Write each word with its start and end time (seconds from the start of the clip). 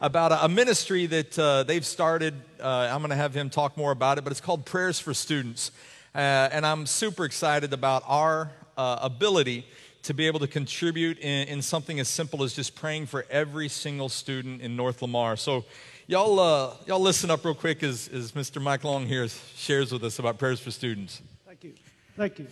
about 0.00 0.32
a, 0.32 0.44
a 0.44 0.48
ministry 0.48 1.06
that 1.06 1.38
uh, 1.38 1.62
they've 1.62 1.86
started. 1.86 2.34
Uh, 2.60 2.88
I'm 2.90 3.00
going 3.00 3.10
to 3.10 3.16
have 3.16 3.34
him 3.34 3.48
talk 3.50 3.76
more 3.76 3.92
about 3.92 4.18
it, 4.18 4.24
but 4.24 4.30
it's 4.30 4.40
called 4.40 4.64
Prayers 4.66 5.00
for 5.00 5.14
Students. 5.14 5.70
Uh, 6.14 6.48
and 6.52 6.66
I'm 6.66 6.86
super 6.86 7.24
excited 7.24 7.72
about 7.72 8.02
our 8.06 8.50
uh, 8.76 8.98
ability 9.02 9.66
to 10.02 10.14
be 10.14 10.26
able 10.26 10.38
to 10.38 10.46
contribute 10.46 11.18
in, 11.18 11.48
in, 11.48 11.62
something 11.62 11.98
as 11.98 12.08
simple 12.08 12.44
as 12.44 12.54
just 12.54 12.76
praying 12.76 13.06
for 13.06 13.26
every 13.28 13.68
single 13.68 14.08
student 14.08 14.60
in 14.60 14.76
North 14.76 15.02
Lamar. 15.02 15.36
So, 15.36 15.64
y'all, 16.06 16.38
uh, 16.38 16.74
y'all 16.86 17.00
listen 17.00 17.30
up 17.30 17.44
real 17.44 17.54
quick 17.54 17.82
as, 17.82 18.06
as 18.08 18.32
Mr. 18.32 18.62
Mike 18.62 18.84
Long 18.84 19.04
here 19.04 19.26
shares 19.56 19.90
with 19.90 20.04
us 20.04 20.18
about 20.20 20.38
Prayers 20.38 20.60
for 20.60 20.70
Students. 20.70 21.22
Thank 21.44 21.64
you. 21.64 21.74
Thank 22.16 22.38
you. 22.38 22.46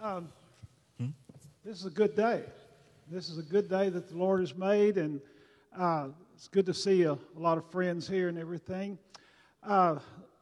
Um, 0.00 0.28
hmm? 0.98 1.08
This 1.64 1.80
is 1.80 1.84
a 1.84 1.90
good 1.90 2.16
day. 2.16 2.44
This 3.10 3.28
is 3.28 3.38
a 3.38 3.42
good 3.42 3.68
day 3.68 3.90
that 3.90 4.08
the 4.08 4.16
Lord 4.16 4.40
has 4.40 4.56
made, 4.56 4.96
and 4.96 5.20
uh, 5.78 6.08
it's 6.38 6.46
good 6.46 6.66
to 6.66 6.72
see 6.72 7.02
a, 7.02 7.14
a, 7.14 7.18
lot 7.36 7.58
of 7.58 7.68
friends 7.68 8.06
here 8.06 8.28
and 8.28 8.38
everything. 8.38 8.96
Uh, 9.60 9.98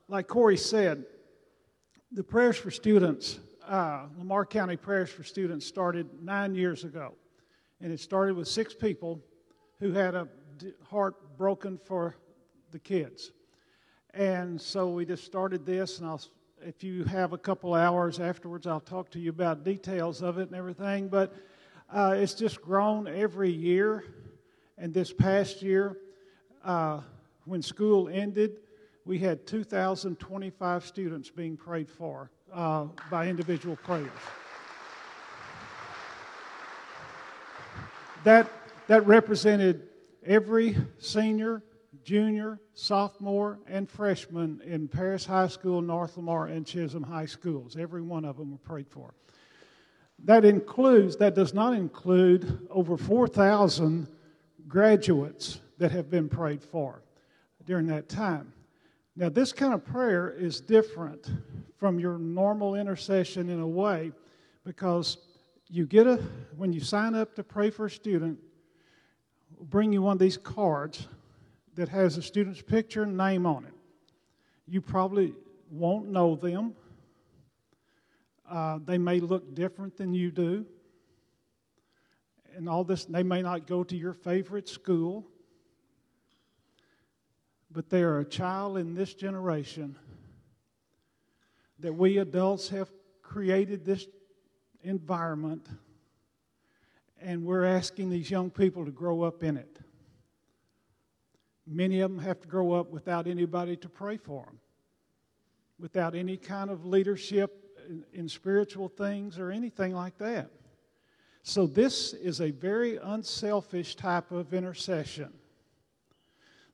like 0.08 0.26
Corey 0.26 0.58
said, 0.58 1.06
the 2.12 2.22
Prayers 2.22 2.58
for 2.58 2.70
Students, 2.70 3.38
uh, 3.66 4.04
Lamar 4.18 4.44
County 4.44 4.76
Prayers 4.76 5.08
for 5.08 5.24
Students, 5.24 5.64
started 5.64 6.06
nine 6.22 6.54
years 6.54 6.84
ago. 6.84 7.14
And 7.80 7.90
it 7.90 7.98
started 7.98 8.36
with 8.36 8.46
six 8.46 8.74
people 8.74 9.22
who 9.80 9.92
had 9.92 10.14
a 10.14 10.28
heart 10.90 11.38
broken 11.38 11.78
for 11.78 12.14
the 12.72 12.78
kids. 12.78 13.32
And 14.12 14.60
so 14.60 14.90
we 14.90 15.06
just 15.06 15.24
started 15.24 15.64
this, 15.64 15.98
and 15.98 16.06
I'll, 16.06 16.20
if 16.60 16.84
you 16.84 17.04
have 17.04 17.32
a 17.32 17.38
couple 17.38 17.72
hours 17.72 18.20
afterwards, 18.20 18.66
I'll 18.66 18.80
talk 18.80 19.10
to 19.12 19.18
you 19.18 19.30
about 19.30 19.64
details 19.64 20.20
of 20.20 20.36
it 20.36 20.48
and 20.48 20.56
everything. 20.56 21.08
But 21.08 21.34
uh, 21.90 22.16
it's 22.18 22.34
just 22.34 22.60
grown 22.60 23.08
every 23.08 23.50
year. 23.50 24.04
And 24.78 24.92
this 24.92 25.10
past 25.12 25.62
year, 25.62 25.96
uh, 26.62 27.00
when 27.46 27.62
school 27.62 28.08
ended, 28.10 28.58
we 29.06 29.18
had 29.18 29.46
2,025 29.46 30.84
students 30.84 31.30
being 31.30 31.56
prayed 31.56 31.88
for 31.88 32.30
uh, 32.52 32.86
by 33.10 33.28
individual 33.28 33.76
prayers. 33.76 34.10
That, 38.24 38.50
that 38.88 39.06
represented 39.06 39.88
every 40.26 40.76
senior, 40.98 41.62
junior, 42.04 42.60
sophomore, 42.74 43.58
and 43.66 43.88
freshman 43.88 44.60
in 44.64 44.88
Paris 44.88 45.24
High 45.24 45.48
School, 45.48 45.80
North 45.80 46.16
Lamar, 46.16 46.48
and 46.48 46.66
Chisum 46.66 47.04
High 47.04 47.26
Schools. 47.26 47.76
Every 47.78 48.02
one 48.02 48.24
of 48.26 48.36
them 48.36 48.50
were 48.50 48.58
prayed 48.58 48.88
for. 48.90 49.14
That 50.24 50.44
includes, 50.44 51.16
that 51.16 51.34
does 51.34 51.54
not 51.54 51.74
include 51.74 52.66
over 52.70 52.96
4,000 52.96 54.08
graduates 54.68 55.60
that 55.78 55.90
have 55.92 56.10
been 56.10 56.28
prayed 56.28 56.62
for 56.62 57.02
during 57.64 57.86
that 57.86 58.08
time. 58.08 58.52
Now, 59.14 59.28
this 59.28 59.52
kind 59.52 59.72
of 59.72 59.84
prayer 59.84 60.30
is 60.30 60.60
different 60.60 61.30
from 61.78 61.98
your 61.98 62.18
normal 62.18 62.74
intercession 62.74 63.48
in 63.48 63.60
a 63.60 63.66
way 63.66 64.12
because 64.64 65.18
you 65.68 65.86
get 65.86 66.06
a, 66.06 66.16
when 66.56 66.72
you 66.72 66.80
sign 66.80 67.14
up 67.14 67.34
to 67.36 67.44
pray 67.44 67.70
for 67.70 67.86
a 67.86 67.90
student, 67.90 68.38
we'll 69.56 69.66
bring 69.66 69.92
you 69.92 70.02
one 70.02 70.12
of 70.12 70.18
these 70.18 70.36
cards 70.36 71.08
that 71.74 71.88
has 71.88 72.16
a 72.16 72.22
student's 72.22 72.62
picture 72.62 73.02
and 73.02 73.16
name 73.16 73.46
on 73.46 73.64
it. 73.64 73.74
You 74.66 74.80
probably 74.80 75.34
won't 75.70 76.08
know 76.08 76.36
them. 76.36 76.74
Uh, 78.48 78.78
they 78.84 78.98
may 78.98 79.20
look 79.20 79.54
different 79.54 79.96
than 79.96 80.14
you 80.14 80.30
do 80.30 80.66
and 82.56 82.68
all 82.68 82.84
this, 82.84 83.04
they 83.04 83.22
may 83.22 83.42
not 83.42 83.66
go 83.66 83.84
to 83.84 83.96
your 83.96 84.14
favorite 84.14 84.68
school, 84.68 85.26
but 87.70 87.90
they 87.90 88.02
are 88.02 88.20
a 88.20 88.24
child 88.24 88.78
in 88.78 88.94
this 88.94 89.12
generation 89.12 89.96
that 91.80 91.92
we 91.92 92.16
adults 92.16 92.70
have 92.70 92.90
created 93.22 93.84
this 93.84 94.06
environment, 94.82 95.68
and 97.20 97.44
we're 97.44 97.64
asking 97.64 98.08
these 98.08 98.30
young 98.30 98.48
people 98.48 98.86
to 98.86 98.90
grow 98.90 99.22
up 99.22 99.42
in 99.42 99.58
it. 99.58 99.78
Many 101.66 102.00
of 102.00 102.10
them 102.10 102.20
have 102.20 102.40
to 102.40 102.48
grow 102.48 102.72
up 102.72 102.90
without 102.90 103.26
anybody 103.26 103.76
to 103.76 103.88
pray 103.88 104.16
for 104.16 104.44
them, 104.46 104.60
without 105.78 106.14
any 106.14 106.38
kind 106.38 106.70
of 106.70 106.86
leadership 106.86 107.76
in, 107.86 108.04
in 108.14 108.28
spiritual 108.28 108.88
things 108.88 109.38
or 109.38 109.50
anything 109.50 109.94
like 109.94 110.16
that. 110.18 110.50
So, 111.48 111.64
this 111.68 112.12
is 112.12 112.40
a 112.40 112.50
very 112.50 112.96
unselfish 112.96 113.94
type 113.94 114.32
of 114.32 114.52
intercession. 114.52 115.32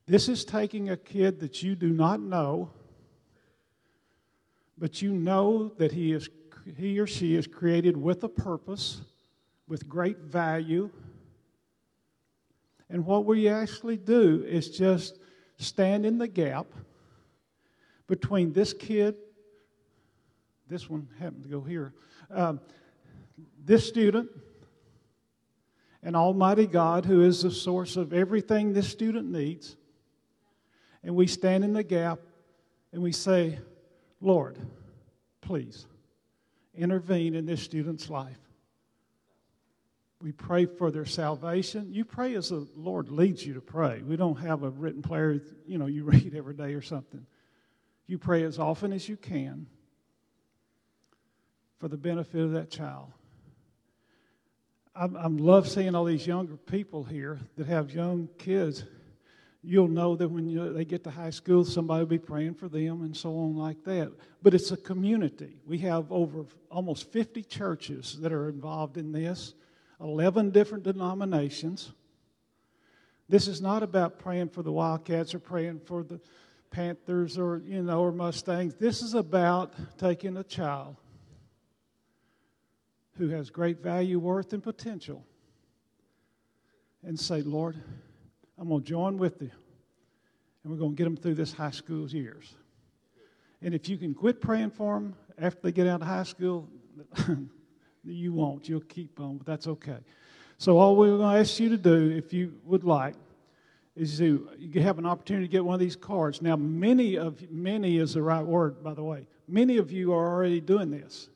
This 0.06 0.30
is 0.30 0.46
taking 0.46 0.88
a 0.88 0.96
kid 0.96 1.40
that 1.40 1.62
you 1.62 1.74
do 1.74 1.90
not 1.90 2.20
know, 2.20 2.70
but 4.78 5.02
you 5.02 5.12
know 5.12 5.68
that 5.76 5.92
he, 5.92 6.12
is, 6.12 6.30
he 6.78 6.98
or 6.98 7.06
she 7.06 7.34
is 7.34 7.46
created 7.46 7.98
with 7.98 8.24
a 8.24 8.30
purpose, 8.30 9.02
with 9.68 9.86
great 9.90 10.20
value. 10.20 10.88
And 12.88 13.04
what 13.04 13.26
we 13.26 13.48
actually 13.48 13.98
do 13.98 14.42
is 14.48 14.70
just 14.70 15.18
stand 15.58 16.06
in 16.06 16.16
the 16.16 16.28
gap 16.28 16.66
between 18.06 18.54
this 18.54 18.72
kid, 18.72 19.16
this 20.66 20.88
one 20.88 21.06
happened 21.18 21.42
to 21.42 21.50
go 21.50 21.60
here, 21.60 21.92
um, 22.30 22.58
this 23.62 23.86
student, 23.86 24.30
and 26.02 26.16
Almighty 26.16 26.66
God, 26.66 27.04
who 27.04 27.22
is 27.22 27.42
the 27.42 27.50
source 27.50 27.96
of 27.96 28.12
everything 28.12 28.72
this 28.72 28.88
student 28.88 29.30
needs. 29.30 29.76
And 31.04 31.14
we 31.14 31.26
stand 31.26 31.64
in 31.64 31.72
the 31.72 31.82
gap 31.82 32.20
and 32.92 33.02
we 33.02 33.12
say, 33.12 33.58
Lord, 34.20 34.58
please 35.40 35.86
intervene 36.74 37.34
in 37.34 37.46
this 37.46 37.62
student's 37.62 38.10
life. 38.10 38.38
We 40.20 40.32
pray 40.32 40.66
for 40.66 40.90
their 40.90 41.04
salvation. 41.04 41.92
You 41.92 42.04
pray 42.04 42.36
as 42.36 42.50
the 42.50 42.66
Lord 42.76 43.10
leads 43.10 43.44
you 43.44 43.54
to 43.54 43.60
pray. 43.60 44.02
We 44.02 44.16
don't 44.16 44.36
have 44.36 44.62
a 44.62 44.70
written 44.70 45.02
prayer, 45.02 45.40
you 45.66 45.78
know, 45.78 45.86
you 45.86 46.04
read 46.04 46.34
every 46.34 46.54
day 46.54 46.74
or 46.74 46.82
something. 46.82 47.26
You 48.06 48.18
pray 48.18 48.44
as 48.44 48.58
often 48.58 48.92
as 48.92 49.08
you 49.08 49.16
can 49.16 49.66
for 51.78 51.88
the 51.88 51.96
benefit 51.96 52.40
of 52.40 52.52
that 52.52 52.70
child. 52.70 53.12
I, 54.94 55.04
I 55.04 55.26
love 55.26 55.68
seeing 55.68 55.94
all 55.94 56.04
these 56.04 56.26
younger 56.26 56.56
people 56.56 57.04
here 57.04 57.40
that 57.56 57.66
have 57.66 57.90
young 57.90 58.28
kids. 58.38 58.84
You'll 59.62 59.88
know 59.88 60.16
that 60.16 60.28
when 60.28 60.48
you, 60.48 60.72
they 60.72 60.84
get 60.84 61.04
to 61.04 61.10
high 61.10 61.30
school, 61.30 61.64
somebody 61.64 62.00
will 62.00 62.08
be 62.08 62.18
praying 62.18 62.54
for 62.54 62.68
them 62.68 63.02
and 63.02 63.16
so 63.16 63.30
on, 63.30 63.56
like 63.56 63.82
that. 63.84 64.12
But 64.42 64.54
it's 64.54 64.70
a 64.72 64.76
community. 64.76 65.60
We 65.64 65.78
have 65.78 66.10
over 66.10 66.44
almost 66.70 67.10
50 67.12 67.42
churches 67.44 68.18
that 68.20 68.32
are 68.32 68.48
involved 68.48 68.98
in 68.98 69.12
this, 69.12 69.54
11 70.00 70.50
different 70.50 70.84
denominations. 70.84 71.92
This 73.28 73.46
is 73.48 73.62
not 73.62 73.82
about 73.82 74.18
praying 74.18 74.48
for 74.48 74.62
the 74.62 74.72
Wildcats 74.72 75.32
or 75.32 75.38
praying 75.38 75.80
for 75.86 76.02
the 76.02 76.20
Panthers 76.70 77.38
or, 77.38 77.62
you 77.64 77.82
know, 77.82 78.00
or 78.00 78.12
Mustangs. 78.12 78.74
This 78.74 79.00
is 79.00 79.14
about 79.14 79.74
taking 79.96 80.36
a 80.36 80.44
child 80.44 80.96
who 83.18 83.28
has 83.28 83.50
great 83.50 83.82
value, 83.82 84.18
worth, 84.18 84.52
and 84.52 84.62
potential 84.62 85.24
and 87.04 87.18
say, 87.18 87.42
Lord, 87.42 87.76
I'm 88.58 88.68
going 88.68 88.82
to 88.82 88.88
join 88.88 89.18
with 89.18 89.42
you 89.42 89.50
and 90.62 90.72
we're 90.72 90.78
going 90.78 90.92
to 90.92 90.96
get 90.96 91.04
them 91.04 91.16
through 91.16 91.34
this 91.34 91.52
high 91.52 91.70
school 91.70 92.08
years. 92.08 92.54
And 93.60 93.74
if 93.74 93.88
you 93.88 93.96
can 93.96 94.14
quit 94.14 94.40
praying 94.40 94.70
for 94.70 94.94
them 94.94 95.14
after 95.38 95.60
they 95.62 95.72
get 95.72 95.86
out 95.86 96.02
of 96.02 96.06
high 96.06 96.22
school, 96.22 96.68
you 98.04 98.32
won't. 98.32 98.68
You'll 98.68 98.80
keep 98.80 99.20
on, 99.20 99.38
but 99.38 99.46
that's 99.46 99.66
okay. 99.66 99.98
So, 100.58 100.78
all 100.78 100.96
we're 100.96 101.16
going 101.16 101.34
to 101.34 101.40
ask 101.40 101.58
you 101.58 101.68
to 101.70 101.76
do, 101.76 102.10
if 102.10 102.32
you 102.32 102.54
would 102.64 102.84
like, 102.84 103.14
is 103.96 104.18
to 104.18 104.48
you 104.58 104.80
have 104.80 104.98
an 104.98 105.06
opportunity 105.06 105.46
to 105.46 105.50
get 105.50 105.64
one 105.64 105.74
of 105.74 105.80
these 105.80 105.96
cards. 105.96 106.40
Now, 106.40 106.56
many 106.56 107.16
of 107.16 107.50
many 107.50 107.98
is 107.98 108.14
the 108.14 108.22
right 108.22 108.44
word, 108.44 108.82
by 108.82 108.94
the 108.94 109.02
way. 109.02 109.26
Many 109.48 109.76
of 109.76 109.90
you 109.90 110.12
are 110.12 110.28
already 110.28 110.60
doing 110.60 110.90
this. 110.90 111.28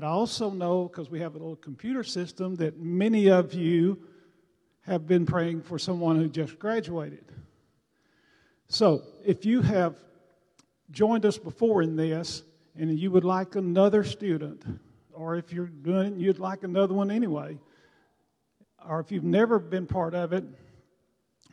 But 0.00 0.06
I 0.06 0.12
also 0.12 0.48
know, 0.48 0.88
because 0.88 1.10
we 1.10 1.20
have 1.20 1.34
a 1.34 1.38
little 1.38 1.56
computer 1.56 2.02
system, 2.02 2.56
that 2.56 2.80
many 2.80 3.28
of 3.28 3.52
you 3.52 3.98
have 4.86 5.06
been 5.06 5.26
praying 5.26 5.60
for 5.60 5.78
someone 5.78 6.16
who 6.16 6.26
just 6.26 6.58
graduated. 6.58 7.26
So 8.66 9.02
if 9.26 9.44
you 9.44 9.60
have 9.60 9.96
joined 10.90 11.26
us 11.26 11.36
before 11.36 11.82
in 11.82 11.96
this 11.96 12.44
and 12.74 12.98
you 12.98 13.10
would 13.10 13.26
like 13.26 13.56
another 13.56 14.02
student, 14.02 14.64
or 15.12 15.36
if 15.36 15.52
you're 15.52 15.66
doing 15.66 16.14
it, 16.14 16.18
you'd 16.18 16.38
like 16.38 16.62
another 16.62 16.94
one 16.94 17.10
anyway, 17.10 17.58
or 18.88 19.00
if 19.00 19.12
you've 19.12 19.22
never 19.22 19.58
been 19.58 19.86
part 19.86 20.14
of 20.14 20.32
it, 20.32 20.44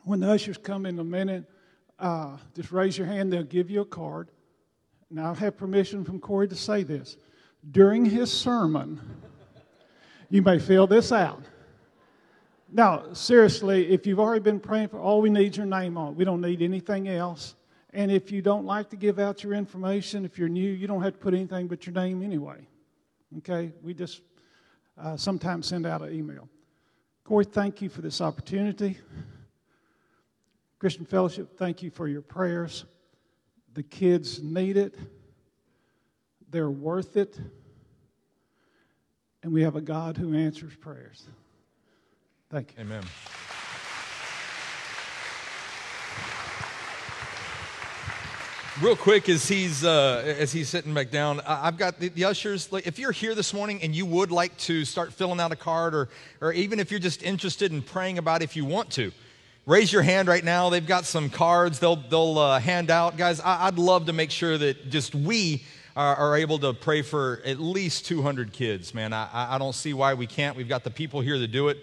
when 0.05 0.21
the 0.21 0.31
ushers 0.31 0.57
come 0.57 0.85
in 0.85 0.97
a 0.99 1.03
minute, 1.03 1.44
uh, 1.99 2.38
just 2.55 2.71
raise 2.71 2.97
your 2.97 3.07
hand, 3.07 3.33
they'll 3.33 3.44
give 3.44 3.69
you 3.69 3.81
a 3.81 3.85
card. 3.85 4.31
Now, 5.09 5.31
I 5.31 5.33
have 5.33 5.57
permission 5.57 6.05
from 6.05 6.21
Corey 6.21 6.47
to 6.47 6.55
say 6.55 6.83
this 6.83 7.17
during 7.72 8.06
his 8.06 8.31
sermon, 8.31 9.00
you 10.30 10.42
may 10.42 10.60
fill 10.60 10.88
this 10.88 11.12
out. 11.12 11.42
Now, 12.69 13.14
seriously, 13.14 13.90
if 13.90 14.06
you've 14.06 14.19
already 14.19 14.42
been 14.42 14.60
praying 14.60 14.90
for, 14.90 15.00
all 15.00 15.22
we 15.22 15.30
need 15.30 15.56
your 15.56 15.66
name 15.66 15.98
on. 15.98 16.16
We 16.16 16.25
don't 16.25 16.42
need 16.42 16.62
anything 16.62 17.08
else. 17.08 17.56
And 17.94 18.12
if 18.12 18.31
you 18.31 18.42
don't 18.42 18.66
like 18.66 18.90
to 18.90 18.98
give 18.98 19.19
out 19.19 19.44
your 19.44 19.54
information, 19.54 20.25
if 20.25 20.38
you're 20.38 20.50
new, 20.50 20.69
you 20.69 20.86
don't 20.86 21.02
have 21.02 21.14
to 21.14 21.19
put 21.19 21.34
anything 21.34 21.68
but 21.68 21.86
your 21.86 21.94
name 21.94 22.22
anyway. 22.22 22.68
Okay? 23.38 23.72
We 23.81 23.94
just 23.94 24.22
uh, 24.98 25.16
sometimes 25.16 25.68
send 25.68 25.86
out 25.86 26.02
an 26.02 26.14
email. 26.14 26.50
Corey, 27.24 27.46
thank 27.46 27.81
you 27.81 27.90
for 27.90 28.02
this 28.02 28.22
opportunity. 28.22 28.98
Christian 30.80 31.06
Fellowship, 31.06 31.58
thank 31.58 31.81
you 31.81 31.90
for 31.90 32.08
your 32.08 32.22
prayers. 32.22 32.86
The 33.74 33.84
kids 33.84 34.42
need 34.42 34.78
it, 34.78 34.96
they're 36.50 36.69
worth 36.69 37.18
it, 37.18 37.40
and 39.44 39.54
we 39.54 39.62
have 39.63 39.75
a 39.75 39.81
God 39.81 40.18
who 40.18 40.36
answers 40.36 40.75
prayers. 40.75 41.24
Thank 42.50 42.74
you. 42.75 42.84
Amen. 42.84 43.04
Real 48.81 48.95
quick, 48.95 49.28
as 49.28 49.48
he's 49.48 49.84
uh, 49.84 50.24
as 50.38 50.51
he's 50.51 50.69
sitting 50.69 50.94
back 50.94 51.10
down, 51.10 51.42
I've 51.48 51.78
got 51.78 52.00
the, 52.00 52.10
the 52.10 52.25
ushers. 52.25 52.72
Like, 52.72 52.86
if 52.86 53.00
you're 53.00 53.12
here 53.12 53.34
this 53.34 53.51
morning 53.51 53.81
and 53.81 53.95
you 53.95 54.06
would 54.06 54.31
like 54.31 54.56
to 54.60 54.86
start 54.86 55.12
filling 55.12 55.40
out 55.40 55.51
a 55.51 55.56
card, 55.56 55.95
or 55.95 56.10
or 56.42 56.54
even 56.54 56.80
if 56.80 56.92
you're 56.92 57.00
just 57.00 57.24
interested 57.24 57.72
in 57.72 57.81
praying 57.81 58.19
about, 58.19 58.44
it, 58.44 58.45
if 58.45 58.56
you 58.56 58.66
want 58.66 58.92
to, 58.92 59.12
raise 59.66 59.92
your 59.92 60.04
hand 60.04 60.28
right 60.28 60.44
now. 60.44 60.69
They've 60.69 60.86
got 60.86 61.06
some 61.06 61.30
cards 61.31 61.80
they'll 61.80 61.95
they'll 61.95 62.38
uh, 62.38 62.60
hand 62.60 62.92
out, 62.92 63.18
guys. 63.18 63.40
I, 63.42 63.66
would 63.66 63.80
love 63.80 64.06
to 64.07 64.13
make 64.13 64.30
sure 64.30 64.57
that 64.57 64.92
just 64.92 65.16
we 65.16 65.63
are, 65.97 66.15
are, 66.15 66.38
able 66.38 66.59
to 66.59 66.73
pray 66.73 67.01
for 67.01 67.41
at 67.44 67.59
least 67.59 68.05
200 68.05 68.53
kids. 68.53 68.94
Man, 68.94 69.13
I 69.13 69.27
I 69.33 69.57
don't 69.57 69.73
see 69.73 69.94
why 69.94 70.13
we 70.13 70.27
can't. 70.27 70.55
We've 70.55 70.69
got 70.69 70.83
the 70.83 70.91
people 70.91 71.21
here 71.21 71.38
to 71.38 71.47
do 71.47 71.69
it. 71.69 71.79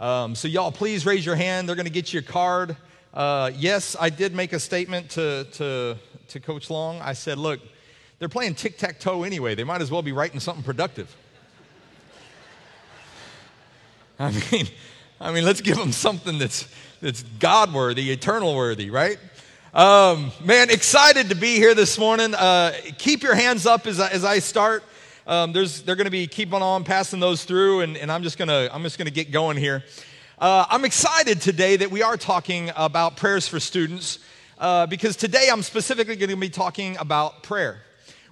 Um, 0.00 0.34
so 0.34 0.48
y'all, 0.48 0.72
please 0.72 1.04
raise 1.04 1.26
your 1.26 1.36
hand. 1.36 1.68
They're 1.68 1.76
going 1.76 1.84
to 1.84 1.92
get 1.92 2.10
you 2.14 2.20
a 2.20 2.22
card. 2.22 2.74
Uh, 3.12 3.50
yes, 3.54 3.96
I 4.00 4.08
did 4.08 4.34
make 4.34 4.54
a 4.54 4.58
statement 4.58 5.10
to, 5.10 5.46
to, 5.52 5.98
to 6.28 6.40
Coach 6.40 6.70
Long. 6.70 7.02
I 7.02 7.12
said, 7.12 7.36
look, 7.36 7.60
they're 8.18 8.30
playing 8.30 8.54
tic 8.54 8.78
tac 8.78 8.98
toe 8.98 9.24
anyway. 9.24 9.54
They 9.54 9.64
might 9.64 9.82
as 9.82 9.90
well 9.90 10.00
be 10.00 10.12
writing 10.12 10.40
something 10.40 10.64
productive. 10.64 11.14
I 14.18 14.30
mean, 14.50 14.68
I 15.20 15.32
mean, 15.32 15.44
let's 15.44 15.60
give 15.60 15.76
them 15.76 15.92
something 15.92 16.38
that's, 16.38 16.66
that's 17.02 17.22
God 17.38 17.74
worthy, 17.74 18.10
eternal 18.10 18.56
worthy, 18.56 18.88
right? 18.88 19.18
Um, 19.72 20.32
man, 20.42 20.68
excited 20.68 21.28
to 21.28 21.36
be 21.36 21.54
here 21.54 21.76
this 21.76 21.96
morning. 21.96 22.34
Uh, 22.34 22.72
keep 22.98 23.22
your 23.22 23.36
hands 23.36 23.66
up 23.66 23.86
as 23.86 24.00
I, 24.00 24.08
as 24.10 24.24
I 24.24 24.40
start. 24.40 24.82
Um, 25.28 25.52
there's, 25.52 25.82
they're 25.82 25.94
going 25.94 26.06
to 26.06 26.10
be 26.10 26.26
keeping 26.26 26.60
on 26.60 26.82
passing 26.82 27.20
those 27.20 27.44
through, 27.44 27.82
and, 27.82 27.96
and 27.96 28.10
I'm 28.10 28.24
just 28.24 28.36
going 28.36 28.48
to 28.48 28.68
I'm 28.74 28.82
just 28.82 28.98
going 28.98 29.06
to 29.06 29.12
get 29.12 29.30
going 29.30 29.56
here. 29.56 29.84
Uh, 30.40 30.66
I'm 30.68 30.84
excited 30.84 31.40
today 31.40 31.76
that 31.76 31.88
we 31.88 32.02
are 32.02 32.16
talking 32.16 32.72
about 32.74 33.16
prayers 33.16 33.46
for 33.46 33.60
students 33.60 34.18
uh, 34.58 34.86
because 34.86 35.14
today 35.14 35.48
I'm 35.52 35.62
specifically 35.62 36.16
going 36.16 36.30
to 36.30 36.36
be 36.36 36.50
talking 36.50 36.96
about 36.96 37.44
prayer. 37.44 37.80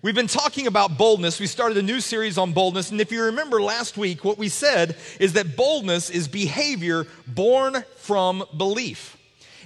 We've 0.03 0.17
been 0.17 0.27
talking 0.27 0.67
about 0.67 0.99
boldness. 0.99 1.39
We 1.39 1.47
started 1.47 1.79
a 1.79 1.83
new 1.83 2.01
series 2.01 2.37
on 2.37 2.53
boldness. 2.53 2.91
And 2.91 3.01
if 3.01 3.13
you 3.13 3.23
remember 3.23 3.63
last 3.63 3.97
week, 3.97 4.25
what 4.25 4.39
we 4.39 4.49
said 4.49 4.97
is 5.21 5.35
that 5.35 5.55
boldness 5.55 6.11
is 6.11 6.27
behavior 6.27 7.07
born 7.29 7.85
from 7.97 8.43
belief. 8.57 9.18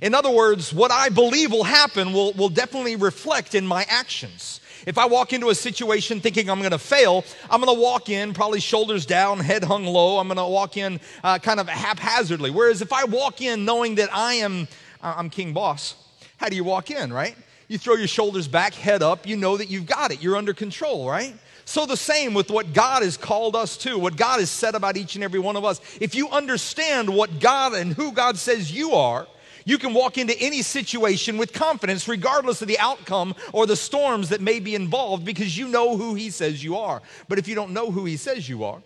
In 0.02 0.16
other 0.16 0.30
words, 0.30 0.74
what 0.74 0.90
I 0.90 1.10
believe 1.10 1.52
will 1.52 1.62
happen 1.62 2.12
will, 2.12 2.32
will 2.32 2.48
definitely 2.48 2.96
reflect 2.96 3.54
in 3.54 3.64
my 3.64 3.86
actions. 3.88 4.60
If 4.84 4.98
I 4.98 5.06
walk 5.06 5.32
into 5.32 5.48
a 5.50 5.54
situation 5.54 6.20
thinking 6.20 6.50
I'm 6.50 6.58
going 6.58 6.72
to 6.72 6.78
fail, 6.78 7.24
I'm 7.48 7.62
going 7.62 7.72
to 7.72 7.80
walk 7.80 8.08
in 8.08 8.34
probably 8.34 8.58
shoulders 8.58 9.06
down, 9.06 9.38
head 9.38 9.62
hung 9.62 9.84
low. 9.84 10.18
I'm 10.18 10.26
going 10.26 10.38
to 10.38 10.44
walk 10.44 10.76
in 10.76 10.98
uh, 11.22 11.38
kind 11.38 11.60
of 11.60 11.68
haphazardly. 11.68 12.50
Whereas 12.50 12.82
if 12.82 12.92
I 12.92 13.04
walk 13.04 13.40
in 13.42 13.64
knowing 13.64 13.94
that 13.94 14.12
I 14.12 14.34
am, 14.34 14.66
uh, 15.04 15.14
I'm 15.16 15.30
king 15.30 15.52
boss, 15.52 15.94
how 16.36 16.48
do 16.48 16.56
you 16.56 16.64
walk 16.64 16.90
in, 16.90 17.12
right? 17.12 17.36
You 17.68 17.78
throw 17.78 17.94
your 17.94 18.08
shoulders 18.08 18.48
back, 18.48 18.74
head 18.74 19.04
up. 19.04 19.24
You 19.24 19.36
know 19.36 19.56
that 19.56 19.70
you've 19.70 19.86
got 19.86 20.10
it. 20.10 20.20
You're 20.20 20.36
under 20.36 20.52
control, 20.52 21.08
right? 21.08 21.32
So, 21.64 21.86
the 21.86 21.96
same 21.96 22.34
with 22.34 22.50
what 22.50 22.72
God 22.72 23.04
has 23.04 23.16
called 23.16 23.54
us 23.54 23.76
to, 23.78 23.96
what 23.96 24.16
God 24.16 24.40
has 24.40 24.50
said 24.50 24.74
about 24.74 24.96
each 24.96 25.14
and 25.14 25.22
every 25.22 25.38
one 25.38 25.54
of 25.54 25.64
us. 25.64 25.80
If 26.00 26.16
you 26.16 26.28
understand 26.28 27.08
what 27.08 27.38
God 27.38 27.74
and 27.74 27.92
who 27.92 28.10
God 28.10 28.36
says 28.36 28.72
you 28.72 28.92
are, 28.94 29.28
you 29.64 29.78
can 29.78 29.94
walk 29.94 30.18
into 30.18 30.38
any 30.40 30.62
situation 30.62 31.36
with 31.38 31.52
confidence, 31.52 32.08
regardless 32.08 32.62
of 32.62 32.68
the 32.68 32.78
outcome 32.78 33.34
or 33.52 33.66
the 33.66 33.76
storms 33.76 34.28
that 34.30 34.40
may 34.40 34.60
be 34.60 34.74
involved, 34.74 35.24
because 35.24 35.56
you 35.56 35.68
know 35.68 35.96
who 35.96 36.14
He 36.14 36.30
says 36.30 36.62
you 36.62 36.76
are. 36.76 37.02
But 37.28 37.38
if 37.38 37.48
you 37.48 37.54
don't 37.54 37.72
know 37.72 37.90
who 37.90 38.04
He 38.04 38.16
says 38.16 38.48
you 38.48 38.64
are, 38.64 38.82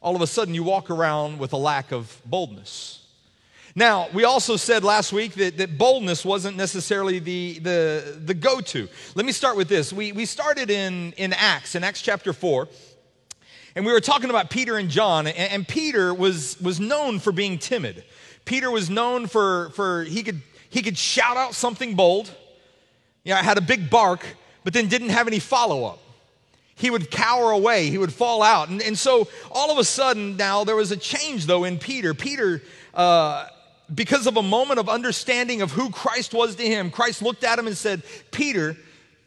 all 0.00 0.14
of 0.14 0.22
a 0.22 0.26
sudden 0.26 0.54
you 0.54 0.62
walk 0.62 0.90
around 0.90 1.38
with 1.38 1.52
a 1.52 1.56
lack 1.56 1.92
of 1.92 2.20
boldness. 2.26 3.00
Now, 3.76 4.08
we 4.12 4.22
also 4.22 4.56
said 4.56 4.84
last 4.84 5.12
week 5.12 5.32
that, 5.34 5.58
that 5.58 5.76
boldness 5.76 6.24
wasn't 6.24 6.56
necessarily 6.56 7.18
the, 7.18 7.58
the, 7.58 8.18
the 8.24 8.34
go 8.34 8.60
to. 8.60 8.88
Let 9.16 9.26
me 9.26 9.32
start 9.32 9.56
with 9.56 9.68
this. 9.68 9.92
We, 9.92 10.12
we 10.12 10.26
started 10.26 10.70
in, 10.70 11.12
in 11.16 11.32
Acts, 11.32 11.74
in 11.74 11.82
Acts 11.82 12.00
chapter 12.00 12.32
4, 12.32 12.68
and 13.74 13.84
we 13.84 13.90
were 13.90 14.00
talking 14.00 14.30
about 14.30 14.48
Peter 14.48 14.76
and 14.76 14.88
John, 14.88 15.26
and, 15.26 15.36
and 15.36 15.66
Peter 15.66 16.14
was, 16.14 16.60
was 16.60 16.78
known 16.78 17.18
for 17.18 17.32
being 17.32 17.58
timid. 17.58 18.04
Peter 18.44 18.70
was 18.70 18.90
known 18.90 19.26
for, 19.26 19.70
for 19.70 20.04
he, 20.04 20.22
could, 20.22 20.40
he 20.68 20.82
could 20.82 20.98
shout 20.98 21.36
out 21.36 21.54
something 21.54 21.94
bold, 21.94 22.34
yeah, 23.24 23.40
had 23.42 23.58
a 23.58 23.62
big 23.62 23.88
bark, 23.88 24.24
but 24.64 24.72
then 24.72 24.88
didn't 24.88 25.10
have 25.10 25.26
any 25.26 25.38
follow 25.38 25.84
up. 25.84 25.98
He 26.76 26.90
would 26.90 27.10
cower 27.10 27.52
away, 27.52 27.88
he 27.88 27.98
would 27.98 28.12
fall 28.12 28.42
out. 28.42 28.68
And, 28.68 28.82
and 28.82 28.98
so 28.98 29.28
all 29.50 29.70
of 29.70 29.78
a 29.78 29.84
sudden, 29.84 30.36
now 30.36 30.64
there 30.64 30.76
was 30.76 30.90
a 30.90 30.96
change 30.96 31.46
though 31.46 31.64
in 31.64 31.78
Peter. 31.78 32.14
Peter, 32.14 32.62
uh, 32.92 33.46
because 33.94 34.26
of 34.26 34.36
a 34.36 34.42
moment 34.42 34.80
of 34.80 34.88
understanding 34.88 35.62
of 35.62 35.70
who 35.70 35.90
Christ 35.90 36.34
was 36.34 36.56
to 36.56 36.64
him, 36.64 36.90
Christ 36.90 37.22
looked 37.22 37.44
at 37.44 37.58
him 37.58 37.66
and 37.66 37.76
said, 37.76 38.02
Peter, 38.30 38.76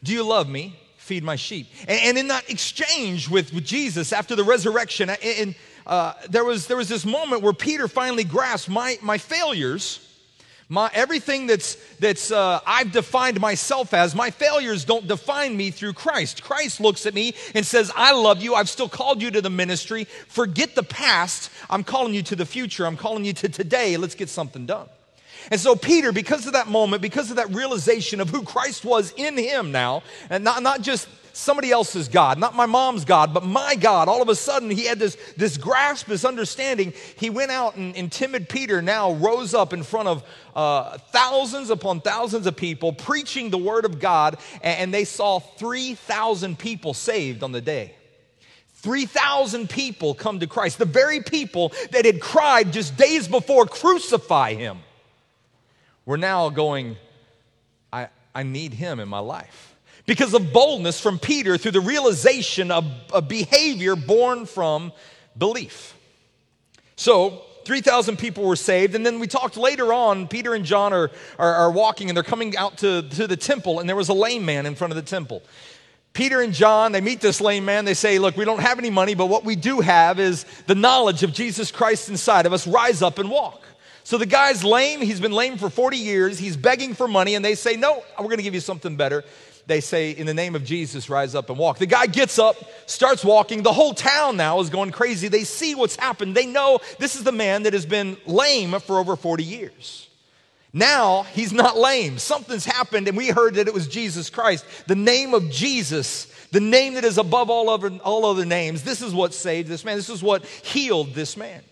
do 0.02 0.12
you 0.12 0.24
love 0.24 0.48
me? 0.48 0.78
Feed 0.98 1.24
my 1.24 1.36
sheep. 1.36 1.68
And, 1.88 2.00
and 2.02 2.18
in 2.18 2.28
that 2.28 2.50
exchange 2.50 3.30
with, 3.30 3.54
with 3.54 3.64
Jesus 3.64 4.12
after 4.12 4.36
the 4.36 4.44
resurrection, 4.44 5.08
and 5.10 5.54
uh, 5.88 6.12
there, 6.28 6.44
was, 6.44 6.66
there 6.66 6.76
was 6.76 6.88
this 6.88 7.06
moment 7.06 7.42
where 7.42 7.54
Peter 7.54 7.88
finally 7.88 8.24
grasped 8.24 8.68
my, 8.68 8.98
my 9.00 9.16
failures, 9.16 10.04
my, 10.68 10.90
everything 10.92 11.46
that's, 11.46 11.76
that's 11.96 12.30
uh, 12.30 12.60
I've 12.66 12.92
defined 12.92 13.40
myself 13.40 13.94
as, 13.94 14.14
my 14.14 14.30
failures 14.30 14.84
don't 14.84 15.08
define 15.08 15.56
me 15.56 15.70
through 15.70 15.94
Christ. 15.94 16.42
Christ 16.42 16.78
looks 16.78 17.06
at 17.06 17.14
me 17.14 17.34
and 17.54 17.64
says, 17.64 17.90
I 17.96 18.12
love 18.12 18.42
you. 18.42 18.54
I've 18.54 18.68
still 18.68 18.88
called 18.88 19.22
you 19.22 19.30
to 19.30 19.40
the 19.40 19.48
ministry. 19.48 20.04
Forget 20.04 20.74
the 20.74 20.82
past. 20.82 21.50
I'm 21.70 21.84
calling 21.84 22.12
you 22.12 22.22
to 22.24 22.36
the 22.36 22.44
future. 22.44 22.86
I'm 22.86 22.98
calling 22.98 23.24
you 23.24 23.32
to 23.32 23.48
today. 23.48 23.96
Let's 23.96 24.14
get 24.14 24.28
something 24.28 24.66
done. 24.66 24.88
And 25.50 25.58
so, 25.58 25.74
Peter, 25.74 26.12
because 26.12 26.46
of 26.46 26.52
that 26.52 26.68
moment, 26.68 27.00
because 27.00 27.30
of 27.30 27.36
that 27.36 27.54
realization 27.54 28.20
of 28.20 28.28
who 28.28 28.42
Christ 28.42 28.84
was 28.84 29.14
in 29.16 29.38
him 29.38 29.72
now, 29.72 30.02
and 30.28 30.44
not, 30.44 30.62
not 30.62 30.82
just 30.82 31.08
somebody 31.32 31.70
else's 31.70 32.08
God, 32.08 32.38
not 32.38 32.54
my 32.54 32.66
mom's 32.66 33.04
God, 33.04 33.32
but 33.32 33.44
my 33.44 33.74
God. 33.74 34.08
All 34.08 34.22
of 34.22 34.28
a 34.28 34.34
sudden, 34.34 34.70
he 34.70 34.86
had 34.86 34.98
this, 34.98 35.16
this 35.36 35.56
grasp, 35.56 36.06
this 36.06 36.24
understanding. 36.24 36.92
He 37.16 37.30
went 37.30 37.50
out, 37.50 37.76
and, 37.76 37.96
and 37.96 38.10
timid 38.10 38.48
Peter 38.48 38.82
now 38.82 39.12
rose 39.12 39.54
up 39.54 39.72
in 39.72 39.82
front 39.82 40.08
of 40.08 40.24
uh, 40.54 40.98
thousands 41.12 41.70
upon 41.70 42.00
thousands 42.00 42.46
of 42.46 42.56
people 42.56 42.92
preaching 42.92 43.50
the 43.50 43.58
word 43.58 43.84
of 43.84 44.00
God, 44.00 44.38
and, 44.62 44.80
and 44.80 44.94
they 44.94 45.04
saw 45.04 45.38
3,000 45.38 46.58
people 46.58 46.94
saved 46.94 47.42
on 47.42 47.52
the 47.52 47.60
day. 47.60 47.94
3,000 48.76 49.68
people 49.68 50.14
come 50.14 50.40
to 50.40 50.46
Christ, 50.46 50.78
the 50.78 50.84
very 50.84 51.20
people 51.20 51.72
that 51.90 52.04
had 52.04 52.20
cried 52.20 52.72
just 52.72 52.96
days 52.96 53.26
before, 53.26 53.66
crucify 53.66 54.54
him. 54.54 54.78
We're 56.06 56.16
now 56.16 56.48
going, 56.48 56.96
I, 57.92 58.08
I 58.34 58.44
need 58.44 58.72
him 58.72 59.00
in 59.00 59.08
my 59.08 59.18
life 59.18 59.74
because 60.08 60.32
of 60.32 60.54
boldness 60.54 60.98
from 60.98 61.18
Peter 61.18 61.58
through 61.58 61.72
the 61.72 61.82
realization 61.82 62.70
of 62.70 62.90
a 63.12 63.20
behavior 63.20 63.94
born 63.94 64.46
from 64.46 64.90
belief. 65.36 65.94
So, 66.96 67.42
3,000 67.66 68.16
people 68.16 68.44
were 68.44 68.56
saved. 68.56 68.94
And 68.94 69.04
then 69.04 69.20
we 69.20 69.26
talked 69.26 69.58
later 69.58 69.92
on, 69.92 70.26
Peter 70.26 70.54
and 70.54 70.64
John 70.64 70.94
are, 70.94 71.10
are, 71.38 71.54
are, 71.54 71.70
walking 71.70 72.08
and 72.08 72.16
they're 72.16 72.24
coming 72.24 72.56
out 72.56 72.78
to, 72.78 73.02
to 73.02 73.26
the 73.26 73.36
temple, 73.36 73.80
and 73.80 73.86
there 73.86 73.96
was 73.96 74.08
a 74.08 74.14
lame 74.14 74.46
man 74.46 74.64
in 74.64 74.74
front 74.74 74.92
of 74.92 74.96
the 74.96 75.02
temple. 75.02 75.42
Peter 76.14 76.40
and 76.40 76.54
John, 76.54 76.92
they 76.92 77.02
meet 77.02 77.20
this 77.20 77.42
lame 77.42 77.66
man. 77.66 77.84
They 77.84 77.92
say, 77.92 78.18
Look, 78.18 78.34
we 78.34 78.46
don't 78.46 78.60
have 78.60 78.78
any 78.78 78.88
money, 78.88 79.14
but 79.14 79.26
what 79.26 79.44
we 79.44 79.56
do 79.56 79.80
have 79.80 80.18
is 80.18 80.46
the 80.66 80.74
knowledge 80.74 81.22
of 81.22 81.34
Jesus 81.34 81.70
Christ 81.70 82.08
inside 82.08 82.46
of 82.46 82.54
us. 82.54 82.66
Rise 82.66 83.02
up 83.02 83.18
and 83.18 83.30
walk. 83.30 83.62
So 84.04 84.16
the 84.16 84.24
guy's 84.24 84.64
lame. 84.64 85.02
He's 85.02 85.20
been 85.20 85.32
lame 85.32 85.58
for 85.58 85.68
40 85.68 85.98
years. 85.98 86.38
He's 86.38 86.56
begging 86.56 86.94
for 86.94 87.06
money, 87.06 87.34
and 87.34 87.44
they 87.44 87.54
say, 87.54 87.76
No, 87.76 88.02
we're 88.18 88.24
going 88.24 88.38
to 88.38 88.42
give 88.42 88.54
you 88.54 88.60
something 88.60 88.96
better 88.96 89.22
they 89.68 89.80
say, 89.80 90.10
In 90.10 90.26
the 90.26 90.34
name 90.34 90.56
of 90.56 90.64
Jesus, 90.64 91.08
rise 91.08 91.34
up 91.34 91.50
and 91.50 91.58
walk. 91.58 91.78
The 91.78 91.86
guy 91.86 92.06
gets 92.06 92.38
up, 92.38 92.56
starts 92.86 93.24
walking. 93.24 93.62
The 93.62 93.72
whole 93.72 93.94
town 93.94 94.36
now 94.36 94.58
is 94.60 94.70
going 94.70 94.90
crazy. 94.90 95.28
They 95.28 95.44
see 95.44 95.74
what's 95.74 95.94
happened. 95.94 96.34
They 96.34 96.46
know 96.46 96.80
this 96.98 97.14
is 97.14 97.22
the 97.22 97.32
man 97.32 97.62
that 97.62 97.74
has 97.74 97.86
been 97.86 98.16
lame 98.26 98.72
for 98.80 98.98
over 98.98 99.14
40 99.14 99.44
years. 99.44 100.08
Now 100.72 101.22
he's 101.22 101.52
not 101.52 101.76
lame. 101.76 102.18
Something's 102.18 102.64
happened, 102.64 103.08
and 103.08 103.16
we 103.16 103.28
heard 103.28 103.54
that 103.54 103.68
it 103.68 103.74
was 103.74 103.86
Jesus 103.86 104.30
Christ. 104.30 104.64
The 104.86 104.96
name 104.96 105.34
of 105.34 105.50
Jesus, 105.50 106.26
the 106.50 106.60
name 106.60 106.94
that 106.94 107.04
is 107.04 107.18
above 107.18 107.50
all 107.50 107.68
other, 107.68 107.90
all 108.04 108.24
other 108.24 108.44
names. 108.44 108.82
This 108.82 109.02
is 109.02 109.14
what 109.14 109.34
saved 109.34 109.68
this 109.68 109.84
man. 109.84 109.96
This 109.96 110.10
is 110.10 110.22
what 110.22 110.44
healed 110.44 111.14
this 111.14 111.36
man. 111.36 111.62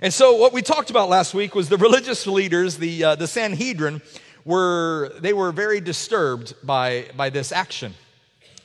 And 0.00 0.14
so, 0.14 0.34
what 0.34 0.52
we 0.52 0.62
talked 0.62 0.90
about 0.90 1.08
last 1.08 1.34
week 1.34 1.56
was 1.56 1.68
the 1.68 1.76
religious 1.76 2.26
leaders, 2.26 2.76
the, 2.76 3.02
uh, 3.02 3.14
the 3.16 3.26
Sanhedrin, 3.26 4.00
were, 4.48 5.12
they 5.20 5.34
were 5.34 5.52
very 5.52 5.80
disturbed 5.80 6.54
by, 6.64 7.06
by 7.14 7.28
this 7.28 7.52
action. 7.52 7.94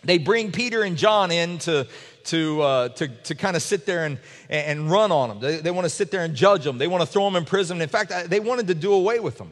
They 0.06 0.18
bring 0.18 0.52
Peter 0.52 0.84
and 0.84 0.96
John 0.98 1.30
in 1.30 1.58
to, 1.60 1.88
to, 2.26 2.62
uh, 2.62 2.90
to, 2.90 3.08
to 3.10 3.36
kind 3.36 3.58
of 3.58 3.62
sit 3.62 3.86
there 3.86 4.06
and, 4.06 4.18
and 4.50 4.90
run 4.90 5.12
on 5.12 5.28
them. 5.28 5.40
They, 5.42 5.58
they 5.58 5.72
want 5.72 5.84
to 5.84 5.90
sit 5.90 6.10
there 6.10 6.24
and 6.24 6.36
judge 6.36 6.64
them. 6.64 6.78
They 6.78 6.88
want 6.88 7.02
to 7.02 7.08
throw 7.08 7.26
them 7.26 7.36
in 7.36 7.44
prison. 7.44 7.82
In 7.82 7.90
fact, 7.90 8.30
they 8.30 8.40
wanted 8.40 8.68
to 8.68 8.76
do 8.76 8.94
away 8.94 9.20
with 9.20 9.38
them. 9.38 9.52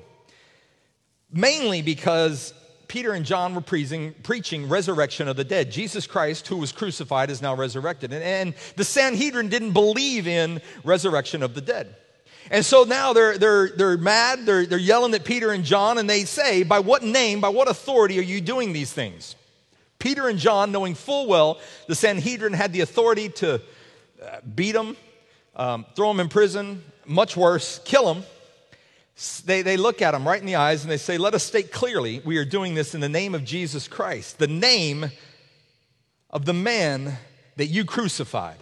Mainly 1.34 1.82
because 1.82 2.54
Peter 2.88 3.12
and 3.12 3.26
John 3.26 3.54
were 3.54 3.62
preaching, 3.62 4.16
preaching 4.24 4.70
resurrection 4.70 5.28
of 5.28 5.36
the 5.36 5.44
dead. 5.44 5.70
Jesus 5.70 6.08
Christ, 6.08 6.48
who 6.48 6.58
was 6.58 6.72
crucified, 6.72 7.30
is 7.30 7.42
now 7.42 7.56
resurrected. 7.56 8.14
And, 8.14 8.24
and 8.24 8.54
the 8.78 8.86
Sanhedrin 8.86 9.50
didn't 9.50 9.72
believe 9.72 10.28
in 10.28 10.62
resurrection 10.86 11.44
of 11.44 11.56
the 11.56 11.62
dead. 11.62 11.96
And 12.50 12.66
so 12.66 12.84
now 12.84 13.14
they're, 13.14 13.38
they're, 13.38 13.70
they're 13.70 13.98
mad, 13.98 14.46
they're, 14.46 14.66
they're 14.66 14.80
yelling 14.80 15.14
at 15.14 15.24
Peter 15.24 15.52
and 15.52 15.64
John, 15.64 15.98
and 15.98 16.10
they 16.10 16.26
say, 16.26 16.64
By 16.64 16.80
what 16.80 17.04
name, 17.04 17.42
by 17.42 17.50
what 17.50 17.70
authority 17.70 18.20
are 18.20 18.24
you 18.24 18.42
doing 18.42 18.74
these 18.74 18.92
things? 18.92 19.36
Peter 20.00 20.28
and 20.28 20.40
John, 20.40 20.72
knowing 20.72 20.96
full 20.96 21.28
well 21.28 21.60
the 21.88 21.96
Sanhedrin 21.96 22.54
had 22.54 22.74
the 22.74 22.82
authority 22.82 23.30
to 23.30 23.56
uh, 23.56 24.40
beat 24.56 24.72
them, 24.72 24.98
um, 25.56 25.86
throw 25.96 26.08
them 26.08 26.20
in 26.20 26.28
prison, 26.28 26.84
much 27.06 27.38
worse, 27.38 27.80
kill 27.86 28.12
them, 28.14 28.24
they, 29.46 29.62
they 29.62 29.78
look 29.78 30.02
at 30.02 30.14
him 30.14 30.28
right 30.28 30.40
in 30.40 30.48
the 30.48 30.56
eyes 30.56 30.84
and 30.84 30.92
they 30.92 30.98
say, 30.98 31.18
Let 31.18 31.34
us 31.34 31.44
state 31.44 31.72
clearly, 31.72 32.22
we 32.26 32.38
are 32.38 32.46
doing 32.46 32.74
this 32.74 32.96
in 32.96 33.02
the 33.02 33.10
name 33.10 33.36
of 33.36 33.44
Jesus 33.44 33.88
Christ, 33.88 34.40
the 34.40 34.48
name 34.48 35.12
of 36.30 36.46
the 36.46 36.54
man 36.54 37.18
that 37.58 37.68
you 37.68 37.86
crucified, 37.86 38.58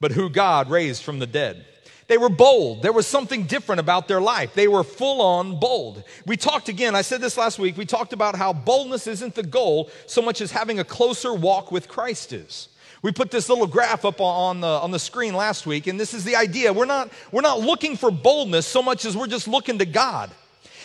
but 0.00 0.12
who 0.12 0.30
God 0.30 0.70
raised 0.70 1.02
from 1.02 1.18
the 1.18 1.26
dead. 1.26 1.66
They 2.12 2.18
were 2.18 2.28
bold. 2.28 2.82
There 2.82 2.92
was 2.92 3.06
something 3.06 3.44
different 3.44 3.80
about 3.80 4.06
their 4.06 4.20
life. 4.20 4.52
They 4.52 4.68
were 4.68 4.84
full 4.84 5.22
on 5.22 5.58
bold. 5.58 6.04
We 6.26 6.36
talked 6.36 6.68
again, 6.68 6.94
I 6.94 7.00
said 7.00 7.22
this 7.22 7.38
last 7.38 7.58
week, 7.58 7.78
we 7.78 7.86
talked 7.86 8.12
about 8.12 8.36
how 8.36 8.52
boldness 8.52 9.06
isn't 9.06 9.34
the 9.34 9.42
goal 9.42 9.90
so 10.04 10.20
much 10.20 10.42
as 10.42 10.50
having 10.50 10.78
a 10.78 10.84
closer 10.84 11.32
walk 11.32 11.72
with 11.72 11.88
Christ 11.88 12.34
is. 12.34 12.68
We 13.00 13.12
put 13.12 13.30
this 13.30 13.48
little 13.48 13.66
graph 13.66 14.04
up 14.04 14.20
on 14.20 14.60
the, 14.60 14.66
on 14.66 14.90
the 14.90 14.98
screen 14.98 15.32
last 15.32 15.64
week, 15.64 15.86
and 15.86 15.98
this 15.98 16.12
is 16.12 16.22
the 16.22 16.36
idea. 16.36 16.70
We're 16.70 16.84
not, 16.84 17.10
we're 17.32 17.40
not 17.40 17.60
looking 17.60 17.96
for 17.96 18.10
boldness 18.10 18.66
so 18.66 18.82
much 18.82 19.06
as 19.06 19.16
we're 19.16 19.26
just 19.26 19.48
looking 19.48 19.78
to 19.78 19.86
God. 19.86 20.30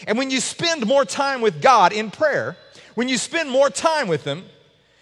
And 0.08 0.18
when 0.18 0.32
you 0.32 0.40
spend 0.40 0.86
more 0.86 1.04
time 1.04 1.42
with 1.42 1.62
God 1.62 1.92
in 1.92 2.10
prayer, 2.10 2.56
when 2.96 3.10
you 3.10 3.18
spend 3.18 3.50
more 3.50 3.70
time 3.70 4.08
with 4.08 4.24
Him, 4.24 4.46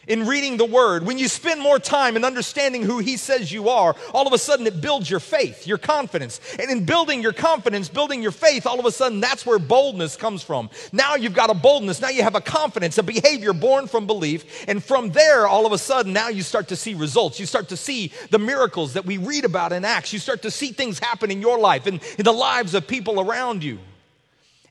in 0.08 0.28
reading 0.28 0.58
the 0.58 0.66
word, 0.66 1.06
when 1.06 1.18
you 1.18 1.28
spend 1.28 1.62
more 1.62 1.80
time 1.80 2.16
in 2.16 2.24
understanding 2.24 2.84
who 2.84 3.00
he 3.00 3.18
says 3.18 3.52
you 3.52 3.70
are, 3.70 3.96
all 4.14 4.28
of 4.28 4.34
a 4.34 4.38
sudden 4.38 4.68
it 4.68 4.82
builds 4.82 5.10
your 5.10 5.20
faith, 5.20 5.66
your 5.66 5.78
confidence. 5.78 6.40
And 6.60 6.70
in 6.70 6.86
building 6.86 7.22
your 7.22 7.34
confidence, 7.34 7.90
building 7.90 8.22
your 8.22 8.32
faith, 8.32 8.66
all 8.66 8.80
of 8.80 8.86
a 8.86 8.92
sudden 8.92 9.20
that's 9.20 9.46
where 9.46 9.60
boldness 9.60 10.16
comes 10.16 10.44
from. 10.44 10.70
Now 10.92 11.16
you've 11.16 11.34
got 11.34 11.50
a 11.50 11.54
boldness, 11.54 12.02
now 12.02 12.10
you 12.10 12.24
have 12.24 12.36
a 12.36 12.42
confidence, 12.42 12.98
a 12.98 13.04
behavior 13.04 13.54
born 13.54 13.88
from 13.88 14.08
belief. 14.08 14.66
And 14.68 14.84
from 14.84 15.12
there, 15.12 15.48
all 15.48 15.66
of 15.66 15.72
a 15.72 15.78
sudden, 15.78 16.14
now 16.14 16.30
you 16.30 16.44
start 16.44 16.68
to 16.70 16.76
see 16.76 16.94
results. 16.94 17.40
You 17.40 17.46
start 17.46 17.70
to 17.70 17.78
see 17.78 18.12
the 18.30 18.40
miracles 18.40 18.94
that 18.94 19.06
we 19.06 19.18
read 19.18 19.46
about 19.46 19.74
in 19.74 19.86
Acts. 19.86 20.14
You 20.14 20.20
start 20.20 20.42
to 20.44 20.52
see 20.52 20.72
things 20.72 21.00
happen 21.00 21.32
in 21.32 21.42
your 21.42 21.58
life 21.58 21.88
and 21.88 22.02
in 22.18 22.26
the 22.26 22.34
lives 22.34 22.74
of 22.74 22.88
people 22.88 23.20
around 23.20 23.64
you. 23.64 23.80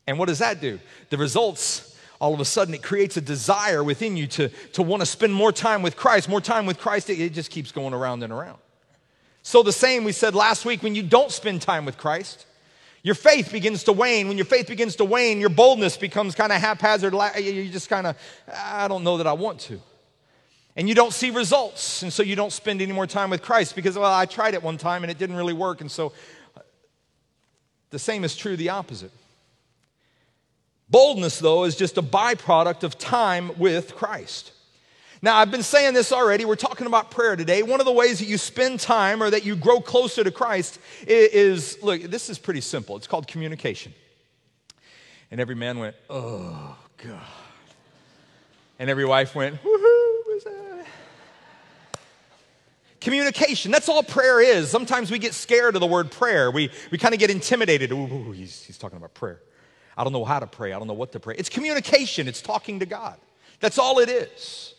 And 0.06 0.18
what 0.18 0.28
does 0.28 0.40
that 0.40 0.60
do? 0.60 0.78
The 1.10 1.16
results 1.16 1.93
all 2.20 2.34
of 2.34 2.40
a 2.40 2.44
sudden 2.44 2.74
it 2.74 2.82
creates 2.82 3.16
a 3.16 3.20
desire 3.20 3.82
within 3.82 4.16
you 4.16 4.26
to, 4.28 4.48
to 4.72 4.82
want 4.82 5.00
to 5.00 5.06
spend 5.06 5.34
more 5.34 5.52
time 5.52 5.82
with 5.82 5.96
Christ. 5.96 6.28
More 6.28 6.40
time 6.40 6.66
with 6.66 6.78
Christ, 6.78 7.10
it, 7.10 7.20
it 7.20 7.32
just 7.32 7.50
keeps 7.50 7.72
going 7.72 7.94
around 7.94 8.22
and 8.22 8.32
around. 8.32 8.58
So, 9.42 9.62
the 9.62 9.72
same 9.72 10.04
we 10.04 10.12
said 10.12 10.34
last 10.34 10.64
week 10.64 10.82
when 10.82 10.94
you 10.94 11.02
don't 11.02 11.30
spend 11.30 11.60
time 11.60 11.84
with 11.84 11.98
Christ, 11.98 12.46
your 13.02 13.14
faith 13.14 13.52
begins 13.52 13.84
to 13.84 13.92
wane. 13.92 14.28
When 14.28 14.38
your 14.38 14.46
faith 14.46 14.68
begins 14.68 14.96
to 14.96 15.04
wane, 15.04 15.38
your 15.38 15.50
boldness 15.50 15.98
becomes 15.98 16.34
kind 16.34 16.50
of 16.50 16.60
haphazard. 16.60 17.12
You 17.38 17.68
just 17.68 17.90
kind 17.90 18.06
of, 18.06 18.16
I 18.50 18.88
don't 18.88 19.04
know 19.04 19.18
that 19.18 19.26
I 19.26 19.34
want 19.34 19.60
to. 19.60 19.78
And 20.76 20.88
you 20.88 20.94
don't 20.94 21.12
see 21.12 21.30
results. 21.30 22.02
And 22.02 22.10
so 22.10 22.22
you 22.22 22.34
don't 22.34 22.52
spend 22.52 22.80
any 22.80 22.92
more 22.92 23.06
time 23.06 23.28
with 23.28 23.42
Christ 23.42 23.76
because, 23.76 23.98
well, 23.98 24.12
I 24.12 24.24
tried 24.24 24.54
it 24.54 24.62
one 24.62 24.78
time 24.78 25.04
and 25.04 25.10
it 25.10 25.18
didn't 25.18 25.36
really 25.36 25.52
work. 25.52 25.82
And 25.82 25.90
so 25.90 26.12
uh, 26.56 26.60
the 27.90 27.98
same 27.98 28.24
is 28.24 28.34
true 28.34 28.56
the 28.56 28.70
opposite. 28.70 29.12
Boldness, 30.94 31.40
though, 31.40 31.64
is 31.64 31.74
just 31.74 31.98
a 31.98 32.02
byproduct 32.02 32.84
of 32.84 32.96
time 32.96 33.50
with 33.58 33.96
Christ. 33.96 34.52
Now, 35.22 35.34
I've 35.38 35.50
been 35.50 35.64
saying 35.64 35.94
this 35.94 36.12
already. 36.12 36.44
We're 36.44 36.54
talking 36.54 36.86
about 36.86 37.10
prayer 37.10 37.34
today. 37.34 37.64
One 37.64 37.80
of 37.80 37.84
the 37.84 37.92
ways 37.92 38.20
that 38.20 38.26
you 38.26 38.38
spend 38.38 38.78
time 38.78 39.20
or 39.20 39.28
that 39.28 39.44
you 39.44 39.56
grow 39.56 39.80
closer 39.80 40.22
to 40.22 40.30
Christ 40.30 40.78
is, 41.04 41.82
look, 41.82 42.00
this 42.02 42.30
is 42.30 42.38
pretty 42.38 42.60
simple. 42.60 42.96
It's 42.96 43.08
called 43.08 43.26
communication. 43.26 43.92
And 45.32 45.40
every 45.40 45.56
man 45.56 45.80
went, 45.80 45.96
oh, 46.08 46.76
God. 46.98 47.20
And 48.78 48.88
every 48.88 49.04
wife 49.04 49.34
went, 49.34 49.60
woohoo? 49.64 50.84
Communication. 53.00 53.72
That's 53.72 53.88
all 53.88 54.04
prayer 54.04 54.40
is. 54.40 54.70
Sometimes 54.70 55.10
we 55.10 55.18
get 55.18 55.34
scared 55.34 55.74
of 55.74 55.80
the 55.80 55.88
word 55.88 56.12
prayer. 56.12 56.52
We, 56.52 56.70
we 56.92 56.98
kind 56.98 57.14
of 57.14 57.18
get 57.18 57.30
intimidated. 57.30 57.90
Ooh, 57.90 58.30
he's, 58.30 58.62
he's 58.62 58.78
talking 58.78 58.96
about 58.96 59.12
prayer. 59.12 59.40
I 59.96 60.04
don't 60.04 60.12
know 60.12 60.24
how 60.24 60.40
to 60.40 60.46
pray. 60.46 60.72
I 60.72 60.78
don't 60.78 60.88
know 60.88 60.94
what 60.94 61.12
to 61.12 61.20
pray. 61.20 61.34
It's 61.38 61.48
communication, 61.48 62.28
it's 62.28 62.42
talking 62.42 62.80
to 62.80 62.86
God. 62.86 63.16
That's 63.60 63.78
all 63.78 63.98
it 63.98 64.08
is. 64.08 64.74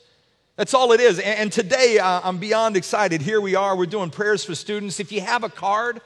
That's 0.57 0.73
all 0.73 0.93
it 0.93 1.01
is. 1.01 1.19
And, 1.19 1.51
today, 1.51 1.99
uh, 1.99 2.21
I'm 2.23 2.37
beyond 2.37 2.77
excited. 2.77 3.21
Here 3.21 3.41
we 3.41 3.55
are. 3.55 3.75
We're 3.75 3.87
doing 3.87 4.09
prayers 4.09 4.45
for 4.45 4.55
students. 4.55 5.01
If 5.01 5.11
you 5.11 5.19
have 5.19 5.43
a 5.43 5.49
card, 5.49 6.01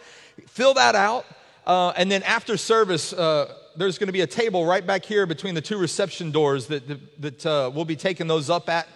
fill 0.47 0.73
that 0.73 0.95
out. 0.95 1.25
Uh, 1.67 1.93
and 1.95 2.11
then 2.11 2.23
after 2.23 2.57
service, 2.57 3.13
uh, 3.13 3.53
there's 3.75 3.99
going 3.99 4.07
to 4.07 4.13
be 4.13 4.21
a 4.21 4.27
table 4.27 4.65
right 4.65 4.85
back 4.85 5.05
here 5.05 5.27
between 5.27 5.53
the 5.53 5.61
two 5.61 5.77
reception 5.77 6.31
doors 6.31 6.65
that, 6.67 6.87
that, 6.87 7.21
that 7.21 7.45
uh, 7.45 7.71
we'll 7.73 7.85
be 7.85 7.95
taking 7.95 8.25
those 8.25 8.49
up 8.49 8.69
at. 8.69 8.87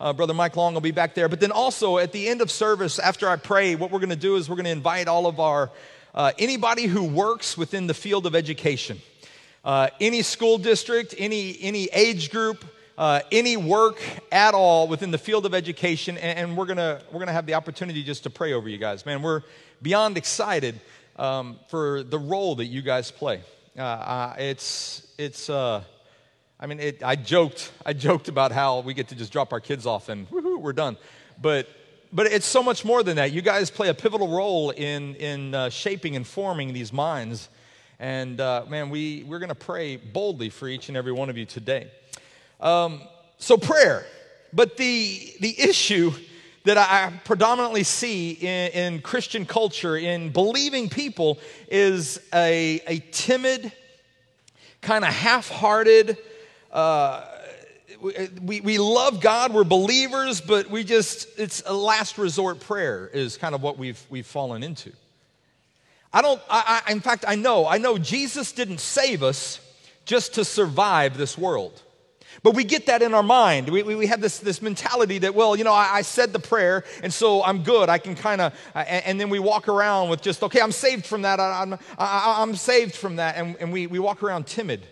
Uh, 0.00 0.12
Brother 0.14 0.32
Mike 0.32 0.56
Long 0.56 0.72
will 0.72 0.80
be 0.80 0.90
back 0.92 1.14
there. 1.14 1.28
But 1.28 1.40
then 1.40 1.52
also 1.52 1.98
at 1.98 2.12
the 2.12 2.28
end 2.28 2.40
of 2.40 2.50
service, 2.50 2.98
after 2.98 3.28
I 3.28 3.36
pray, 3.36 3.74
what 3.74 3.90
we're 3.90 4.00
going 4.00 4.10
to 4.10 4.16
do 4.16 4.36
is 4.36 4.48
we're 4.48 4.56
going 4.56 4.64
to 4.64 4.70
invite 4.70 5.08
all 5.08 5.26
of 5.26 5.40
our, 5.40 5.70
uh, 6.14 6.32
anybody 6.38 6.86
who 6.86 7.04
works 7.04 7.58
within 7.58 7.86
the 7.86 7.94
field 7.94 8.26
of 8.26 8.34
education. 8.34 9.00
Uh, 9.64 9.88
any 10.00 10.22
school 10.22 10.58
district, 10.58 11.14
any, 11.18 11.56
any 11.60 11.84
age 11.92 12.30
group, 12.30 12.64
uh, 12.98 13.20
any 13.30 13.56
work 13.56 14.00
at 14.32 14.54
all 14.54 14.88
within 14.88 15.10
the 15.10 15.18
field 15.18 15.46
of 15.46 15.54
education, 15.54 16.18
and, 16.18 16.38
and 16.38 16.56
we're 16.56 16.66
gonna 16.66 17.00
we're 17.10 17.20
gonna 17.20 17.32
have 17.32 17.46
the 17.46 17.54
opportunity 17.54 18.02
just 18.02 18.24
to 18.24 18.30
pray 18.30 18.52
over 18.52 18.68
you 18.68 18.78
guys. 18.78 19.06
Man, 19.06 19.22
we're 19.22 19.42
beyond 19.80 20.16
excited 20.16 20.80
um, 21.16 21.58
for 21.68 22.02
the 22.02 22.18
role 22.18 22.56
that 22.56 22.66
you 22.66 22.82
guys 22.82 23.10
play. 23.10 23.40
Uh, 23.78 24.34
it's 24.38 25.06
it's. 25.16 25.48
Uh, 25.48 25.82
I 26.60 26.66
mean, 26.66 26.78
it, 26.78 27.02
I 27.02 27.16
joked 27.16 27.72
I 27.84 27.92
joked 27.92 28.28
about 28.28 28.52
how 28.52 28.80
we 28.80 28.94
get 28.94 29.08
to 29.08 29.14
just 29.14 29.32
drop 29.32 29.52
our 29.52 29.60
kids 29.60 29.86
off 29.86 30.08
and 30.08 30.30
we're 30.30 30.72
done, 30.72 30.96
but 31.40 31.68
but 32.12 32.26
it's 32.26 32.46
so 32.46 32.62
much 32.62 32.84
more 32.84 33.02
than 33.02 33.16
that. 33.16 33.32
You 33.32 33.42
guys 33.42 33.70
play 33.70 33.88
a 33.88 33.94
pivotal 33.94 34.28
role 34.28 34.70
in 34.70 35.14
in 35.16 35.54
uh, 35.54 35.70
shaping 35.70 36.14
and 36.14 36.26
forming 36.26 36.72
these 36.72 36.92
minds 36.92 37.48
and 38.02 38.40
uh, 38.40 38.64
man, 38.68 38.90
we, 38.90 39.24
we're 39.28 39.38
going 39.38 39.48
to 39.48 39.54
pray 39.54 39.94
boldly 39.94 40.50
for 40.50 40.66
each 40.66 40.88
and 40.88 40.96
every 40.96 41.12
one 41.12 41.30
of 41.30 41.38
you 41.38 41.44
today. 41.46 41.88
Um, 42.60 43.00
so, 43.38 43.56
prayer. 43.56 44.04
But 44.52 44.76
the, 44.76 45.34
the 45.38 45.58
issue 45.60 46.12
that 46.64 46.76
I 46.76 47.12
predominantly 47.24 47.84
see 47.84 48.32
in, 48.32 48.72
in 48.72 49.00
Christian 49.02 49.46
culture, 49.46 49.96
in 49.96 50.30
believing 50.30 50.88
people, 50.88 51.38
is 51.70 52.20
a, 52.34 52.80
a 52.88 52.98
timid, 53.12 53.70
kind 54.80 55.04
of 55.04 55.12
half 55.14 55.48
hearted, 55.48 56.18
uh, 56.72 57.24
we, 58.42 58.60
we 58.62 58.78
love 58.78 59.20
God, 59.20 59.54
we're 59.54 59.62
believers, 59.62 60.40
but 60.40 60.68
we 60.68 60.82
just, 60.82 61.28
it's 61.38 61.62
a 61.66 61.72
last 61.72 62.18
resort 62.18 62.58
prayer, 62.58 63.08
is 63.14 63.36
kind 63.36 63.54
of 63.54 63.62
what 63.62 63.78
we've, 63.78 64.04
we've 64.10 64.26
fallen 64.26 64.64
into. 64.64 64.92
I 66.12 66.22
don't, 66.22 66.40
I, 66.50 66.82
I, 66.86 66.92
in 66.92 67.00
fact, 67.00 67.24
I 67.26 67.34
know, 67.36 67.66
I 67.66 67.78
know 67.78 67.96
Jesus 67.98 68.52
didn't 68.52 68.80
save 68.80 69.22
us 69.22 69.60
just 70.04 70.34
to 70.34 70.44
survive 70.44 71.16
this 71.16 71.38
world. 71.38 71.82
But 72.42 72.54
we 72.54 72.64
get 72.64 72.86
that 72.86 73.02
in 73.02 73.14
our 73.14 73.22
mind. 73.22 73.68
We, 73.68 73.82
we, 73.82 73.94
we 73.94 74.06
have 74.06 74.20
this, 74.20 74.38
this 74.38 74.62
mentality 74.62 75.18
that, 75.18 75.34
well, 75.34 75.54
you 75.54 75.64
know, 75.64 75.72
I, 75.72 75.96
I 75.96 76.02
said 76.02 76.32
the 76.32 76.38
prayer, 76.38 76.84
and 77.02 77.12
so 77.12 77.42
I'm 77.42 77.62
good. 77.62 77.88
I 77.88 77.98
can 77.98 78.14
kind 78.14 78.40
of, 78.40 78.54
and, 78.74 79.04
and, 79.04 79.20
then 79.20 79.30
we 79.30 79.38
walk 79.38 79.68
around 79.68 80.08
with 80.08 80.22
just, 80.22 80.42
okay, 80.42 80.60
I'm 80.60 80.72
saved 80.72 81.06
from 81.06 81.22
that. 81.22 81.38
I, 81.38 81.62
I'm, 81.62 81.74
I, 81.98 82.36
I'm 82.38 82.56
saved 82.56 82.94
from 82.94 83.16
that. 83.16 83.36
And, 83.36 83.56
and 83.60 83.72
we, 83.72 83.86
we 83.86 83.98
walk 83.98 84.22
around 84.22 84.46
timid. 84.46 84.86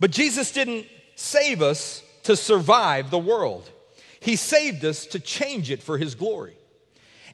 But 0.00 0.10
Jesus 0.10 0.52
didn't 0.52 0.86
save 1.14 1.62
us 1.62 2.02
to 2.24 2.36
survive 2.36 3.10
the 3.10 3.18
world, 3.18 3.70
He 4.20 4.36
saved 4.36 4.84
us 4.84 5.06
to 5.06 5.20
change 5.20 5.70
it 5.70 5.82
for 5.82 5.98
His 5.98 6.14
glory. 6.14 6.56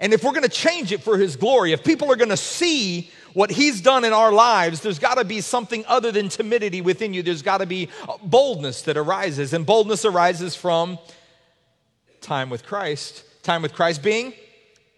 And 0.00 0.12
if 0.12 0.22
we're 0.22 0.32
going 0.32 0.42
to 0.42 0.48
change 0.48 0.92
it 0.92 1.02
for 1.02 1.18
His 1.18 1.36
glory, 1.36 1.72
if 1.72 1.82
people 1.82 2.10
are 2.12 2.16
going 2.16 2.28
to 2.30 2.36
see 2.36 3.10
what 3.34 3.50
He's 3.50 3.80
done 3.80 4.04
in 4.04 4.12
our 4.12 4.32
lives, 4.32 4.80
there's 4.80 4.98
got 4.98 5.16
to 5.16 5.24
be 5.24 5.40
something 5.40 5.84
other 5.86 6.12
than 6.12 6.28
timidity 6.28 6.80
within 6.80 7.14
you. 7.14 7.22
There's 7.22 7.42
got 7.42 7.58
to 7.58 7.66
be 7.66 7.88
boldness 8.22 8.82
that 8.82 8.96
arises. 8.96 9.52
And 9.52 9.66
boldness 9.66 10.04
arises 10.04 10.54
from 10.54 10.98
time 12.20 12.50
with 12.50 12.64
Christ. 12.64 13.24
Time 13.42 13.62
with 13.62 13.74
Christ 13.74 14.02
being 14.02 14.32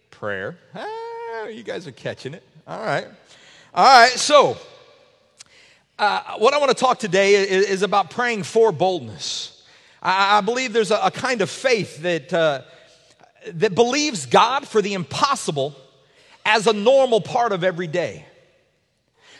prayer. 0.09 0.57
Ah, 0.75 1.47
you 1.47 1.63
guys 1.63 1.87
are 1.87 1.91
catching 1.91 2.33
it. 2.33 2.43
All 2.67 2.79
right. 2.79 3.07
All 3.73 4.01
right. 4.01 4.11
So, 4.11 4.57
uh, 5.97 6.35
what 6.37 6.53
I 6.53 6.57
want 6.57 6.69
to 6.69 6.75
talk 6.75 6.99
today 6.99 7.35
is, 7.35 7.69
is 7.69 7.81
about 7.81 8.09
praying 8.09 8.43
for 8.43 8.71
boldness. 8.71 9.63
I, 10.01 10.37
I 10.37 10.41
believe 10.41 10.73
there's 10.73 10.91
a, 10.91 10.97
a, 10.97 11.11
kind 11.11 11.41
of 11.41 11.49
faith 11.49 12.01
that, 12.03 12.33
uh, 12.33 12.61
that 13.47 13.75
believes 13.75 14.25
God 14.25 14.67
for 14.67 14.81
the 14.81 14.93
impossible 14.93 15.75
as 16.45 16.67
a 16.67 16.73
normal 16.73 17.21
part 17.21 17.51
of 17.51 17.63
every 17.63 17.87
day. 17.87 18.25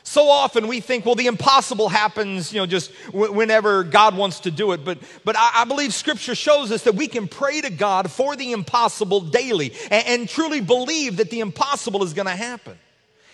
So 0.04 0.30
often 0.30 0.68
we 0.68 0.80
think, 0.80 1.06
well, 1.06 1.16
the 1.16 1.28
impossible 1.28 1.88
happens, 1.88 2.52
you 2.52 2.60
know, 2.60 2.66
just 2.66 2.92
w- 3.08 3.32
whenever 3.32 3.84
God 3.84 4.18
wants 4.18 4.42
to 4.42 4.52
do 4.52 4.72
it. 4.72 4.84
But, 4.84 4.98
but 5.24 5.36
I, 5.38 5.62
I, 5.62 5.66
believe 5.66 5.94
Scripture 5.94 6.34
shows 6.34 6.72
us 6.72 6.84
that 6.84 6.96
we 6.96 7.08
can 7.08 7.28
pray 7.28 7.62
to 7.62 7.70
God 7.70 8.10
for 8.10 8.36
the 8.36 8.52
impossible 8.52 9.22
daily 9.22 9.74
and, 9.92 10.08
and 10.08 10.30
truly 10.30 10.60
believe 10.60 11.18
that 11.18 11.30
the 11.30 11.40
impossible 11.40 12.04
is 12.04 12.14
going 12.14 12.26
to 12.26 12.36
happen 12.36 12.78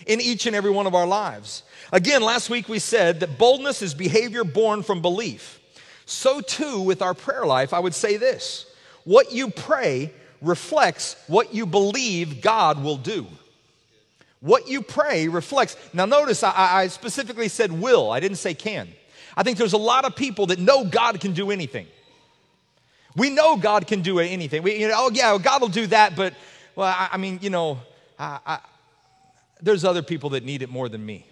in 0.05 0.19
each 0.19 0.45
and 0.45 0.55
every 0.55 0.71
one 0.71 0.87
of 0.87 0.93
our 0.93 1.07
lives. 1.07 1.63
Again, 1.93 2.21
last 2.21 2.49
week 2.49 2.67
we 2.67 2.79
said 2.79 3.21
that 3.21 3.37
boldness 3.37 3.81
is 3.81 3.93
behavior 3.93 4.43
born 4.43 4.83
from 4.83 5.01
belief. 5.01 5.61
So 6.05 6.41
too 6.41 6.81
with 6.81 7.01
our 7.01 7.13
prayer 7.13 7.45
life, 7.45 7.73
I 7.73 7.79
would 7.79 7.93
say 7.93 8.17
this 8.17 8.65
what 9.05 9.31
you 9.31 9.49
pray 9.49 10.11
reflects 10.41 11.15
what 11.27 11.53
you 11.53 11.65
believe 11.65 12.41
God 12.41 12.83
will 12.83 12.97
do. 12.97 13.27
What 14.39 14.67
you 14.67 14.81
pray 14.81 15.27
reflects. 15.27 15.75
Now, 15.93 16.05
notice 16.05 16.43
I, 16.43 16.53
I, 16.55 16.87
specifically 16.87 17.47
said 17.47 17.71
will, 17.71 18.11
I 18.11 18.19
didn't 18.19 18.37
say 18.37 18.53
can. 18.53 18.87
I 19.35 19.43
think 19.43 19.57
there's 19.57 19.73
a 19.73 19.77
lot 19.77 20.05
of 20.05 20.15
people 20.15 20.47
that 20.47 20.59
know 20.59 20.85
God 20.85 21.19
can 21.19 21.33
do 21.33 21.51
anything. 21.51 21.87
We 23.15 23.31
know 23.31 23.57
God 23.57 23.87
can 23.87 24.01
do 24.01 24.19
anything. 24.19 24.61
We, 24.61 24.79
you 24.79 24.87
know, 24.87 24.93
oh, 24.95 25.11
yeah, 25.11 25.37
God 25.41 25.61
will 25.61 25.69
do 25.69 25.87
that, 25.87 26.15
but, 26.15 26.33
well, 26.75 26.87
I, 26.87 27.09
I 27.13 27.17
mean, 27.17 27.39
you 27.41 27.49
know, 27.49 27.79
I, 28.19 28.59
there's 29.61 29.83
other 29.83 30.03
people 30.03 30.31
that 30.31 30.43
need 30.43 30.61
it 30.61 30.69
more 30.69 30.87
than 30.87 31.03
me. 31.05 31.25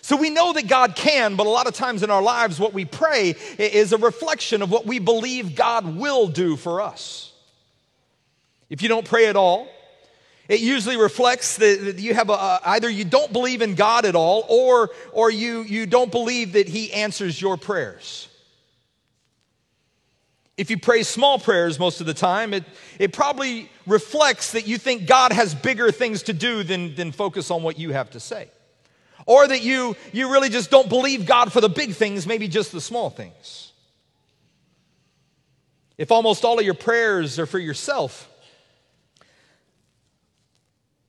So 0.00 0.16
we 0.16 0.28
know 0.28 0.52
that 0.52 0.68
God 0.68 0.96
can, 0.96 1.34
but 1.36 1.46
a 1.46 1.50
lot 1.50 1.66
of 1.66 1.74
times 1.74 2.02
in 2.02 2.10
our 2.10 2.20
lives, 2.20 2.60
what 2.60 2.74
we 2.74 2.84
pray 2.84 3.36
is 3.58 3.92
a 3.92 3.96
reflection 3.96 4.60
of 4.60 4.70
what 4.70 4.86
we 4.86 4.98
believe 4.98 5.54
God 5.54 5.96
will 5.96 6.26
do 6.26 6.56
for 6.56 6.82
us. 6.82 7.32
If 8.70 8.82
you 8.82 8.88
don't 8.88 9.06
pray 9.06 9.26
at 9.26 9.36
all, 9.36 9.68
it 10.48 10.60
usually 10.60 10.96
reflects 10.96 11.56
that 11.56 11.98
you 11.98 12.12
have 12.14 12.28
a, 12.28 12.60
either 12.64 12.90
you 12.90 13.04
don't 13.04 13.32
believe 13.32 13.62
in 13.62 13.74
God 13.74 14.04
at 14.04 14.14
all 14.14 14.44
or, 14.48 14.90
or 15.12 15.30
you, 15.30 15.62
you 15.62 15.86
don't 15.86 16.10
believe 16.10 16.52
that 16.52 16.68
He 16.68 16.92
answers 16.92 17.40
your 17.40 17.56
prayers. 17.56 18.28
If 20.56 20.70
you 20.70 20.78
pray 20.78 21.02
small 21.02 21.38
prayers 21.38 21.78
most 21.78 22.00
of 22.00 22.06
the 22.06 22.14
time, 22.14 22.54
it, 22.54 22.64
it 22.98 23.12
probably 23.12 23.70
reflects 23.86 24.52
that 24.52 24.68
you 24.68 24.78
think 24.78 25.06
God 25.06 25.32
has 25.32 25.54
bigger 25.54 25.90
things 25.90 26.24
to 26.24 26.32
do 26.32 26.62
than, 26.62 26.94
than 26.94 27.10
focus 27.10 27.50
on 27.50 27.62
what 27.62 27.78
you 27.78 27.92
have 27.92 28.10
to 28.10 28.20
say. 28.20 28.48
Or 29.26 29.48
that 29.48 29.62
you, 29.62 29.96
you 30.12 30.30
really 30.30 30.50
just 30.50 30.70
don't 30.70 30.88
believe 30.88 31.26
God 31.26 31.52
for 31.52 31.60
the 31.60 31.68
big 31.68 31.94
things, 31.94 32.26
maybe 32.26 32.46
just 32.46 32.70
the 32.70 32.80
small 32.80 33.10
things. 33.10 33.72
If 35.96 36.12
almost 36.12 36.44
all 36.44 36.58
of 36.58 36.64
your 36.64 36.74
prayers 36.74 37.38
are 37.38 37.46
for 37.46 37.58
yourself, 37.58 38.28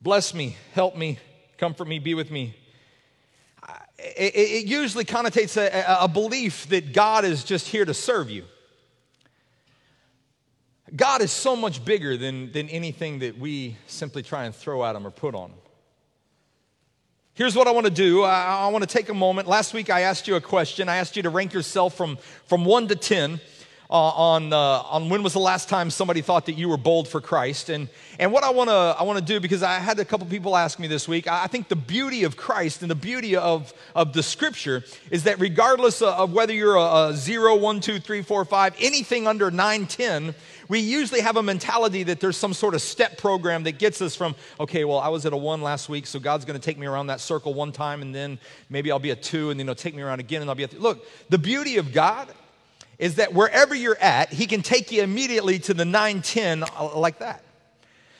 bless 0.05 0.35
me, 0.35 0.55
help 0.73 0.95
me, 0.95 1.17
comfort 1.57 1.87
me, 1.87 1.97
be 1.97 2.13
with 2.13 2.29
me. 2.29 2.55
It, 3.97 4.67
usually 4.67 5.03
connotates 5.03 5.57
a, 5.57 6.07
belief 6.07 6.69
that 6.69 6.93
God 6.93 7.25
is 7.25 7.43
just 7.43 7.67
here 7.67 7.85
to 7.85 7.93
serve 7.93 8.29
you. 8.29 8.45
God 10.95 11.21
is 11.21 11.31
so 11.31 11.55
much 11.55 11.83
bigger 11.83 12.17
than, 12.17 12.51
than 12.51 12.69
anything 12.69 13.19
that 13.19 13.39
we 13.39 13.77
simply 13.87 14.21
try 14.21 14.45
and 14.45 14.53
throw 14.53 14.85
at 14.85 14.95
Him 14.95 15.07
or 15.07 15.11
put 15.11 15.33
on 15.33 15.49
Him. 15.49 15.57
Here's 17.33 17.55
what 17.55 17.67
I 17.67 17.71
want 17.71 17.87
to 17.87 17.91
do. 17.91 18.21
I, 18.21 18.59
I 18.59 18.67
want 18.67 18.83
to 18.83 18.87
take 18.87 19.09
a 19.09 19.13
moment. 19.13 19.47
Last 19.47 19.73
week 19.73 19.89
I 19.89 20.01
asked 20.01 20.27
you 20.27 20.35
a 20.35 20.41
question. 20.41 20.87
I 20.87 20.97
asked 20.97 21.17
you 21.17 21.23
to 21.23 21.31
rank 21.31 21.51
yourself 21.51 21.97
from, 21.97 22.19
from 22.45 22.63
1 22.63 22.89
to 22.89 22.95
10 22.95 23.33
uh, 23.33 23.37
on, 23.89 24.51
uh, 24.51 24.57
on 24.57 25.09
when 25.09 25.23
was 25.23 25.33
the 25.33 25.39
last 25.39 25.69
time 25.69 25.89
somebody 25.89 26.21
thought 26.21 26.45
that 26.47 26.53
you 26.53 26.69
were 26.69 26.77
bold 26.77 27.07
for 27.07 27.21
Christ. 27.21 27.69
And, 27.69 27.89
and 28.19 28.31
what 28.31 28.43
I 28.43 28.49
want 28.49 28.69
to 28.69 28.73
I 28.73 29.03
wanna 29.03 29.21
do, 29.21 29.39
because 29.39 29.63
I 29.63 29.75
had 29.75 29.99
a 29.99 30.05
couple 30.05 30.25
people 30.27 30.55
ask 30.55 30.79
me 30.79 30.87
this 30.87 31.07
week, 31.07 31.27
I 31.27 31.47
think 31.47 31.67
the 31.67 31.75
beauty 31.75 32.23
of 32.23 32.37
Christ 32.37 32.81
and 32.81 32.89
the 32.89 32.95
beauty 32.95 33.35
of, 33.35 33.73
of 33.93 34.13
the 34.13 34.23
scripture 34.23 34.83
is 35.11 35.23
that 35.23 35.39
regardless 35.39 36.01
of 36.01 36.33
whether 36.33 36.53
you're 36.53 36.75
a, 36.75 37.09
a 37.09 37.13
0, 37.13 37.55
1, 37.57 37.79
2, 37.79 37.99
3, 37.99 38.21
4, 38.21 38.45
5, 38.45 38.75
anything 38.79 39.27
under 39.27 39.51
9, 39.51 39.87
10, 39.87 40.35
we 40.67 40.79
usually 40.79 41.21
have 41.21 41.37
a 41.37 41.43
mentality 41.43 42.03
that 42.03 42.19
there's 42.19 42.37
some 42.37 42.53
sort 42.53 42.73
of 42.73 42.81
step 42.81 43.17
program 43.17 43.63
that 43.63 43.77
gets 43.77 44.01
us 44.01 44.15
from, 44.15 44.35
okay, 44.59 44.83
well, 44.83 44.99
I 44.99 45.09
was 45.09 45.25
at 45.25 45.33
a 45.33 45.37
one 45.37 45.61
last 45.61 45.89
week, 45.89 46.07
so 46.07 46.19
God's 46.19 46.45
going 46.45 46.59
to 46.59 46.65
take 46.65 46.77
me 46.77 46.87
around 46.87 47.07
that 47.07 47.21
circle 47.21 47.53
one 47.53 47.71
time, 47.71 48.01
and 48.01 48.15
then 48.15 48.39
maybe 48.69 48.91
I'll 48.91 48.99
be 48.99 49.11
a 49.11 49.15
two, 49.15 49.51
and 49.51 49.59
then 49.59 49.67
he'll 49.67 49.75
take 49.75 49.93
me 49.93 50.01
around 50.01 50.19
again, 50.19 50.41
and 50.41 50.49
I'll 50.49 50.55
be 50.55 50.63
a 50.63 50.67
three. 50.67 50.79
Look, 50.79 51.05
the 51.29 51.37
beauty 51.37 51.77
of 51.77 51.93
God 51.93 52.29
is 52.99 53.15
that 53.15 53.33
wherever 53.33 53.73
you're 53.73 53.97
at, 53.99 54.33
He 54.33 54.47
can 54.47 54.61
take 54.61 54.91
you 54.91 55.03
immediately 55.03 55.59
to 55.59 55.73
the 55.73 55.85
9 55.85 56.21
10 56.21 56.63
uh, 56.63 56.97
like 56.97 57.19
that. 57.19 57.44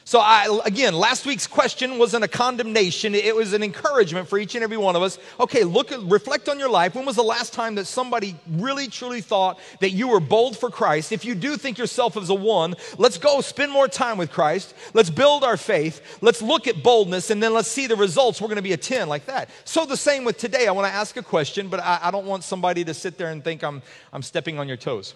So, 0.08 0.20
I, 0.20 0.62
again, 0.66 0.94
last 0.94 1.26
week's 1.26 1.48
question 1.48 1.98
wasn't 1.98 2.24
a 2.24 2.28
condemnation. 2.28 3.16
It 3.16 3.36
was 3.36 3.54
an 3.54 3.64
encouragement 3.64 4.28
for 4.28 4.38
each 4.38 4.54
and 4.54 4.64
every 4.64 4.78
one 4.78 4.96
of 4.96 5.02
us. 5.02 5.18
Okay, 5.40 5.64
look, 5.64 5.92
reflect 6.04 6.48
on 6.48 6.60
your 6.60 6.70
life. 6.70 6.94
When 6.94 7.08
was 7.08 7.16
the 7.16 7.24
last 7.24 7.54
time 7.54 7.74
that 7.76 7.86
somebody 7.86 8.36
really, 8.48 8.88
truly 8.88 9.22
thought 9.22 9.58
that 9.80 9.90
you 9.90 10.10
were 10.10 10.20
bold 10.20 10.60
for 10.60 10.70
Christ? 10.70 11.12
If 11.12 11.26
you 11.26 11.34
do 11.34 11.58
think 11.58 11.80
yourself 11.80 12.18
as 12.18 12.30
a 12.30 12.36
one, 12.36 12.76
let's 13.00 13.18
go 13.18 13.42
spend 13.42 13.72
more 13.72 13.88
time 13.88 14.20
with 14.20 14.32
Christ. 14.32 14.76
Let's 14.94 15.10
build 15.10 15.44
our 15.44 15.58
faith. 15.58 16.20
Let's 16.22 16.40
look 16.40 16.68
at 16.68 16.84
boldness, 16.84 17.32
and 17.32 17.42
then 17.42 17.56
let's 17.56 17.68
see 17.68 17.88
the 17.88 17.96
results. 17.96 18.40
We're 18.40 18.50
going 18.50 18.58
to 18.58 18.62
be 18.62 18.74
a 18.74 18.78
10 18.78 19.10
like 19.10 19.26
that. 19.26 19.50
So, 19.64 19.88
the 19.88 19.98
same 19.98 20.24
with 20.24 20.38
today. 20.38 20.68
I 20.68 20.72
want 20.72 20.88
to 20.88 20.94
ask 20.94 21.18
a 21.18 21.24
question, 21.24 21.68
but 21.68 21.80
I, 21.80 21.98
I 22.04 22.12
don't 22.12 22.28
want 22.28 22.44
somebody 22.44 22.84
to 22.84 22.94
sit 22.94 23.18
there 23.18 23.32
and 23.32 23.44
think 23.44 23.64
I'm, 23.64 23.82
I'm 24.14 24.22
stepping 24.22 24.60
on 24.60 24.68
your 24.68 24.78
toes. 24.78 25.16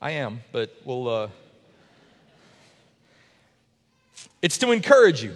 I 0.00 0.12
am, 0.12 0.40
but 0.50 0.74
we'll. 0.86 1.08
Uh, 1.08 1.28
it's 4.42 4.58
to 4.58 4.72
encourage 4.72 5.22
you. 5.22 5.34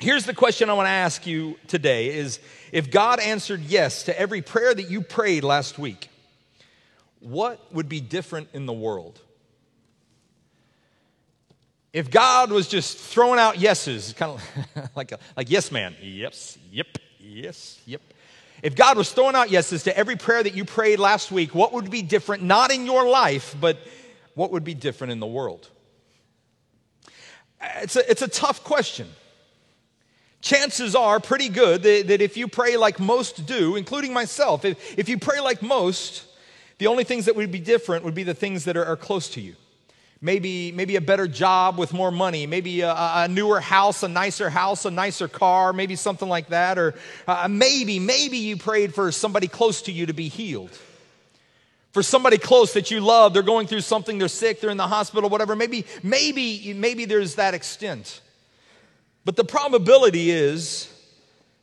Here's 0.00 0.26
the 0.26 0.34
question 0.34 0.68
I 0.68 0.72
want 0.72 0.86
to 0.86 0.90
ask 0.90 1.26
you 1.26 1.56
today 1.68 2.14
is 2.14 2.40
if 2.72 2.90
God 2.90 3.20
answered 3.20 3.60
yes 3.60 4.04
to 4.04 4.18
every 4.18 4.42
prayer 4.42 4.74
that 4.74 4.90
you 4.90 5.00
prayed 5.00 5.44
last 5.44 5.78
week, 5.78 6.08
what 7.20 7.72
would 7.72 7.88
be 7.88 8.00
different 8.00 8.48
in 8.52 8.66
the 8.66 8.72
world? 8.72 9.20
If 11.92 12.10
God 12.10 12.50
was 12.50 12.68
just 12.68 12.98
throwing 12.98 13.38
out 13.38 13.58
yeses, 13.58 14.14
kind 14.14 14.32
of 14.32 14.90
like, 14.96 15.12
a, 15.12 15.18
like 15.36 15.50
yes 15.50 15.70
man, 15.70 15.94
yes, 16.02 16.58
yep, 16.70 16.86
yes, 17.20 17.80
yep. 17.86 18.00
If 18.62 18.74
God 18.76 18.96
was 18.96 19.12
throwing 19.12 19.34
out 19.34 19.50
yeses 19.50 19.84
to 19.84 19.96
every 19.96 20.16
prayer 20.16 20.42
that 20.42 20.54
you 20.54 20.64
prayed 20.64 20.98
last 20.98 21.30
week, 21.30 21.54
what 21.54 21.72
would 21.72 21.90
be 21.90 22.02
different, 22.02 22.42
not 22.42 22.72
in 22.72 22.86
your 22.86 23.08
life, 23.08 23.54
but 23.60 23.76
what 24.34 24.52
would 24.52 24.64
be 24.64 24.74
different 24.74 25.12
in 25.12 25.20
the 25.20 25.26
world? 25.26 25.68
It's 27.62 27.96
a, 27.96 28.10
it's 28.10 28.22
a 28.22 28.28
tough 28.28 28.64
question. 28.64 29.08
Chances 30.40 30.96
are 30.96 31.20
pretty 31.20 31.48
good 31.48 31.82
that, 31.84 32.08
that 32.08 32.20
if 32.20 32.36
you 32.36 32.48
pray 32.48 32.76
like 32.76 32.98
most 32.98 33.46
do, 33.46 33.76
including 33.76 34.12
myself, 34.12 34.64
if, 34.64 34.98
if 34.98 35.08
you 35.08 35.18
pray 35.18 35.40
like 35.40 35.62
most, 35.62 36.26
the 36.78 36.88
only 36.88 37.04
things 37.04 37.26
that 37.26 37.36
would 37.36 37.52
be 37.52 37.60
different 37.60 38.04
would 38.04 38.14
be 38.14 38.24
the 38.24 38.34
things 38.34 38.64
that 38.64 38.76
are, 38.76 38.84
are 38.84 38.96
close 38.96 39.28
to 39.30 39.40
you. 39.40 39.54
Maybe, 40.20 40.70
maybe 40.72 40.96
a 40.96 41.00
better 41.00 41.26
job 41.26 41.78
with 41.78 41.92
more 41.92 42.12
money, 42.12 42.46
maybe 42.46 42.80
a, 42.82 42.92
a, 42.92 43.28
newer 43.28 43.60
house, 43.60 44.04
a 44.04 44.08
nicer 44.08 44.50
house, 44.50 44.84
a 44.84 44.90
nicer 44.90 45.26
car, 45.26 45.72
maybe 45.72 45.96
something 45.96 46.28
like 46.28 46.48
that. 46.48 46.78
Or 46.78 46.94
uh, 47.26 47.48
maybe, 47.48 47.98
maybe 47.98 48.38
you 48.38 48.56
prayed 48.56 48.94
for 48.94 49.10
somebody 49.10 49.48
close 49.48 49.82
to 49.82 49.92
you 49.92 50.06
to 50.06 50.12
be 50.12 50.28
healed 50.28 50.70
for 51.92 52.02
somebody 52.02 52.38
close 52.38 52.72
that 52.72 52.90
you 52.90 53.00
love 53.00 53.32
they're 53.32 53.42
going 53.42 53.66
through 53.66 53.80
something 53.80 54.18
they're 54.18 54.28
sick 54.28 54.60
they're 54.60 54.70
in 54.70 54.76
the 54.76 54.88
hospital 54.88 55.30
whatever 55.30 55.54
maybe 55.54 55.86
maybe 56.02 56.74
maybe 56.74 57.04
there's 57.04 57.36
that 57.36 57.54
extent. 57.54 58.20
But 59.24 59.36
the 59.36 59.44
probability 59.44 60.30
is 60.30 60.88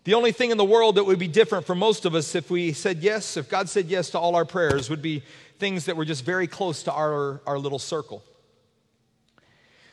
the 0.05 0.13
only 0.13 0.31
thing 0.31 0.51
in 0.51 0.57
the 0.57 0.65
world 0.65 0.95
that 0.95 1.03
would 1.03 1.19
be 1.19 1.27
different 1.27 1.65
for 1.65 1.75
most 1.75 2.05
of 2.05 2.15
us 2.15 2.33
if 2.33 2.49
we 2.49 2.71
said 2.71 2.99
yes 2.99 3.37
if 3.37 3.49
god 3.49 3.69
said 3.69 3.87
yes 3.87 4.09
to 4.11 4.19
all 4.19 4.35
our 4.35 4.45
prayers 4.45 4.89
would 4.89 5.01
be 5.01 5.23
things 5.59 5.85
that 5.85 5.97
were 5.97 6.05
just 6.05 6.23
very 6.23 6.47
close 6.47 6.83
to 6.83 6.91
our, 6.91 7.41
our 7.45 7.59
little 7.59 7.79
circle. 7.79 8.23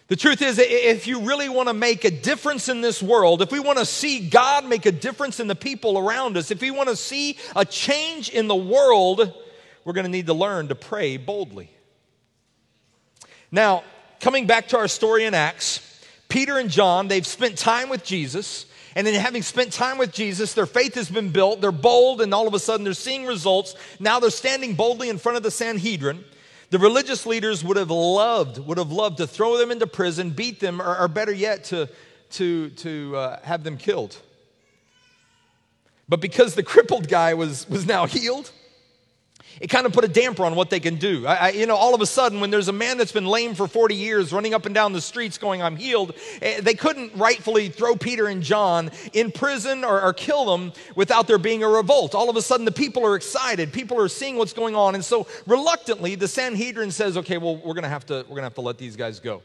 The 0.08 0.14
truth 0.14 0.40
is, 0.40 0.60
if 0.60 1.08
you 1.08 1.22
really 1.22 1.48
want 1.48 1.68
to 1.68 1.74
make 1.74 2.04
a 2.04 2.12
difference 2.12 2.68
in 2.68 2.80
this 2.80 3.02
world, 3.02 3.42
if 3.42 3.50
we 3.50 3.58
want 3.58 3.78
to 3.78 3.84
see 3.84 4.28
God 4.28 4.64
make 4.64 4.86
a 4.86 4.92
difference 4.92 5.40
in 5.40 5.48
the 5.48 5.56
people 5.56 5.98
around 5.98 6.36
us, 6.36 6.52
if 6.52 6.60
we 6.60 6.70
want 6.70 6.88
to 6.88 6.94
see 6.94 7.36
a 7.56 7.64
change 7.64 8.28
in 8.28 8.46
the 8.46 8.54
world, 8.54 9.34
we're 9.86 9.92
going 9.92 10.04
to 10.04 10.10
need 10.10 10.26
to 10.26 10.34
learn 10.34 10.66
to 10.66 10.74
pray 10.74 11.16
boldly. 11.16 11.70
Now, 13.52 13.84
coming 14.18 14.48
back 14.48 14.66
to 14.68 14.78
our 14.78 14.88
story 14.88 15.24
in 15.24 15.32
Acts, 15.32 16.04
Peter 16.28 16.58
and 16.58 16.68
John, 16.68 17.06
they've 17.06 17.24
spent 17.26 17.56
time 17.56 17.88
with 17.88 18.04
Jesus. 18.04 18.66
And 18.96 19.06
then, 19.06 19.14
having 19.14 19.42
spent 19.42 19.72
time 19.72 19.96
with 19.96 20.12
Jesus, 20.12 20.54
their 20.54 20.66
faith 20.66 20.96
has 20.96 21.08
been 21.08 21.30
built. 21.30 21.60
They're 21.60 21.70
bold, 21.70 22.20
and 22.20 22.34
all 22.34 22.48
of 22.48 22.54
a 22.54 22.58
sudden, 22.58 22.82
they're 22.82 22.94
seeing 22.94 23.26
results. 23.26 23.76
Now 24.00 24.18
they're 24.18 24.30
standing 24.30 24.74
boldly 24.74 25.08
in 25.08 25.18
front 25.18 25.36
of 25.36 25.44
the 25.44 25.52
Sanhedrin. 25.52 26.24
The 26.70 26.80
religious 26.80 27.24
leaders 27.24 27.62
would 27.62 27.76
have 27.76 27.90
loved, 27.92 28.58
would 28.58 28.78
have 28.78 28.90
loved 28.90 29.18
to 29.18 29.26
throw 29.28 29.56
them 29.56 29.70
into 29.70 29.86
prison, 29.86 30.30
beat 30.30 30.58
them, 30.58 30.82
or, 30.82 30.98
or 30.98 31.06
better 31.06 31.32
yet, 31.32 31.62
to, 31.64 31.88
to, 32.30 32.70
to 32.70 33.16
uh, 33.16 33.38
have 33.44 33.62
them 33.62 33.76
killed. 33.76 34.20
But 36.08 36.20
because 36.20 36.56
the 36.56 36.64
crippled 36.64 37.06
guy 37.06 37.34
was, 37.34 37.68
was 37.68 37.86
now 37.86 38.06
healed, 38.06 38.50
it 39.60 39.68
kind 39.68 39.86
of 39.86 39.92
put 39.92 40.04
a 40.04 40.08
damper 40.08 40.44
on 40.44 40.54
what 40.54 40.70
they 40.70 40.80
can 40.80 40.96
do. 40.96 41.26
I, 41.26 41.34
I, 41.34 41.48
you 41.50 41.66
know, 41.66 41.76
all 41.76 41.94
of 41.94 42.00
a 42.00 42.06
sudden, 42.06 42.40
when 42.40 42.50
there's 42.50 42.68
a 42.68 42.72
man 42.72 42.98
that's 42.98 43.12
been 43.12 43.26
lame 43.26 43.54
for 43.54 43.66
40 43.66 43.94
years 43.94 44.32
running 44.32 44.54
up 44.54 44.66
and 44.66 44.74
down 44.74 44.92
the 44.92 45.00
streets 45.00 45.38
going, 45.38 45.62
I'm 45.62 45.76
healed, 45.76 46.14
eh, 46.42 46.60
they 46.60 46.74
couldn't 46.74 47.14
rightfully 47.14 47.68
throw 47.68 47.96
Peter 47.96 48.26
and 48.26 48.42
John 48.42 48.90
in 49.12 49.32
prison 49.32 49.84
or, 49.84 50.00
or 50.02 50.12
kill 50.12 50.44
them 50.56 50.72
without 50.94 51.26
there 51.26 51.38
being 51.38 51.62
a 51.62 51.68
revolt. 51.68 52.14
All 52.14 52.28
of 52.28 52.36
a 52.36 52.42
sudden, 52.42 52.66
the 52.66 52.72
people 52.72 53.06
are 53.06 53.16
excited. 53.16 53.72
People 53.72 54.00
are 54.00 54.08
seeing 54.08 54.36
what's 54.36 54.52
going 54.52 54.74
on. 54.74 54.94
And 54.94 55.04
so, 55.04 55.26
reluctantly, 55.46 56.14
the 56.14 56.28
Sanhedrin 56.28 56.90
says, 56.90 57.16
okay, 57.16 57.38
well, 57.38 57.56
we're 57.56 57.74
going 57.74 57.84
to 57.84 57.88
have 57.88 58.06
to, 58.06 58.14
we're 58.14 58.36
going 58.36 58.38
to 58.38 58.44
have 58.44 58.54
to 58.54 58.60
let 58.60 58.78
these 58.78 58.96
guys 58.96 59.20
go. 59.20 59.42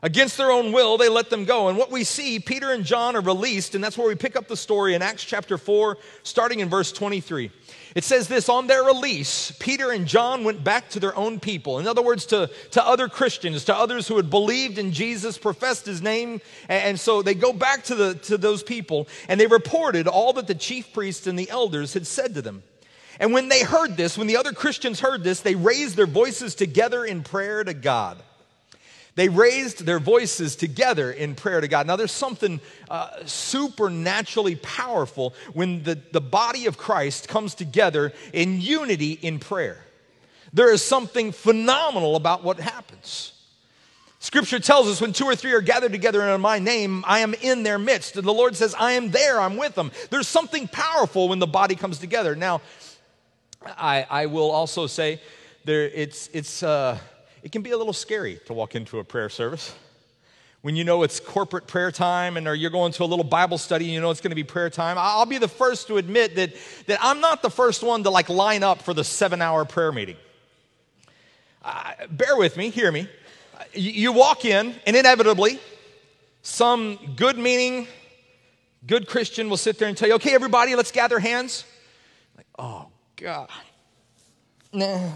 Against 0.00 0.36
their 0.36 0.52
own 0.52 0.70
will, 0.70 0.96
they 0.96 1.08
let 1.08 1.28
them 1.28 1.44
go. 1.44 1.68
And 1.68 1.76
what 1.76 1.90
we 1.90 2.04
see, 2.04 2.38
Peter 2.38 2.70
and 2.70 2.84
John 2.84 3.16
are 3.16 3.20
released, 3.20 3.74
and 3.74 3.82
that's 3.82 3.98
where 3.98 4.06
we 4.06 4.14
pick 4.14 4.36
up 4.36 4.46
the 4.46 4.56
story 4.56 4.94
in 4.94 5.02
Acts 5.02 5.24
chapter 5.24 5.58
4, 5.58 5.98
starting 6.22 6.60
in 6.60 6.68
verse 6.68 6.92
23. 6.92 7.50
It 7.98 8.04
says 8.04 8.28
this 8.28 8.48
on 8.48 8.68
their 8.68 8.84
release, 8.84 9.50
Peter 9.58 9.90
and 9.90 10.06
John 10.06 10.44
went 10.44 10.62
back 10.62 10.88
to 10.90 11.00
their 11.00 11.16
own 11.16 11.40
people. 11.40 11.80
In 11.80 11.88
other 11.88 12.00
words, 12.00 12.26
to, 12.26 12.48
to 12.70 12.86
other 12.86 13.08
Christians, 13.08 13.64
to 13.64 13.76
others 13.76 14.06
who 14.06 14.14
had 14.18 14.30
believed 14.30 14.78
in 14.78 14.92
Jesus, 14.92 15.36
professed 15.36 15.84
his 15.84 16.00
name. 16.00 16.40
And, 16.68 16.84
and 16.84 17.00
so 17.00 17.22
they 17.22 17.34
go 17.34 17.52
back 17.52 17.82
to, 17.86 17.96
the, 17.96 18.14
to 18.14 18.38
those 18.38 18.62
people, 18.62 19.08
and 19.28 19.40
they 19.40 19.48
reported 19.48 20.06
all 20.06 20.32
that 20.34 20.46
the 20.46 20.54
chief 20.54 20.92
priests 20.92 21.26
and 21.26 21.36
the 21.36 21.50
elders 21.50 21.92
had 21.92 22.06
said 22.06 22.34
to 22.34 22.42
them. 22.42 22.62
And 23.18 23.32
when 23.32 23.48
they 23.48 23.64
heard 23.64 23.96
this, 23.96 24.16
when 24.16 24.28
the 24.28 24.36
other 24.36 24.52
Christians 24.52 25.00
heard 25.00 25.24
this, 25.24 25.40
they 25.40 25.56
raised 25.56 25.96
their 25.96 26.06
voices 26.06 26.54
together 26.54 27.04
in 27.04 27.24
prayer 27.24 27.64
to 27.64 27.74
God. 27.74 28.22
They 29.18 29.28
raised 29.28 29.84
their 29.84 29.98
voices 29.98 30.54
together 30.54 31.10
in 31.10 31.34
prayer 31.34 31.60
to 31.60 31.66
God. 31.66 31.88
Now, 31.88 31.96
there's 31.96 32.12
something 32.12 32.60
uh, 32.88 33.10
supernaturally 33.24 34.54
powerful 34.54 35.34
when 35.54 35.82
the, 35.82 35.98
the 36.12 36.20
body 36.20 36.66
of 36.66 36.78
Christ 36.78 37.26
comes 37.26 37.56
together 37.56 38.12
in 38.32 38.60
unity 38.60 39.14
in 39.14 39.40
prayer. 39.40 39.78
There 40.52 40.72
is 40.72 40.84
something 40.84 41.32
phenomenal 41.32 42.14
about 42.14 42.44
what 42.44 42.60
happens. 42.60 43.32
Scripture 44.20 44.60
tells 44.60 44.86
us 44.86 45.00
when 45.00 45.12
two 45.12 45.24
or 45.24 45.34
three 45.34 45.52
are 45.52 45.62
gathered 45.62 45.90
together 45.90 46.22
in 46.22 46.40
my 46.40 46.60
name, 46.60 47.04
I 47.04 47.18
am 47.18 47.34
in 47.34 47.64
their 47.64 47.80
midst. 47.80 48.16
And 48.16 48.24
the 48.24 48.32
Lord 48.32 48.54
says, 48.54 48.72
I 48.78 48.92
am 48.92 49.10
there, 49.10 49.40
I'm 49.40 49.56
with 49.56 49.74
them. 49.74 49.90
There's 50.10 50.28
something 50.28 50.68
powerful 50.68 51.28
when 51.28 51.40
the 51.40 51.46
body 51.48 51.74
comes 51.74 51.98
together. 51.98 52.36
Now, 52.36 52.60
I, 53.66 54.06
I 54.08 54.26
will 54.26 54.52
also 54.52 54.86
say 54.86 55.20
there, 55.64 55.88
it's, 55.88 56.30
it's, 56.32 56.62
uh, 56.62 57.00
it 57.42 57.52
can 57.52 57.62
be 57.62 57.70
a 57.70 57.78
little 57.78 57.92
scary 57.92 58.40
to 58.46 58.52
walk 58.52 58.74
into 58.74 58.98
a 58.98 59.04
prayer 59.04 59.28
service. 59.28 59.74
When 60.62 60.74
you 60.74 60.82
know 60.82 61.04
it's 61.04 61.20
corporate 61.20 61.68
prayer 61.68 61.92
time 61.92 62.36
and 62.36 62.48
or 62.48 62.54
you're 62.54 62.70
going 62.70 62.92
to 62.92 63.04
a 63.04 63.06
little 63.06 63.24
Bible 63.24 63.58
study 63.58 63.84
and 63.84 63.94
you 63.94 64.00
know 64.00 64.10
it's 64.10 64.20
going 64.20 64.32
to 64.32 64.36
be 64.36 64.44
prayer 64.44 64.70
time, 64.70 64.96
I'll 64.98 65.24
be 65.24 65.38
the 65.38 65.48
first 65.48 65.86
to 65.86 65.98
admit 65.98 66.34
that, 66.34 66.52
that 66.86 66.98
I'm 67.00 67.20
not 67.20 67.42
the 67.42 67.50
first 67.50 67.82
one 67.82 68.02
to 68.02 68.10
like 68.10 68.28
line 68.28 68.64
up 68.64 68.82
for 68.82 68.92
the 68.92 69.04
seven 69.04 69.40
hour 69.40 69.64
prayer 69.64 69.92
meeting. 69.92 70.16
Uh, 71.62 71.92
bear 72.10 72.36
with 72.36 72.56
me, 72.56 72.70
hear 72.70 72.90
me. 72.90 73.08
You, 73.72 73.90
you 73.90 74.12
walk 74.12 74.44
in, 74.44 74.74
and 74.86 74.96
inevitably, 74.96 75.60
some 76.42 76.98
good 77.14 77.38
meaning, 77.38 77.86
good 78.86 79.06
Christian 79.06 79.50
will 79.50 79.56
sit 79.56 79.78
there 79.78 79.88
and 79.88 79.96
tell 79.96 80.08
you, 80.08 80.14
okay, 80.14 80.34
everybody, 80.34 80.74
let's 80.74 80.92
gather 80.92 81.18
hands. 81.18 81.64
Like, 82.36 82.46
oh, 82.58 82.86
God. 83.16 83.48
Nah. 84.72 85.12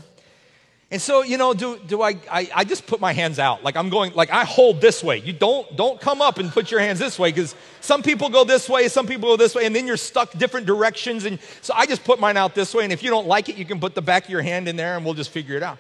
And 0.93 1.01
so, 1.01 1.23
you 1.23 1.39
know, 1.39 1.55
do, 1.55 1.79
do 1.79 2.03
I, 2.03 2.19
I, 2.31 2.51
I 2.55 2.65
just 2.65 2.87
put 2.87 3.01
my 3.01 3.15
hands 3.15 3.39
out. 3.39 3.65
Like 3.65 3.77
I'm 3.77 3.89
going, 3.89 4.13
like 4.13 4.31
I 4.31 4.45
hold 4.45 4.83
this 4.83 5.03
way. 5.03 5.17
You 5.17 5.33
don't, 5.33 5.75
don't 5.75 5.99
come 5.99 6.21
up 6.21 6.37
and 6.37 6.51
put 6.51 6.71
your 6.71 6.81
hands 6.81 6.99
this 6.99 7.19
way 7.19 7.33
because 7.33 7.55
some 7.81 8.03
people 8.03 8.29
go 8.29 8.45
this 8.45 8.69
way, 8.69 8.87
some 8.89 9.07
people 9.07 9.31
go 9.31 9.39
this 9.39 9.55
way, 9.55 9.65
and 9.65 9.75
then 9.75 9.87
you're 9.87 9.97
stuck 9.97 10.31
different 10.33 10.67
directions. 10.67 11.25
And 11.25 11.39
so 11.63 11.73
I 11.75 11.87
just 11.87 12.05
put 12.05 12.21
mine 12.21 12.37
out 12.37 12.55
this 12.55 12.75
way. 12.75 12.85
And 12.85 12.93
if 12.93 13.03
you 13.03 13.09
don't 13.09 13.27
like 13.27 13.49
it, 13.49 13.57
you 13.57 13.65
can 13.65 13.81
put 13.81 13.95
the 13.95 14.03
back 14.03 14.25
of 14.25 14.31
your 14.31 14.43
hand 14.43 14.69
in 14.69 14.77
there 14.77 14.95
and 14.95 15.03
we'll 15.03 15.15
just 15.15 15.31
figure 15.31 15.57
it 15.57 15.63
out. 15.63 15.79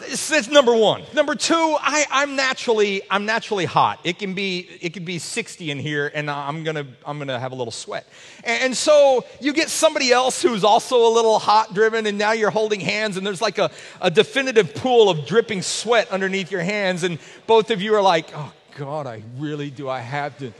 That's 0.00 0.48
number 0.48 0.74
one. 0.74 1.02
Number 1.14 1.34
two, 1.34 1.54
I, 1.54 2.06
am 2.10 2.36
naturally 2.36 3.02
I'm 3.10 3.24
naturally 3.24 3.64
hot. 3.64 4.00
It 4.04 4.18
can 4.18 4.34
be 4.34 4.68
it 4.80 4.94
can 4.94 5.04
be 5.04 5.18
60 5.18 5.70
in 5.70 5.78
here, 5.78 6.10
and 6.14 6.30
I'm 6.30 6.64
gonna 6.64 6.86
I'm 7.06 7.18
gonna 7.18 7.38
have 7.38 7.52
a 7.52 7.54
little 7.54 7.72
sweat. 7.72 8.06
And, 8.44 8.62
and 8.64 8.76
so 8.76 9.24
you 9.40 9.52
get 9.52 9.70
somebody 9.70 10.12
else 10.12 10.42
who's 10.42 10.64
also 10.64 11.06
a 11.06 11.12
little 11.12 11.38
hot 11.38 11.74
driven, 11.74 12.06
and 12.06 12.18
now 12.18 12.32
you're 12.32 12.50
holding 12.50 12.80
hands, 12.80 13.16
and 13.16 13.26
there's 13.26 13.42
like 13.42 13.58
a, 13.58 13.70
a 14.00 14.10
definitive 14.10 14.74
pool 14.74 15.08
of 15.08 15.26
dripping 15.26 15.62
sweat 15.62 16.10
underneath 16.10 16.50
your 16.50 16.62
hands, 16.62 17.04
and 17.04 17.18
both 17.46 17.70
of 17.70 17.80
you 17.80 17.94
are 17.94 18.02
like, 18.02 18.30
oh 18.34 18.52
God, 18.76 19.06
I 19.06 19.22
really 19.38 19.70
do 19.70 19.88
I 19.88 20.00
have 20.00 20.36
to 20.38 20.52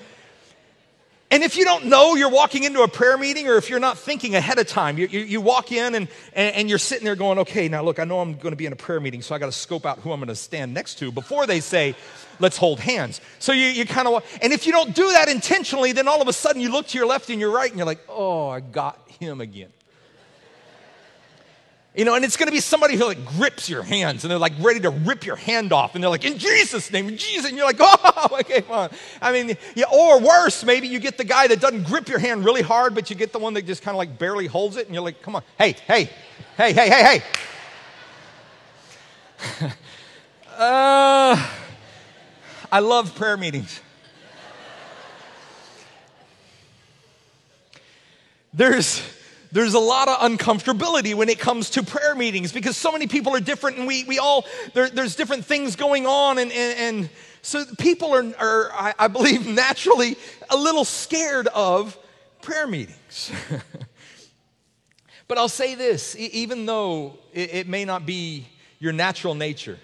and 1.33 1.43
if 1.43 1.57
you 1.57 1.65
don't 1.65 1.87
know 1.87 2.15
you're 2.15 2.31
walking 2.31 2.65
into 2.65 2.83
a 2.83 2.89
prayer 2.89 3.17
meeting, 3.17 3.49
or 3.49 3.57
if 3.57 3.71
you're 3.71 3.81
not 3.81 3.99
thinking 3.99 4.35
ahead 4.35 4.59
of 4.59 4.67
time, 4.69 4.99
you, 4.99 5.07
you, 5.07 5.21
you 5.21 5.41
walk 5.41 5.73
in 5.73 5.95
and, 5.95 6.09
and, 6.35 6.55
and, 6.55 6.69
you're 6.69 6.79
sitting 6.79 7.07
there 7.07 7.17
going, 7.17 7.39
okay, 7.39 7.69
now 7.69 7.83
look, 7.83 7.99
I 7.99 8.05
know 8.05 8.21
I'm 8.21 8.35
going 8.35 8.53
to 8.53 8.57
be 8.57 8.67
in 8.67 8.73
a 8.73 8.77
prayer 8.77 9.01
meeting, 9.01 9.23
so 9.23 9.35
I 9.35 9.39
got 9.39 9.47
to 9.47 9.53
scope 9.53 9.87
out 9.87 9.99
who 10.01 10.13
I'm 10.13 10.21
going 10.21 10.29
to 10.29 10.37
stand 10.37 10.75
next 10.75 10.97
to 10.97 11.11
before 11.11 11.47
they 11.47 11.61
say, 11.61 11.97
let's 12.39 12.59
hold 12.59 12.81
hands. 12.81 13.23
So 13.39 13.53
you, 13.53 13.67
you 13.67 13.87
kind 13.87 14.07
of, 14.07 14.23
and 14.43 14.53
if 14.53 14.67
you 14.67 14.73
don't 14.73 14.95
do 14.95 15.11
that 15.13 15.29
intentionally, 15.29 15.93
then 15.93 16.07
all 16.07 16.21
of 16.21 16.29
a 16.29 16.33
sudden 16.33 16.61
you 16.61 16.71
look 16.71 16.87
to 16.89 16.99
your 16.99 17.07
left 17.07 17.31
and 17.31 17.41
your 17.41 17.51
right 17.51 17.71
and 17.71 17.79
you're 17.79 17.87
like, 17.87 18.05
oh, 18.09 18.49
I 18.49 18.61
got 18.61 19.01
him 19.19 19.41
again. 19.41 19.71
You 21.95 22.07
know, 22.07 22.15
and 22.15 22.25
it's 22.25 22.39
going 22.39 22.47
to 22.47 22.53
be 22.53 22.61
somebody 22.61 22.97
who 22.97 23.05
like 23.05 23.23
grips 23.37 23.69
your 23.69 23.83
hands 23.83 24.25
and 24.25 24.31
they're 24.31 24.39
like 24.39 24.55
ready 24.61 24.81
to 24.81 24.89
rip 24.89 25.27
your 25.27 25.37
hand 25.37 25.75
off. 25.75 25.95
And 25.95 26.03
they're 26.03 26.09
like, 26.11 26.25
in 26.25 26.39
Jesus' 26.39 26.91
name, 26.91 27.09
Jesus. 27.19 27.49
And 27.49 27.57
you're 27.57 27.67
like, 27.67 27.77
oh, 27.81 28.39
okay, 28.41 28.63
fine. 28.63 28.89
I 29.21 29.31
mean, 29.31 29.59
yeah, 29.75 29.85
or 29.93 30.19
worse, 30.19 30.65
maybe 30.65 30.89
you 30.89 30.99
get 30.99 31.19
the 31.19 31.25
guy 31.25 31.49
that 31.49 31.61
doesn't 31.61 31.83
grip 31.85 32.09
your 32.09 32.19
hand 32.19 32.47
really 32.47 32.63
hard, 32.63 32.95
but 32.95 33.11
you 33.11 33.17
get 33.17 33.33
the 33.33 33.39
one 33.39 33.53
that 33.55 33.67
just 33.67 33.83
kind 33.83 33.95
of 33.95 33.99
like 33.99 34.19
barely 34.19 34.47
holds 34.47 34.79
it. 34.79 34.87
And 34.87 34.95
you're 34.95 35.05
like, 35.05 35.21
come 35.21 35.37
on, 35.37 35.43
hey, 35.59 35.77
hey, 35.87 36.09
hey, 36.57 36.73
hey, 36.73 36.89
hey, 36.89 37.21
hey. 39.61 39.69
uh, 40.57 41.51
I 42.73 42.79
love 42.79 43.15
prayer 43.15 43.37
meetings. 43.37 43.83
There's, 48.55 49.03
there's 49.53 49.75
a 49.75 49.79
lot 49.79 50.09
of 50.09 50.17
uncomfortability 50.17 51.15
when 51.15 51.29
it 51.29 51.39
comes 51.39 51.71
to 51.71 51.83
prayer 51.83 52.15
meetings 52.15 52.53
because 52.53 52.75
so 52.77 52.91
many 52.91 53.07
people 53.07 53.37
are 53.37 53.41
different 53.41 53.77
and 53.77 53.87
we, 53.87 54.03
we 54.05 54.19
all, 54.19 54.47
there, 54.73 54.89
there's 54.89 55.15
different 55.15 55.45
things 55.45 55.77
going 55.77 56.07
on. 56.07 56.39
And, 56.39 56.51
and, 56.51 56.79
and 56.79 57.11
so 57.43 57.65
people 57.79 58.15
are, 58.15 58.25
are 58.39 58.73
I, 58.73 58.95
I 58.99 59.09
believe, 59.09 59.47
naturally 59.55 60.17
a 60.49 60.57
little 60.57 60.87
scared 60.87 61.49
of 61.49 61.99
prayer 62.41 62.67
meetings. 62.67 63.31
but 65.29 65.37
I'll 65.37 65.51
say 65.51 65.75
this 65.75 66.17
even 66.17 66.65
though 66.65 67.19
it, 67.35 67.55
it 67.55 67.69
may 67.69 67.85
not 67.85 68.07
be 68.07 68.49
your 68.79 68.93
natural 68.93 69.35
nature, 69.35 69.79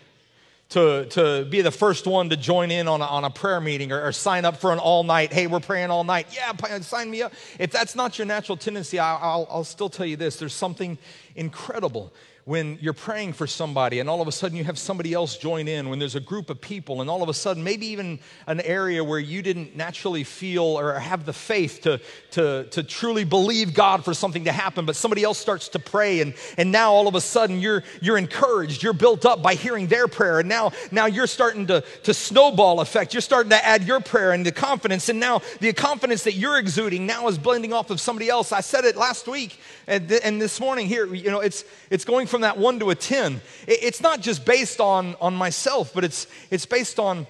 to, 0.70 1.06
to 1.06 1.46
be 1.48 1.62
the 1.62 1.70
first 1.70 2.06
one 2.06 2.28
to 2.28 2.36
join 2.36 2.70
in 2.70 2.88
on 2.88 3.00
a, 3.00 3.04
on 3.04 3.24
a 3.24 3.30
prayer 3.30 3.60
meeting 3.60 3.90
or, 3.90 4.04
or 4.04 4.12
sign 4.12 4.44
up 4.44 4.58
for 4.58 4.72
an 4.72 4.78
all 4.78 5.02
night, 5.02 5.32
hey, 5.32 5.46
we're 5.46 5.60
praying 5.60 5.90
all 5.90 6.04
night. 6.04 6.26
Yeah, 6.34 6.52
sign 6.80 7.10
me 7.10 7.22
up. 7.22 7.32
If 7.58 7.72
that's 7.72 7.94
not 7.94 8.18
your 8.18 8.26
natural 8.26 8.56
tendency, 8.56 8.98
I'll, 8.98 9.18
I'll, 9.20 9.46
I'll 9.50 9.64
still 9.64 9.88
tell 9.88 10.06
you 10.06 10.16
this 10.16 10.36
there's 10.36 10.52
something 10.52 10.98
incredible 11.36 12.12
when 12.48 12.78
you're 12.80 12.94
praying 12.94 13.30
for 13.34 13.46
somebody 13.46 14.00
and 14.00 14.08
all 14.08 14.22
of 14.22 14.26
a 14.26 14.32
sudden 14.32 14.56
you 14.56 14.64
have 14.64 14.78
somebody 14.78 15.12
else 15.12 15.36
join 15.36 15.68
in, 15.68 15.90
when 15.90 15.98
there's 15.98 16.14
a 16.14 16.20
group 16.20 16.48
of 16.48 16.58
people, 16.58 17.02
and 17.02 17.10
all 17.10 17.22
of 17.22 17.28
a 17.28 17.34
sudden, 17.34 17.62
maybe 17.62 17.88
even 17.88 18.18
an 18.46 18.58
area 18.62 19.04
where 19.04 19.18
you 19.18 19.42
didn't 19.42 19.76
naturally 19.76 20.24
feel 20.24 20.62
or 20.62 20.94
have 20.94 21.26
the 21.26 21.32
faith 21.34 21.82
to, 21.82 22.00
to, 22.30 22.64
to 22.70 22.82
truly 22.82 23.24
believe 23.24 23.74
God 23.74 24.02
for 24.02 24.14
something 24.14 24.44
to 24.44 24.52
happen, 24.52 24.86
but 24.86 24.96
somebody 24.96 25.24
else 25.24 25.36
starts 25.36 25.68
to 25.68 25.78
pray, 25.78 26.22
and, 26.22 26.32
and 26.56 26.72
now 26.72 26.90
all 26.90 27.06
of 27.06 27.14
a 27.14 27.20
sudden 27.20 27.60
you're, 27.60 27.84
you're 28.00 28.16
encouraged, 28.16 28.82
you're 28.82 28.94
built 28.94 29.26
up 29.26 29.42
by 29.42 29.52
hearing 29.52 29.86
their 29.86 30.08
prayer, 30.08 30.40
and 30.40 30.48
now, 30.48 30.72
now 30.90 31.04
you're 31.04 31.26
starting 31.26 31.66
to, 31.66 31.82
to 32.04 32.14
snowball 32.14 32.80
effect. 32.80 33.12
You're 33.12 33.20
starting 33.20 33.50
to 33.50 33.62
add 33.62 33.82
your 33.84 34.00
prayer 34.00 34.32
and 34.32 34.46
the 34.46 34.52
confidence, 34.52 35.10
and 35.10 35.20
now 35.20 35.42
the 35.60 35.74
confidence 35.74 36.24
that 36.24 36.32
you're 36.32 36.58
exuding 36.58 37.04
now 37.04 37.28
is 37.28 37.36
blending 37.36 37.74
off 37.74 37.90
of 37.90 38.00
somebody 38.00 38.30
else. 38.30 38.52
I 38.52 38.62
said 38.62 38.86
it 38.86 38.96
last 38.96 39.28
week 39.28 39.60
and, 39.86 40.08
th- 40.08 40.22
and 40.24 40.40
this 40.40 40.60
morning 40.60 40.86
here, 40.86 41.12
you 41.14 41.30
know, 41.30 41.40
it's, 41.40 41.64
it's 41.90 42.06
going 42.06 42.26
from 42.26 42.37
that 42.42 42.58
one 42.58 42.78
to 42.80 42.90
a 42.90 42.94
10. 42.94 43.40
It's 43.66 44.00
not 44.00 44.20
just 44.20 44.44
based 44.44 44.80
on, 44.80 45.16
on 45.20 45.34
myself, 45.34 45.92
but 45.94 46.04
it's, 46.04 46.26
it's 46.50 46.66
based 46.66 46.98
on 46.98 47.26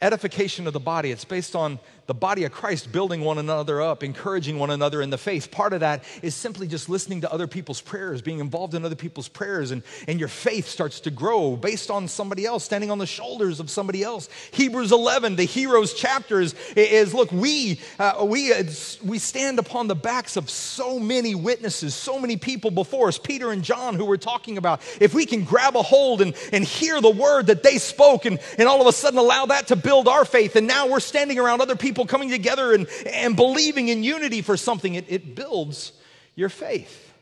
edification 0.00 0.66
of 0.66 0.72
the 0.72 0.80
body. 0.80 1.10
It's 1.10 1.24
based 1.24 1.56
on 1.56 1.78
the 2.06 2.14
body 2.14 2.44
of 2.44 2.52
Christ 2.52 2.92
building 2.92 3.22
one 3.22 3.38
another 3.38 3.80
up, 3.80 4.02
encouraging 4.02 4.58
one 4.58 4.70
another 4.70 5.00
in 5.00 5.10
the 5.10 5.18
faith. 5.18 5.50
Part 5.50 5.72
of 5.72 5.80
that 5.80 6.04
is 6.22 6.34
simply 6.34 6.66
just 6.66 6.88
listening 6.88 7.22
to 7.22 7.32
other 7.32 7.46
people's 7.46 7.80
prayers, 7.80 8.20
being 8.20 8.40
involved 8.40 8.74
in 8.74 8.84
other 8.84 8.94
people's 8.94 9.28
prayers, 9.28 9.70
and, 9.70 9.82
and 10.06 10.18
your 10.18 10.28
faith 10.28 10.68
starts 10.68 11.00
to 11.00 11.10
grow 11.10 11.56
based 11.56 11.90
on 11.90 12.08
somebody 12.08 12.44
else, 12.44 12.64
standing 12.64 12.90
on 12.90 12.98
the 12.98 13.06
shoulders 13.06 13.60
of 13.60 13.70
somebody 13.70 14.02
else. 14.02 14.28
Hebrews 14.52 14.92
11, 14.92 15.36
the 15.36 15.44
heroes 15.44 15.94
chapter 15.94 16.40
is, 16.40 16.54
is 16.76 17.14
look, 17.14 17.32
we, 17.32 17.80
uh, 17.98 18.24
we, 18.28 18.52
uh, 18.52 18.64
we 19.02 19.18
stand 19.18 19.58
upon 19.58 19.88
the 19.88 19.94
backs 19.94 20.36
of 20.36 20.50
so 20.50 20.98
many 20.98 21.34
witnesses, 21.34 21.94
so 21.94 22.18
many 22.18 22.36
people 22.36 22.70
before 22.70 23.08
us, 23.08 23.18
Peter 23.18 23.50
and 23.50 23.62
John, 23.62 23.94
who 23.94 24.04
we're 24.04 24.16
talking 24.16 24.58
about. 24.58 24.82
If 25.00 25.14
we 25.14 25.24
can 25.24 25.44
grab 25.44 25.76
a 25.76 25.82
hold 25.82 26.20
and, 26.20 26.34
and 26.52 26.64
hear 26.64 27.00
the 27.00 27.10
word 27.10 27.46
that 27.46 27.62
they 27.62 27.78
spoke 27.78 28.26
and, 28.26 28.38
and 28.58 28.68
all 28.68 28.80
of 28.80 28.86
a 28.86 28.92
sudden 28.92 29.18
allow 29.18 29.46
that 29.46 29.68
to 29.68 29.76
build 29.76 30.06
our 30.06 30.24
faith, 30.24 30.56
and 30.56 30.66
now 30.66 30.86
we're 30.86 31.00
standing 31.00 31.38
around 31.38 31.60
other 31.60 31.76
people 31.76 31.93
people 31.94 32.06
coming 32.06 32.28
together 32.28 32.74
and, 32.74 32.88
and 33.06 33.36
believing 33.36 33.88
in 33.88 34.02
unity 34.02 34.42
for 34.42 34.56
something, 34.56 34.94
it, 34.94 35.04
it 35.08 35.36
builds 35.36 35.92
your 36.34 36.48
faith. 36.48 37.12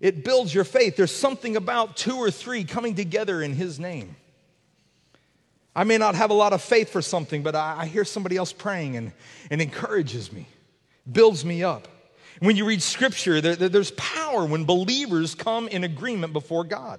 It 0.00 0.24
builds 0.24 0.54
your 0.54 0.64
faith. 0.64 0.96
There's 0.96 1.14
something 1.14 1.56
about 1.56 1.96
two 1.96 2.16
or 2.16 2.30
three 2.30 2.64
coming 2.64 2.94
together 2.94 3.42
in 3.42 3.52
His 3.52 3.78
name. 3.78 4.16
I 5.76 5.84
may 5.84 5.98
not 5.98 6.14
have 6.14 6.30
a 6.30 6.34
lot 6.34 6.54
of 6.54 6.62
faith 6.62 6.88
for 6.88 7.02
something, 7.02 7.42
but 7.42 7.54
I, 7.54 7.80
I 7.80 7.86
hear 7.86 8.06
somebody 8.06 8.38
else 8.38 8.52
praying 8.52 8.96
and, 8.96 9.12
and 9.50 9.60
encourages 9.60 10.32
me, 10.32 10.48
builds 11.10 11.44
me 11.44 11.62
up. 11.62 11.86
When 12.40 12.56
you 12.56 12.64
read 12.64 12.82
scripture, 12.82 13.42
there, 13.42 13.56
there, 13.56 13.68
there's 13.68 13.90
power 13.90 14.46
when 14.46 14.64
believers 14.64 15.34
come 15.34 15.68
in 15.68 15.84
agreement 15.84 16.32
before 16.32 16.64
God. 16.64 16.98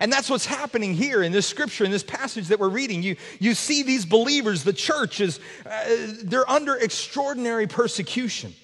And 0.00 0.12
that's 0.12 0.28
what's 0.28 0.46
happening 0.46 0.94
here 0.94 1.22
in 1.22 1.32
this 1.32 1.46
scripture, 1.46 1.84
in 1.84 1.90
this 1.90 2.02
passage 2.02 2.48
that 2.48 2.58
we're 2.58 2.68
reading. 2.68 3.02
You, 3.02 3.16
you 3.38 3.54
see 3.54 3.82
these 3.82 4.04
believers, 4.04 4.64
the 4.64 4.72
church 4.72 5.20
is, 5.20 5.38
uh, 5.64 5.84
they're 6.22 6.48
under 6.50 6.74
extraordinary 6.74 7.66
persecution. 7.66 8.54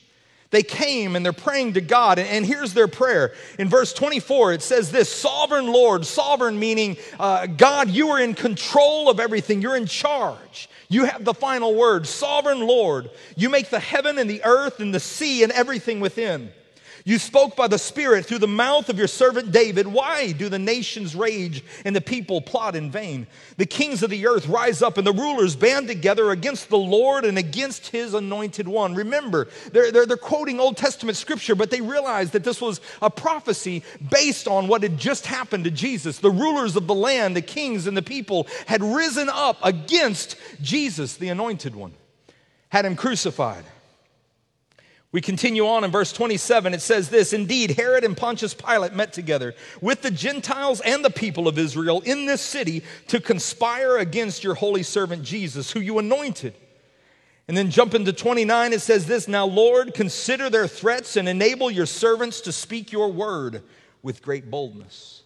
They 0.50 0.64
came 0.64 1.14
and 1.14 1.24
they're 1.24 1.32
praying 1.32 1.74
to 1.74 1.80
God. 1.80 2.18
And, 2.18 2.28
and 2.28 2.44
here's 2.44 2.74
their 2.74 2.88
prayer. 2.88 3.34
In 3.58 3.68
verse 3.68 3.92
24, 3.92 4.54
it 4.54 4.62
says 4.62 4.90
this 4.90 5.08
Sovereign 5.08 5.68
Lord, 5.68 6.04
sovereign 6.04 6.58
meaning, 6.58 6.96
uh, 7.18 7.46
God, 7.46 7.88
you 7.88 8.08
are 8.10 8.20
in 8.20 8.34
control 8.34 9.08
of 9.08 9.20
everything, 9.20 9.62
you're 9.62 9.76
in 9.76 9.86
charge. 9.86 10.68
You 10.88 11.04
have 11.04 11.24
the 11.24 11.34
final 11.34 11.76
word. 11.76 12.08
Sovereign 12.08 12.66
Lord, 12.66 13.10
you 13.36 13.48
make 13.48 13.70
the 13.70 13.78
heaven 13.78 14.18
and 14.18 14.28
the 14.28 14.42
earth 14.44 14.80
and 14.80 14.92
the 14.92 14.98
sea 14.98 15.44
and 15.44 15.52
everything 15.52 16.00
within. 16.00 16.50
You 17.04 17.18
spoke 17.18 17.56
by 17.56 17.66
the 17.68 17.78
Spirit 17.78 18.26
through 18.26 18.40
the 18.40 18.46
mouth 18.46 18.88
of 18.88 18.98
your 18.98 19.06
servant 19.06 19.52
David. 19.52 19.86
Why 19.86 20.32
do 20.32 20.48
the 20.48 20.58
nations 20.58 21.14
rage 21.14 21.64
and 21.84 21.96
the 21.96 22.00
people 22.00 22.40
plot 22.40 22.76
in 22.76 22.90
vain? 22.90 23.26
The 23.56 23.66
kings 23.66 24.02
of 24.02 24.10
the 24.10 24.26
earth 24.26 24.46
rise 24.46 24.82
up 24.82 24.98
and 24.98 25.06
the 25.06 25.12
rulers 25.12 25.56
band 25.56 25.88
together 25.88 26.30
against 26.30 26.68
the 26.68 26.78
Lord 26.78 27.24
and 27.24 27.38
against 27.38 27.88
his 27.88 28.12
anointed 28.12 28.68
one. 28.68 28.94
Remember, 28.94 29.48
they're, 29.72 29.90
they're, 29.90 30.06
they're 30.06 30.16
quoting 30.16 30.60
Old 30.60 30.76
Testament 30.76 31.16
scripture, 31.16 31.54
but 31.54 31.70
they 31.70 31.80
realized 31.80 32.32
that 32.32 32.44
this 32.44 32.60
was 32.60 32.80
a 33.00 33.10
prophecy 33.10 33.82
based 34.10 34.46
on 34.46 34.68
what 34.68 34.82
had 34.82 34.98
just 34.98 35.26
happened 35.26 35.64
to 35.64 35.70
Jesus. 35.70 36.18
The 36.18 36.30
rulers 36.30 36.76
of 36.76 36.86
the 36.86 36.94
land, 36.94 37.34
the 37.34 37.42
kings 37.42 37.86
and 37.86 37.96
the 37.96 38.02
people, 38.02 38.46
had 38.66 38.82
risen 38.82 39.28
up 39.30 39.56
against 39.62 40.36
Jesus, 40.60 41.16
the 41.16 41.28
anointed 41.28 41.74
one, 41.74 41.94
had 42.68 42.84
him 42.84 42.94
crucified. 42.94 43.64
We 45.12 45.20
continue 45.20 45.66
on 45.66 45.82
in 45.82 45.90
verse 45.90 46.12
27. 46.12 46.72
It 46.72 46.80
says 46.80 47.08
this 47.08 47.32
Indeed, 47.32 47.72
Herod 47.72 48.04
and 48.04 48.16
Pontius 48.16 48.54
Pilate 48.54 48.92
met 48.92 49.12
together 49.12 49.54
with 49.80 50.02
the 50.02 50.10
Gentiles 50.10 50.80
and 50.80 51.04
the 51.04 51.10
people 51.10 51.48
of 51.48 51.58
Israel 51.58 52.00
in 52.02 52.26
this 52.26 52.40
city 52.40 52.84
to 53.08 53.20
conspire 53.20 53.98
against 53.98 54.44
your 54.44 54.54
holy 54.54 54.84
servant 54.84 55.24
Jesus, 55.24 55.72
who 55.72 55.80
you 55.80 55.98
anointed. 55.98 56.54
And 57.48 57.56
then 57.56 57.72
jump 57.72 57.94
into 57.94 58.12
29, 58.12 58.72
it 58.72 58.80
says 58.80 59.06
this 59.06 59.26
Now, 59.26 59.46
Lord, 59.46 59.94
consider 59.94 60.48
their 60.48 60.68
threats 60.68 61.16
and 61.16 61.28
enable 61.28 61.68
your 61.68 61.86
servants 61.86 62.42
to 62.42 62.52
speak 62.52 62.92
your 62.92 63.10
word 63.10 63.64
with 64.02 64.22
great 64.22 64.48
boldness. 64.48 65.24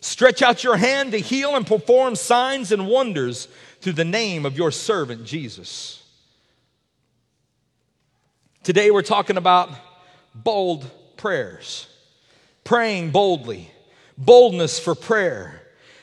Stretch 0.00 0.40
out 0.40 0.62
your 0.62 0.76
hand 0.76 1.10
to 1.12 1.18
heal 1.18 1.56
and 1.56 1.66
perform 1.66 2.14
signs 2.14 2.70
and 2.70 2.86
wonders 2.86 3.48
through 3.80 3.94
the 3.94 4.04
name 4.04 4.46
of 4.46 4.56
your 4.56 4.70
servant 4.70 5.24
Jesus. 5.24 5.99
Today 8.62 8.90
we're 8.90 9.00
talking 9.00 9.38
about 9.38 9.70
bold 10.34 10.90
prayers, 11.16 11.88
praying 12.62 13.10
boldly, 13.10 13.70
boldness 14.18 14.78
for 14.78 14.94
prayer. 14.94 15.62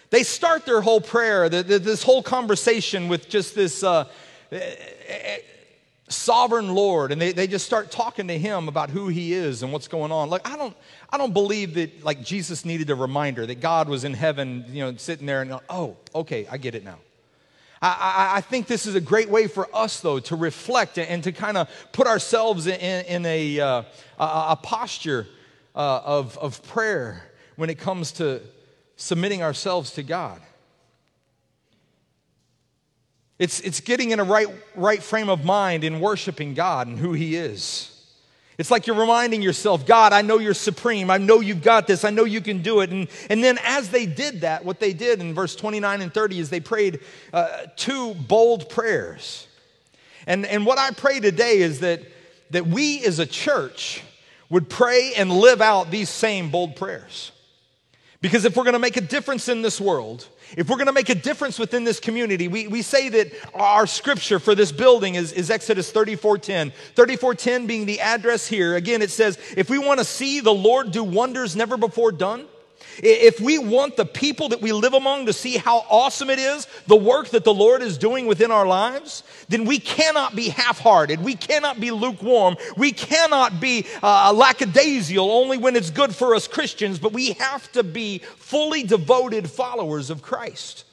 They 0.09 0.23
start 0.23 0.65
their 0.65 0.81
whole 0.81 0.99
prayer, 0.99 1.49
this 1.49 2.01
whole 2.01 2.23
conversation 2.23 3.09
with 3.09 3.29
just 3.29 3.53
this 3.53 3.83
uh, 3.83 4.05
eh, 4.51 4.75
eh, 5.07 5.37
sovereign 6.09 6.73
Lord, 6.73 7.11
and 7.11 7.21
they, 7.21 7.31
they 7.31 7.45
just 7.45 7.67
start 7.67 7.91
talking 7.91 8.27
to 8.27 8.39
him 8.39 8.67
about 8.67 8.89
who 8.89 9.07
he 9.07 9.33
is 9.33 9.61
and 9.61 9.71
what's 9.71 9.87
going 9.87 10.11
on. 10.11 10.31
Like, 10.31 10.49
I 10.49 10.57
don't, 10.57 10.75
I 11.11 11.19
don't 11.19 11.33
believe 11.33 11.75
that 11.75 12.03
like 12.03 12.23
Jesus 12.23 12.65
needed 12.65 12.89
a 12.89 12.95
reminder 12.95 13.45
that 13.45 13.61
God 13.61 13.87
was 13.87 14.03
in 14.03 14.15
heaven, 14.15 14.65
you 14.69 14.83
know, 14.83 14.95
sitting 14.97 15.27
there 15.27 15.43
and, 15.43 15.59
oh, 15.69 15.95
okay, 16.15 16.47
I 16.49 16.57
get 16.57 16.73
it 16.73 16.83
now. 16.83 16.97
I, 17.81 18.33
I, 18.37 18.41
think 18.41 18.67
this 18.67 18.85
is 18.85 18.95
a 18.95 19.01
great 19.01 19.29
way 19.29 19.47
for 19.47 19.67
us, 19.73 19.99
though, 19.99 20.19
to 20.19 20.35
reflect 20.35 20.97
and 20.97 21.23
to 21.23 21.31
kind 21.31 21.57
of 21.57 21.69
put 21.91 22.07
ourselves 22.07 22.65
in, 22.65 23.05
in 23.05 23.25
a, 23.25 23.59
uh, 23.59 23.83
a, 24.17 24.55
posture 24.55 25.27
uh, 25.75 26.01
of, 26.03 26.37
of 26.39 26.63
prayer 26.67 27.23
when 27.55 27.69
it 27.69 27.77
comes 27.77 28.13
to 28.13 28.41
submitting 28.95 29.43
ourselves 29.43 29.91
to 29.91 30.03
God. 30.03 30.41
It's, 33.37 33.59
it's 33.59 33.79
getting 33.81 34.11
in 34.11 34.19
a 34.19 34.23
right, 34.23 34.47
right 34.75 35.01
frame 35.01 35.29
of 35.29 35.45
mind 35.45 35.83
in 35.83 35.99
worshiping 35.99 36.55
God 36.55 36.87
and 36.87 36.97
who 36.97 37.13
He 37.13 37.35
is. 37.35 37.96
It's 38.57 38.71
like 38.71 38.87
you're 38.87 38.99
reminding 38.99 39.43
yourself, 39.43 39.85
God, 39.85 40.13
I 40.13 40.23
know 40.23 40.39
you're 40.39 40.55
supreme. 40.55 41.11
I 41.11 41.19
know 41.19 41.41
you've 41.41 41.61
got 41.61 41.85
this. 41.85 42.03
I 42.03 42.09
know 42.09 42.23
you 42.23 42.41
can 42.41 42.63
do 42.63 42.81
it. 42.81 42.89
And, 42.89 43.07
and 43.29 43.43
then 43.43 43.59
as 43.63 43.89
they 43.89 44.07
did 44.07 44.41
that, 44.41 44.65
what 44.65 44.79
they 44.79 44.93
did 44.93 45.21
in 45.21 45.35
verse 45.35 45.55
29 45.55 46.01
and 46.01 46.11
30 46.11 46.39
is 46.39 46.49
they 46.49 46.59
prayed 46.59 47.01
uh, 47.33 47.67
two 47.75 48.15
bold 48.15 48.67
prayers. 48.67 49.47
And, 50.25 50.45
and 50.45 50.65
what 50.65 50.79
I 50.79 50.89
pray 50.91 51.19
today 51.19 51.59
is 51.59 51.81
that, 51.81 52.01
that 52.49 52.65
we 52.65 53.05
as 53.05 53.19
a 53.19 53.27
church 53.27 54.03
would 54.49 54.69
pray 54.69 55.13
and 55.15 55.31
live 55.31 55.61
out 55.61 55.91
these 55.91 56.09
same 56.09 56.49
bold 56.49 56.75
prayers. 56.75 57.31
Because 58.21 58.45
if 58.45 58.57
we're 58.57 58.63
going 58.63 58.73
to 58.73 58.79
make 58.79 58.97
a 58.97 59.01
difference 59.01 59.47
in 59.47 59.61
this 59.61 59.79
world, 59.79 60.27
if 60.55 60.69
we're 60.69 60.77
going 60.77 60.87
to 60.87 60.93
make 60.93 61.09
a 61.09 61.15
difference 61.15 61.59
within 61.59 61.83
this 61.83 61.99
community, 61.99 62.47
we, 62.47 62.67
we 62.67 62.81
say 62.81 63.09
that 63.09 63.31
our 63.53 63.87
scripture 63.87 64.39
for 64.39 64.55
this 64.55 64.71
building 64.71 65.15
is, 65.15 65.33
is 65.33 65.49
Exodus 65.49 65.91
34.10. 65.91 66.71
34.10 66.95 67.67
being 67.67 67.85
the 67.85 67.99
address 67.99 68.47
here. 68.47 68.75
Again, 68.75 69.01
it 69.01 69.11
says, 69.11 69.37
if 69.57 69.69
we 69.69 69.77
want 69.77 69.99
to 69.99 70.05
see 70.05 70.39
the 70.39 70.53
Lord 70.53 70.91
do 70.91 71.03
wonders 71.03 71.55
never 71.55 71.77
before 71.77 72.11
done, 72.11 72.45
if 72.99 73.39
we 73.39 73.59
want 73.59 73.95
the 73.95 74.05
people 74.05 74.49
that 74.49 74.61
we 74.61 74.71
live 74.71 74.93
among 74.93 75.27
to 75.27 75.33
see 75.33 75.57
how 75.57 75.85
awesome 75.89 76.29
it 76.29 76.39
is, 76.39 76.67
the 76.87 76.95
work 76.95 77.29
that 77.29 77.43
the 77.43 77.53
Lord 77.53 77.81
is 77.81 77.97
doing 77.97 78.27
within 78.27 78.51
our 78.51 78.65
lives, 78.65 79.23
then 79.49 79.65
we 79.65 79.79
cannot 79.79 80.35
be 80.35 80.49
half 80.49 80.79
hearted. 80.79 81.21
We 81.21 81.35
cannot 81.35 81.79
be 81.79 81.91
lukewarm. 81.91 82.57
We 82.75 82.91
cannot 82.91 83.59
be 83.59 83.85
uh, 84.01 84.33
lackadaisical 84.33 85.29
only 85.29 85.57
when 85.57 85.75
it's 85.75 85.91
good 85.91 86.15
for 86.15 86.35
us 86.35 86.47
Christians, 86.47 86.99
but 86.99 87.13
we 87.13 87.33
have 87.33 87.71
to 87.73 87.83
be 87.83 88.19
fully 88.19 88.83
devoted 88.83 89.49
followers 89.49 90.09
of 90.09 90.21
Christ 90.21 90.85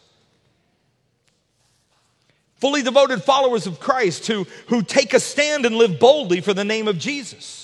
fully 2.56 2.82
devoted 2.82 3.22
followers 3.22 3.66
of 3.66 3.78
Christ 3.78 4.26
who, 4.26 4.46
who 4.68 4.82
take 4.82 5.12
a 5.12 5.20
stand 5.20 5.66
and 5.66 5.76
live 5.76 6.00
boldly 6.00 6.40
for 6.40 6.54
the 6.54 6.64
name 6.64 6.88
of 6.88 6.98
Jesus. 6.98 7.63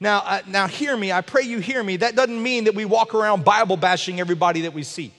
Now, 0.00 0.20
uh, 0.24 0.40
now 0.46 0.66
hear 0.66 0.96
me. 0.96 1.12
I 1.12 1.20
pray 1.20 1.42
you 1.42 1.58
hear 1.58 1.82
me. 1.82 1.98
That 1.98 2.16
doesn't 2.16 2.42
mean 2.42 2.64
that 2.64 2.74
we 2.74 2.86
walk 2.86 3.14
around 3.14 3.44
Bible 3.44 3.76
bashing 3.76 4.18
everybody 4.18 4.62
that 4.62 4.72
we 4.72 4.82
see. 4.82 5.12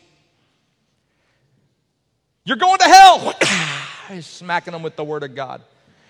You're 2.44 2.58
going 2.58 2.80
to 2.80 2.86
hell. 2.86 3.34
Smacking 4.22 4.74
them 4.74 4.82
with 4.82 4.96
the 4.96 5.04
word 5.04 5.24
of 5.24 5.36
God 5.36 5.62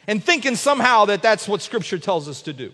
and 0.07 0.23
thinking 0.23 0.55
somehow 0.55 1.05
that 1.05 1.21
that's 1.21 1.47
what 1.47 1.62
Scripture 1.62 1.99
tells 1.99 2.27
us 2.27 2.41
to 2.43 2.53
do. 2.53 2.71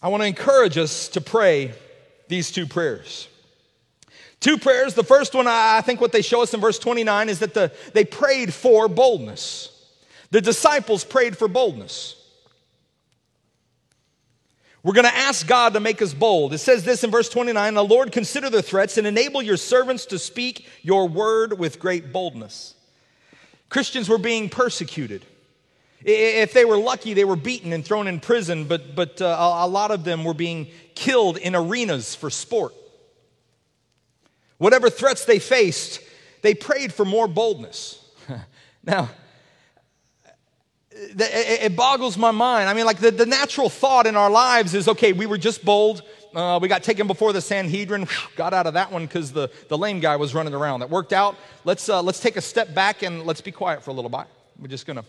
I 0.00 0.08
want 0.08 0.22
to 0.22 0.26
encourage 0.26 0.78
us 0.78 1.08
to 1.08 1.20
pray 1.20 1.74
these 2.28 2.50
two 2.50 2.66
prayers. 2.66 3.28
Two 4.40 4.58
prayers. 4.58 4.94
The 4.94 5.04
first 5.04 5.34
one, 5.34 5.46
I 5.46 5.80
think 5.82 6.00
what 6.00 6.10
they 6.10 6.22
show 6.22 6.42
us 6.42 6.54
in 6.54 6.60
verse 6.60 6.78
29 6.78 7.28
is 7.28 7.38
that 7.40 7.54
the, 7.54 7.70
they 7.92 8.04
prayed 8.04 8.52
for 8.52 8.88
boldness. 8.88 9.71
The 10.32 10.40
disciples 10.40 11.04
prayed 11.04 11.36
for 11.36 11.46
boldness. 11.46 12.16
We're 14.82 14.94
going 14.94 15.04
to 15.06 15.14
ask 15.14 15.46
God 15.46 15.74
to 15.74 15.80
make 15.80 16.00
us 16.00 16.14
bold. 16.14 16.54
It 16.54 16.58
says 16.58 16.84
this 16.84 17.04
in 17.04 17.10
verse 17.10 17.28
29 17.28 17.74
The 17.74 17.84
Lord, 17.84 18.12
consider 18.12 18.48
the 18.48 18.62
threats 18.62 18.96
and 18.96 19.06
enable 19.06 19.42
your 19.42 19.58
servants 19.58 20.06
to 20.06 20.18
speak 20.18 20.66
your 20.80 21.06
word 21.06 21.58
with 21.58 21.78
great 21.78 22.14
boldness. 22.14 22.74
Christians 23.68 24.08
were 24.08 24.18
being 24.18 24.48
persecuted. 24.48 25.26
If 26.02 26.54
they 26.54 26.64
were 26.64 26.78
lucky, 26.78 27.12
they 27.12 27.26
were 27.26 27.36
beaten 27.36 27.74
and 27.74 27.84
thrown 27.84 28.08
in 28.08 28.18
prison, 28.18 28.64
but, 28.64 28.96
but 28.96 29.20
uh, 29.20 29.58
a 29.60 29.68
lot 29.68 29.90
of 29.90 30.02
them 30.02 30.24
were 30.24 30.34
being 30.34 30.68
killed 30.94 31.36
in 31.36 31.54
arenas 31.54 32.14
for 32.14 32.30
sport. 32.30 32.74
Whatever 34.56 34.88
threats 34.88 35.26
they 35.26 35.38
faced, 35.38 36.00
they 36.40 36.54
prayed 36.54 36.92
for 36.94 37.04
more 37.04 37.28
boldness. 37.28 38.02
now, 38.84 39.10
it 40.94 41.76
boggles 41.76 42.16
my 42.16 42.30
mind. 42.30 42.68
I 42.68 42.74
mean, 42.74 42.84
like 42.84 42.98
the, 42.98 43.10
the 43.10 43.26
natural 43.26 43.68
thought 43.68 44.06
in 44.06 44.16
our 44.16 44.30
lives 44.30 44.74
is 44.74 44.88
okay, 44.88 45.12
we 45.12 45.26
were 45.26 45.38
just 45.38 45.64
bold. 45.64 46.02
Uh, 46.34 46.58
we 46.60 46.68
got 46.68 46.82
taken 46.82 47.06
before 47.06 47.32
the 47.32 47.40
Sanhedrin, 47.40 48.06
got 48.36 48.54
out 48.54 48.66
of 48.66 48.74
that 48.74 48.90
one 48.90 49.04
because 49.04 49.32
the, 49.32 49.50
the 49.68 49.76
lame 49.76 50.00
guy 50.00 50.16
was 50.16 50.34
running 50.34 50.54
around. 50.54 50.80
That 50.80 50.90
worked 50.90 51.12
out. 51.12 51.36
Let's, 51.64 51.88
uh, 51.88 52.02
let's 52.02 52.20
take 52.20 52.36
a 52.36 52.40
step 52.40 52.74
back 52.74 53.02
and 53.02 53.24
let's 53.24 53.40
be 53.40 53.52
quiet 53.52 53.82
for 53.82 53.90
a 53.90 53.94
little 53.94 54.10
bit. 54.10 54.26
We're 54.58 54.68
just 54.68 54.86
going 54.86 54.98
to 54.98 55.04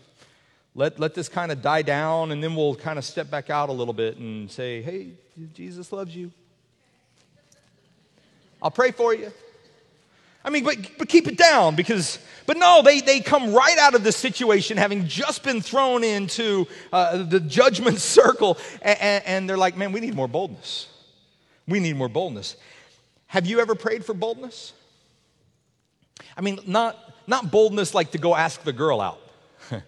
let, 0.75 0.99
let 0.99 1.13
this 1.13 1.29
kind 1.29 1.51
of 1.51 1.61
die 1.61 1.81
down 1.81 2.31
and 2.31 2.43
then 2.43 2.55
we'll 2.55 2.75
kind 2.75 2.97
of 2.97 3.05
step 3.05 3.29
back 3.29 3.49
out 3.49 3.69
a 3.69 3.73
little 3.73 3.93
bit 3.93 4.17
and 4.17 4.51
say, 4.51 4.81
hey, 4.81 5.11
Jesus 5.53 5.91
loves 5.91 6.15
you. 6.15 6.31
I'll 8.61 8.71
pray 8.71 8.91
for 8.91 9.13
you. 9.13 9.31
I 10.45 10.49
mean, 10.49 10.63
but, 10.63 10.77
but 10.97 11.07
keep 11.07 11.27
it 11.27 11.37
down 11.37 11.75
because, 11.75 12.19
but 12.45 12.57
no, 12.57 12.81
they, 12.83 12.99
they 12.99 13.21
come 13.21 13.53
right 13.53 13.77
out 13.77 13.95
of 13.95 14.03
this 14.03 14.17
situation 14.17 14.75
having 14.77 15.07
just 15.07 15.43
been 15.43 15.61
thrown 15.61 16.03
into 16.03 16.67
uh, 16.91 17.23
the 17.23 17.39
judgment 17.39 17.99
circle, 17.99 18.57
and, 18.81 19.23
and 19.25 19.49
they're 19.49 19.57
like, 19.57 19.77
man, 19.77 19.91
we 19.91 20.01
need 20.01 20.15
more 20.15 20.27
boldness. 20.27 20.87
We 21.67 21.79
need 21.79 21.95
more 21.95 22.09
boldness. 22.09 22.57
Have 23.27 23.45
you 23.45 23.59
ever 23.61 23.73
prayed 23.73 24.03
for 24.03 24.13
boldness? 24.13 24.73
I 26.35 26.41
mean, 26.41 26.59
not, 26.67 26.97
not 27.25 27.51
boldness 27.51 27.93
like 27.93 28.11
to 28.11 28.17
go 28.17 28.35
ask 28.35 28.61
the 28.63 28.73
girl 28.73 28.99
out. 28.99 29.21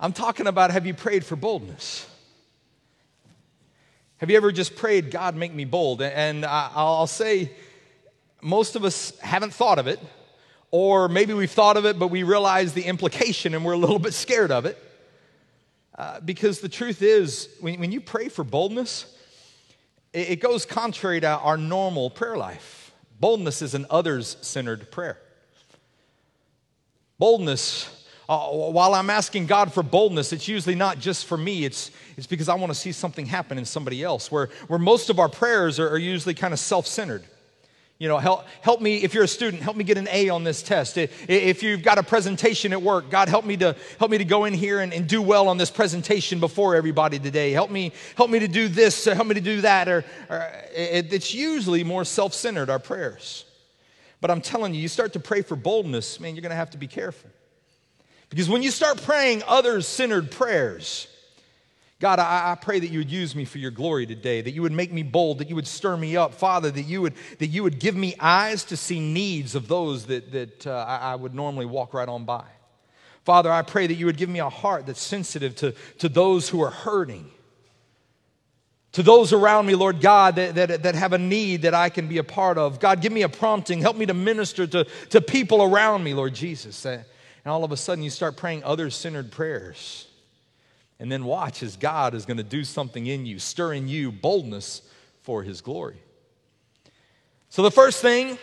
I'm 0.00 0.12
talking 0.12 0.46
about 0.46 0.70
have 0.70 0.86
you 0.86 0.94
prayed 0.94 1.24
for 1.24 1.34
boldness? 1.34 2.06
Have 4.18 4.30
you 4.30 4.36
ever 4.36 4.52
just 4.52 4.76
prayed, 4.76 5.10
God, 5.10 5.34
make 5.34 5.52
me 5.52 5.64
bold? 5.64 6.00
And 6.00 6.46
I'll 6.46 7.08
say, 7.08 7.50
most 8.42 8.76
of 8.76 8.84
us 8.84 9.18
haven't 9.20 9.54
thought 9.54 9.78
of 9.78 9.86
it, 9.86 10.00
or 10.70 11.08
maybe 11.08 11.32
we've 11.32 11.50
thought 11.50 11.76
of 11.76 11.86
it, 11.86 11.98
but 11.98 12.08
we 12.08 12.24
realize 12.24 12.72
the 12.72 12.82
implication 12.82 13.54
and 13.54 13.64
we're 13.64 13.72
a 13.72 13.78
little 13.78 13.98
bit 13.98 14.12
scared 14.12 14.50
of 14.50 14.66
it. 14.66 14.76
Uh, 15.96 16.20
because 16.20 16.60
the 16.60 16.68
truth 16.68 17.02
is, 17.02 17.48
when, 17.60 17.78
when 17.78 17.92
you 17.92 18.00
pray 18.00 18.28
for 18.28 18.42
boldness, 18.42 19.16
it, 20.12 20.30
it 20.30 20.40
goes 20.40 20.66
contrary 20.66 21.20
to 21.20 21.28
our 21.28 21.56
normal 21.56 22.10
prayer 22.10 22.36
life. 22.36 22.92
Boldness 23.20 23.62
is 23.62 23.74
an 23.74 23.86
others 23.88 24.36
centered 24.40 24.90
prayer. 24.90 25.18
Boldness, 27.18 28.06
uh, 28.28 28.48
while 28.48 28.94
I'm 28.94 29.10
asking 29.10 29.46
God 29.46 29.72
for 29.72 29.82
boldness, 29.84 30.32
it's 30.32 30.48
usually 30.48 30.74
not 30.74 30.98
just 30.98 31.26
for 31.26 31.36
me, 31.36 31.64
it's, 31.64 31.92
it's 32.16 32.26
because 32.26 32.48
I 32.48 32.54
want 32.54 32.72
to 32.72 32.78
see 32.78 32.90
something 32.90 33.26
happen 33.26 33.58
in 33.58 33.64
somebody 33.64 34.02
else, 34.02 34.32
where, 34.32 34.48
where 34.66 34.78
most 34.78 35.10
of 35.10 35.20
our 35.20 35.28
prayers 35.28 35.78
are, 35.78 35.88
are 35.90 35.98
usually 35.98 36.34
kind 36.34 36.52
of 36.52 36.58
self 36.58 36.86
centered. 36.86 37.22
You 38.02 38.08
know, 38.08 38.18
help, 38.18 38.46
help 38.62 38.80
me, 38.80 38.96
if 39.04 39.14
you're 39.14 39.22
a 39.22 39.28
student, 39.28 39.62
help 39.62 39.76
me 39.76 39.84
get 39.84 39.96
an 39.96 40.08
A 40.10 40.28
on 40.28 40.42
this 40.42 40.60
test. 40.60 40.98
If 40.98 41.62
you've 41.62 41.84
got 41.84 41.98
a 41.98 42.02
presentation 42.02 42.72
at 42.72 42.82
work, 42.82 43.10
God, 43.10 43.28
help 43.28 43.44
me 43.44 43.56
to, 43.58 43.76
help 44.00 44.10
me 44.10 44.18
to 44.18 44.24
go 44.24 44.44
in 44.44 44.54
here 44.54 44.80
and, 44.80 44.92
and 44.92 45.06
do 45.06 45.22
well 45.22 45.46
on 45.46 45.56
this 45.56 45.70
presentation 45.70 46.40
before 46.40 46.74
everybody 46.74 47.20
today. 47.20 47.52
Help 47.52 47.70
me, 47.70 47.92
help 48.16 48.28
me 48.28 48.40
to 48.40 48.48
do 48.48 48.66
this, 48.66 49.04
help 49.04 49.28
me 49.28 49.36
to 49.36 49.40
do 49.40 49.60
that. 49.60 49.88
Or, 49.88 50.04
or 50.28 50.52
it, 50.74 51.12
it's 51.12 51.32
usually 51.32 51.84
more 51.84 52.04
self 52.04 52.34
centered, 52.34 52.70
our 52.70 52.80
prayers. 52.80 53.44
But 54.20 54.32
I'm 54.32 54.40
telling 54.40 54.74
you, 54.74 54.80
you 54.80 54.88
start 54.88 55.12
to 55.12 55.20
pray 55.20 55.42
for 55.42 55.54
boldness, 55.54 56.18
man, 56.18 56.34
you're 56.34 56.42
going 56.42 56.50
to 56.50 56.56
have 56.56 56.70
to 56.70 56.78
be 56.78 56.88
careful. 56.88 57.30
Because 58.30 58.48
when 58.48 58.64
you 58.64 58.72
start 58.72 59.00
praying 59.00 59.44
others 59.46 59.86
centered 59.86 60.32
prayers, 60.32 61.06
God, 62.02 62.18
I, 62.18 62.50
I, 62.50 62.54
pray 62.56 62.80
that 62.80 62.90
you 62.90 62.98
would 62.98 63.12
use 63.12 63.36
me 63.36 63.44
for 63.44 63.58
your 63.58 63.70
glory 63.70 64.06
today, 64.06 64.40
that 64.40 64.50
you 64.50 64.62
would 64.62 64.72
make 64.72 64.92
me 64.92 65.04
bold, 65.04 65.38
that 65.38 65.48
you 65.48 65.54
would 65.54 65.68
stir 65.68 65.96
me 65.96 66.16
up, 66.16 66.34
Father, 66.34 66.68
that 66.68 66.82
you 66.82 67.00
would, 67.00 67.14
that 67.38 67.46
you 67.46 67.62
would 67.62 67.78
give 67.78 67.94
me 67.94 68.16
eyes 68.18 68.64
to 68.64 68.76
see 68.76 68.98
needs 68.98 69.54
of 69.54 69.68
those 69.68 70.06
that, 70.06 70.32
that 70.32 70.66
uh, 70.66 70.84
I, 70.88 71.12
I 71.12 71.14
would 71.14 71.32
normally 71.32 71.64
walk 71.64 71.94
right 71.94 72.08
on 72.08 72.24
by. 72.24 72.42
Father, 73.24 73.52
I 73.52 73.62
pray 73.62 73.86
that 73.86 73.94
you 73.94 74.06
would 74.06 74.16
give 74.16 74.28
me 74.28 74.40
a 74.40 74.48
heart 74.48 74.84
that's 74.84 75.00
sensitive 75.00 75.54
to, 75.54 75.76
to 75.98 76.08
those 76.08 76.48
who 76.48 76.60
are 76.60 76.72
hurting, 76.72 77.30
to 78.90 79.04
those 79.04 79.32
around 79.32 79.66
me, 79.66 79.76
Lord 79.76 80.00
God, 80.00 80.34
that, 80.34 80.56
that, 80.56 80.82
that 80.82 80.96
have 80.96 81.12
a 81.12 81.18
need 81.18 81.62
that 81.62 81.72
I 81.72 81.88
can 81.88 82.08
be 82.08 82.18
a 82.18 82.24
part 82.24 82.58
of. 82.58 82.80
God, 82.80 83.00
give 83.00 83.12
me 83.12 83.22
a 83.22 83.28
prompting. 83.28 83.80
Help 83.80 83.96
me 83.96 84.06
to 84.06 84.14
minister 84.14 84.66
to, 84.66 84.86
to 85.10 85.20
people 85.20 85.62
around 85.62 86.02
me, 86.02 86.14
Lord 86.14 86.34
Jesus. 86.34 86.84
And 86.84 87.04
all 87.46 87.62
of 87.62 87.70
a 87.70 87.76
sudden, 87.76 88.02
you 88.02 88.10
start 88.10 88.36
praying 88.36 88.64
other 88.64 88.90
centered 88.90 89.30
prayers 89.30 90.08
and 91.02 91.10
then 91.10 91.24
watch 91.24 91.64
as 91.64 91.76
God 91.76 92.14
is 92.14 92.26
going 92.26 92.36
to 92.36 92.44
do 92.44 92.62
something 92.62 93.08
in 93.08 93.26
you, 93.26 93.40
stir 93.40 93.72
in 93.72 93.88
you 93.88 94.12
boldness 94.12 94.82
for 95.22 95.42
his 95.42 95.60
glory. 95.60 96.00
So, 97.48 97.62
the 97.62 97.72
first 97.72 98.00
thing, 98.00 98.38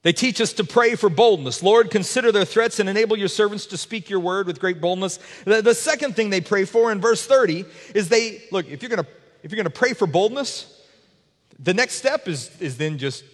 they 0.00 0.14
teach 0.14 0.40
us 0.40 0.54
to 0.54 0.64
pray 0.64 0.94
for 0.94 1.10
boldness. 1.10 1.62
Lord, 1.62 1.90
consider 1.90 2.32
their 2.32 2.46
threats 2.46 2.80
and 2.80 2.88
enable 2.88 3.18
your 3.18 3.28
servants 3.28 3.66
to 3.66 3.76
speak 3.76 4.08
your 4.08 4.18
word 4.18 4.46
with 4.46 4.60
great 4.60 4.80
boldness. 4.80 5.18
The, 5.44 5.60
the 5.60 5.74
second 5.74 6.16
thing 6.16 6.30
they 6.30 6.40
pray 6.40 6.64
for 6.64 6.90
in 6.90 7.02
verse 7.02 7.26
30 7.26 7.66
is 7.94 8.08
they, 8.08 8.42
look, 8.50 8.66
if 8.70 8.82
you're 8.82 8.88
going 8.88 9.04
to, 9.04 9.10
if 9.42 9.52
you're 9.52 9.62
going 9.62 9.64
to 9.64 9.78
pray 9.78 9.92
for 9.92 10.06
boldness, 10.06 10.74
the 11.58 11.74
next 11.74 11.96
step 11.96 12.28
is, 12.28 12.50
is 12.62 12.78
then 12.78 12.96
just, 12.96 13.24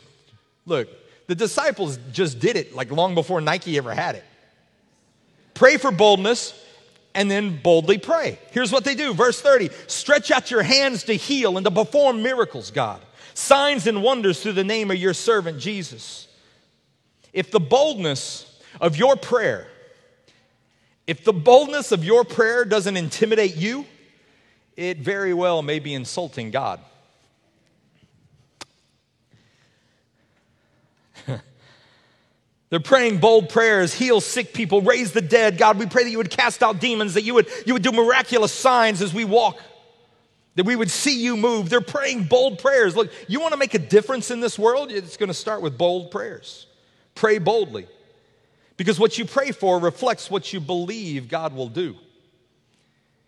look, 0.65 0.89
the 1.29 1.37
disciples 1.37 2.01
just 2.11 2.41
did 2.41 2.57
it 2.57 2.75
like 2.75 2.91
long 2.91 3.15
before 3.15 3.41
Nike 3.41 3.79
ever 3.79 3.95
had 3.95 4.17
it. 4.17 4.25
Pray 5.55 5.77
for 5.77 5.93
boldness, 5.93 6.53
and 7.17 7.31
then 7.31 7.59
boldly 7.63 7.97
pray. 7.97 8.39
Here's 8.53 8.71
what 8.71 8.85
they 8.85 8.95
do. 8.95 9.15
Verse 9.15 9.41
30 9.41 9.71
Stretch 9.89 10.31
out 10.31 10.51
your 10.53 10.63
hands 10.63 11.03
to 11.05 11.15
heal 11.15 11.57
and 11.57 11.65
to 11.65 11.71
perform 11.73 12.23
miracles, 12.23 12.71
God, 12.71 13.01
signs 13.35 13.89
and 13.89 14.03
wonders 14.03 14.41
through 14.43 14.53
the 14.53 14.63
name 14.63 14.91
of 14.91 14.99
your 14.99 15.15
servant 15.15 15.59
Jesus. 15.59 16.29
If 17.33 17.51
the 17.51 17.59
boldness 17.59 18.61
of 18.81 18.97
your 18.97 19.17
prayer, 19.17 19.67
if 21.07 21.25
the 21.25 21.33
boldness 21.33 21.91
of 21.91 22.05
your 22.05 22.23
prayer 22.23 22.65
doesn't 22.65 22.97
intimidate 22.97 23.57
you, 23.57 23.87
it 24.77 24.99
very 24.99 25.33
well 25.33 25.63
may 25.63 25.79
be 25.79 25.95
insulting 25.95 26.51
God. 26.51 26.81
They're 32.69 32.81
praying 32.81 33.19
bold 33.19 33.49
prayers, 33.49 33.95
heal 33.95 34.21
sick 34.21 34.53
people, 34.53 34.83
raise 34.83 35.13
the 35.13 35.21
dead. 35.21 35.57
God, 35.57 35.79
we 35.79 35.87
pray 35.87 36.03
that 36.05 36.11
you 36.11 36.19
would 36.19 36.31
cast 36.31 36.63
out 36.63 36.81
demons, 36.81 37.15
that 37.15 37.23
you 37.23 37.35
would, 37.35 37.49
you 37.65 37.73
would 37.75 37.83
do 37.83 37.93
miraculous 37.93 38.53
signs 38.53 39.01
as 39.01 39.15
we 39.15 39.25
walk, 39.25 39.59
that 40.57 40.67
we 40.67 40.75
would 40.75 40.91
see 40.91 41.23
you 41.23 41.37
move. 41.37 41.71
They're 41.71 41.81
praying 41.81 42.25
bold 42.25 42.59
prayers. 42.59 42.97
Look, 42.97 43.13
you 43.29 43.41
want 43.41 43.53
to 43.53 43.59
make 43.59 43.75
a 43.75 43.79
difference 43.79 44.33
in 44.33 44.41
this 44.41 44.59
world? 44.59 44.91
It's 44.91 45.17
going 45.17 45.29
to 45.29 45.35
start 45.35 45.63
with 45.63 45.79
bold 45.79 46.11
prayers. 46.11 46.67
Pray 47.15 47.39
boldly. 47.39 47.87
Because 48.77 48.99
what 48.99 49.17
you 49.17 49.25
pray 49.25 49.53
for 49.53 49.79
reflects 49.79 50.31
what 50.31 50.53
you 50.53 50.61
believe 50.61 51.29
God 51.29 51.55
will 51.55 51.69
do. 51.69 51.97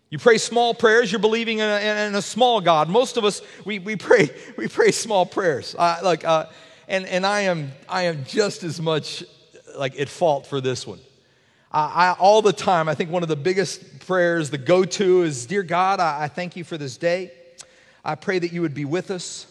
You 0.09 0.17
pray 0.17 0.37
small 0.37 0.73
prayers, 0.73 1.11
you're 1.11 1.19
believing 1.19 1.59
in 1.59 1.69
a, 1.69 2.07
in 2.07 2.15
a 2.15 2.21
small 2.21 2.61
God. 2.61 2.89
Most 2.89 3.15
of 3.15 3.23
us, 3.23 3.41
we, 3.63 3.77
we, 3.79 3.95
pray, 3.95 4.29
we 4.57 4.67
pray 4.67 4.91
small 4.91 5.25
prayers. 5.25 5.75
Uh, 5.77 5.99
look, 6.03 6.25
uh, 6.25 6.47
and, 6.89 7.05
and 7.05 7.25
I, 7.25 7.41
am, 7.41 7.71
I 7.87 8.03
am 8.03 8.25
just 8.25 8.63
as 8.63 8.81
much 8.81 9.23
like 9.77 9.97
at 9.99 10.09
fault 10.09 10.47
for 10.47 10.59
this 10.59 10.85
one. 10.85 10.99
I, 11.71 12.15
all 12.17 12.41
the 12.41 12.51
time, 12.51 12.89
I 12.89 12.95
think 12.95 13.11
one 13.11 13.21
of 13.21 13.29
the 13.29 13.35
biggest 13.35 13.99
prayers, 14.07 14.49
the 14.49 14.57
go 14.57 14.83
to, 14.83 15.21
is 15.21 15.45
Dear 15.45 15.61
God, 15.61 15.99
I, 15.99 16.23
I 16.23 16.27
thank 16.27 16.55
you 16.55 16.63
for 16.63 16.79
this 16.79 16.97
day. 16.97 17.31
I 18.03 18.15
pray 18.15 18.39
that 18.39 18.51
you 18.51 18.63
would 18.63 18.73
be 18.73 18.85
with 18.85 19.11
us. 19.11 19.45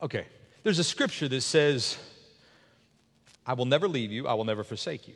Okay, 0.00 0.26
there's 0.62 0.78
a 0.78 0.84
scripture 0.84 1.26
that 1.26 1.40
says, 1.40 1.98
I 3.44 3.54
will 3.54 3.64
never 3.64 3.88
leave 3.88 4.12
you, 4.12 4.28
I 4.28 4.34
will 4.34 4.44
never 4.44 4.62
forsake 4.62 5.08
you. 5.08 5.14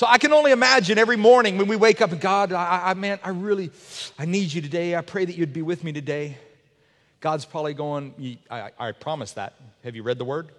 So 0.00 0.06
I 0.06 0.16
can 0.16 0.32
only 0.32 0.50
imagine 0.50 0.96
every 0.96 1.18
morning 1.18 1.58
when 1.58 1.68
we 1.68 1.76
wake 1.76 2.00
up, 2.00 2.10
and 2.10 2.18
God, 2.18 2.54
I, 2.54 2.80
I 2.84 2.94
man, 2.94 3.18
I 3.22 3.28
really, 3.28 3.70
I 4.18 4.24
need 4.24 4.50
you 4.50 4.62
today. 4.62 4.96
I 4.96 5.02
pray 5.02 5.26
that 5.26 5.36
you'd 5.36 5.52
be 5.52 5.60
with 5.60 5.84
me 5.84 5.92
today. 5.92 6.38
God's 7.20 7.44
probably 7.44 7.74
going, 7.74 8.38
I, 8.50 8.70
I 8.78 8.92
promise 8.92 9.32
that. 9.32 9.56
Have 9.84 9.94
you 9.94 10.02
read 10.02 10.16
the 10.16 10.24
word? 10.24 10.52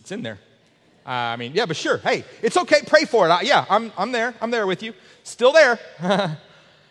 It's 0.00 0.12
in 0.12 0.20
there. 0.20 0.38
Uh, 1.06 1.08
I 1.08 1.36
mean, 1.36 1.52
yeah, 1.54 1.64
but 1.64 1.78
sure. 1.78 1.96
Hey, 1.96 2.26
it's 2.42 2.58
okay. 2.58 2.82
Pray 2.86 3.06
for 3.06 3.26
it. 3.26 3.30
I, 3.30 3.40
yeah, 3.40 3.64
I'm, 3.70 3.90
I'm 3.96 4.12
there. 4.12 4.34
I'm 4.38 4.50
there 4.50 4.66
with 4.66 4.82
you. 4.82 4.92
Still 5.22 5.52
there. 5.52 5.78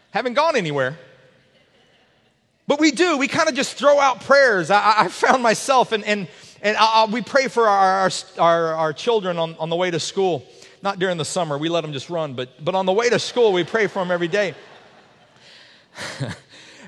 Haven't 0.09 0.33
gone 0.33 0.55
anywhere. 0.55 0.97
But 2.65 2.79
we 2.79 2.89
do. 2.89 3.19
We 3.19 3.27
kind 3.27 3.49
of 3.49 3.53
just 3.53 3.75
throw 3.75 3.99
out 3.99 4.21
prayers. 4.21 4.71
I, 4.71 4.93
I 4.97 5.07
found 5.09 5.43
myself, 5.43 5.91
and, 5.91 6.03
and, 6.05 6.27
and 6.63 6.75
I, 6.75 7.05
we 7.05 7.21
pray 7.21 7.47
for 7.49 7.67
our, 7.67 8.09
our, 8.39 8.73
our 8.73 8.93
children 8.93 9.37
on, 9.37 9.55
on 9.59 9.69
the 9.69 9.75
way 9.75 9.91
to 9.91 9.99
school. 9.99 10.43
Not 10.87 10.99
during 10.99 11.17
the 11.17 11.25
summer, 11.25 11.57
we 11.57 11.67
let 11.67 11.81
them 11.81 11.91
just 11.91 12.09
run, 12.09 12.33
but, 12.33 12.63
but 12.63 12.73
on 12.73 12.85
the 12.85 12.93
way 12.93 13.09
to 13.09 13.19
school, 13.19 13.51
we 13.51 13.65
pray 13.65 13.87
for 13.87 13.99
them 13.99 14.09
every 14.09 14.29
day. 14.29 14.55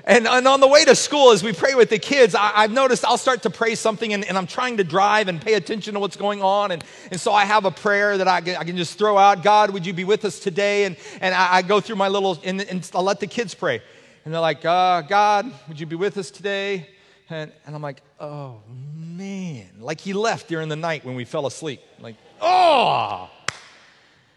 and, 0.06 0.26
and 0.26 0.48
on 0.48 0.60
the 0.60 0.66
way 0.66 0.86
to 0.86 0.94
school, 0.94 1.32
as 1.32 1.42
we 1.42 1.52
pray 1.52 1.74
with 1.74 1.90
the 1.90 1.98
kids, 1.98 2.34
I, 2.34 2.62
have 2.62 2.72
noticed 2.72 3.04
I'll 3.04 3.18
start 3.18 3.42
to 3.42 3.50
pray 3.50 3.74
something 3.74 4.14
and, 4.14 4.24
and, 4.24 4.38
I'm 4.38 4.46
trying 4.46 4.78
to 4.78 4.84
drive 4.84 5.28
and 5.28 5.38
pay 5.38 5.52
attention 5.52 5.92
to 5.92 6.00
what's 6.00 6.16
going 6.16 6.40
on. 6.40 6.70
And, 6.70 6.82
and 7.10 7.20
so 7.20 7.34
I 7.34 7.44
have 7.44 7.66
a 7.66 7.70
prayer 7.70 8.16
that 8.16 8.26
I 8.26 8.40
can, 8.40 8.56
I 8.56 8.64
can 8.64 8.78
just 8.78 8.96
throw 8.96 9.18
out 9.18 9.42
God, 9.42 9.68
would 9.72 9.84
you 9.84 9.92
be 9.92 10.04
with 10.04 10.24
us 10.24 10.40
today? 10.40 10.86
And, 10.86 10.96
and 11.20 11.34
I, 11.34 11.56
I 11.56 11.60
go 11.60 11.78
through 11.82 11.96
my 11.96 12.08
little, 12.08 12.38
and, 12.42 12.62
and 12.62 12.90
I'll 12.94 13.02
let 13.02 13.20
the 13.20 13.26
kids 13.26 13.52
pray. 13.52 13.82
And 14.24 14.32
they're 14.32 14.40
like, 14.40 14.64
uh, 14.64 15.02
God, 15.02 15.52
would 15.68 15.78
you 15.78 15.84
be 15.84 15.96
with 15.96 16.16
us 16.16 16.30
today? 16.30 16.88
And, 17.28 17.52
and 17.66 17.76
I'm 17.76 17.82
like, 17.82 18.00
oh 18.18 18.62
man. 18.94 19.68
Like 19.78 20.00
he 20.00 20.14
left 20.14 20.48
during 20.48 20.70
the 20.70 20.76
night 20.76 21.04
when 21.04 21.16
we 21.16 21.26
fell 21.26 21.46
asleep. 21.46 21.82
Like, 22.00 22.14
oh 22.40 23.28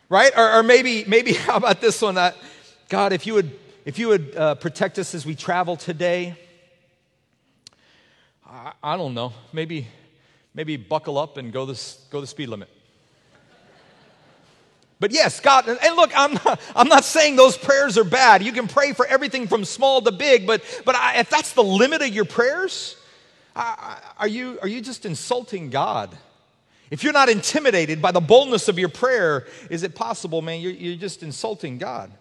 right? 0.10 0.32
Or, 0.38 0.60
or 0.60 0.64
maybe, 0.64 1.06
maybe 1.06 1.34
how 1.46 1.58
about 1.58 1.82
this 1.82 2.02
one? 2.02 2.18
Uh, 2.18 2.32
God, 2.90 3.14
if 3.14 3.26
you 3.26 3.34
would, 3.34 3.52
if 3.86 4.00
you 4.00 4.10
would 4.10 4.36
uh, 4.36 4.56
protect 4.56 5.00
us 5.00 5.16
as 5.16 5.26
we 5.26 5.36
travel 5.36 5.76
today, 5.76 6.38
I, 8.46 8.74
I, 8.84 8.98
don't 8.98 9.14
know. 9.14 9.34
Maybe, 9.52 9.88
maybe 10.54 10.78
buckle 10.78 11.18
up 11.18 11.38
and 11.38 11.52
go 11.52 11.66
the, 11.66 11.96
go 12.10 12.22
the 12.22 12.28
speed 12.28 12.50
limit. 12.50 12.70
But 15.00 15.12
yes, 15.12 15.42
God, 15.42 15.68
and 15.68 15.96
look, 15.98 16.12
I'm 16.16 16.34
not, 16.46 16.62
I'm 16.76 16.88
not 16.88 17.04
saying 17.04 17.36
those 17.36 17.58
prayers 17.58 17.98
are 17.98 18.06
bad. 18.06 18.42
You 18.42 18.54
can 18.54 18.70
pray 18.70 18.94
for 18.94 19.06
everything 19.06 19.48
from 19.48 19.66
small 19.66 20.02
to 20.02 20.12
big, 20.14 20.48
but, 20.48 20.62
but 20.86 20.96
I, 20.96 21.20
if 21.20 21.30
that's 21.30 21.52
the 21.54 21.64
limit 21.64 22.02
of 22.02 22.08
your 22.08 22.24
prayers, 22.24 22.96
I, 23.54 24.00
are, 24.18 24.28
you, 24.28 24.60
are 24.62 24.68
you 24.68 24.80
just 24.80 25.06
insulting 25.06 25.70
God? 25.70 26.18
If 26.94 27.04
you're 27.04 27.12
not 27.12 27.28
intimidated 27.28 28.04
by 28.04 28.12
the 28.12 28.22
boldness 28.22 28.68
of 28.68 28.78
your 28.78 28.88
prayer, 28.88 29.48
is 29.72 29.82
it 29.82 29.96
possible, 29.96 30.44
man, 30.44 30.62
you're, 30.62 30.74
you're 30.74 30.96
just 30.96 31.24
insulting 31.24 31.80
God? 31.80 32.12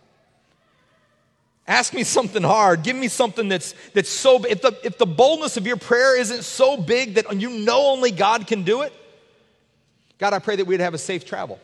Ask 1.69 1.93
me 1.93 2.05
something 2.05 2.43
hard. 2.43 2.83
Give 2.83 2.97
me 2.97 3.09
something 3.09 3.51
that's, 3.51 3.75
that's 3.93 4.09
so, 4.09 4.43
if 4.47 4.63
the, 4.63 4.75
if 4.83 4.97
the 4.97 5.05
boldness 5.05 5.59
of 5.59 5.67
your 5.67 5.77
prayer 5.77 6.19
isn't 6.19 6.45
so 6.45 6.79
big 6.79 7.17
that 7.17 7.39
you 7.39 7.51
know 7.51 7.89
only 7.89 8.13
God 8.13 8.47
can 8.47 8.63
do 8.63 8.81
it, 8.81 8.95
God, 10.17 10.33
I 10.33 10.39
pray 10.39 10.57
that 10.57 10.67
we'd 10.67 10.81
have 10.81 10.95
a 10.95 10.99
safe 10.99 11.27
travel. 11.27 11.61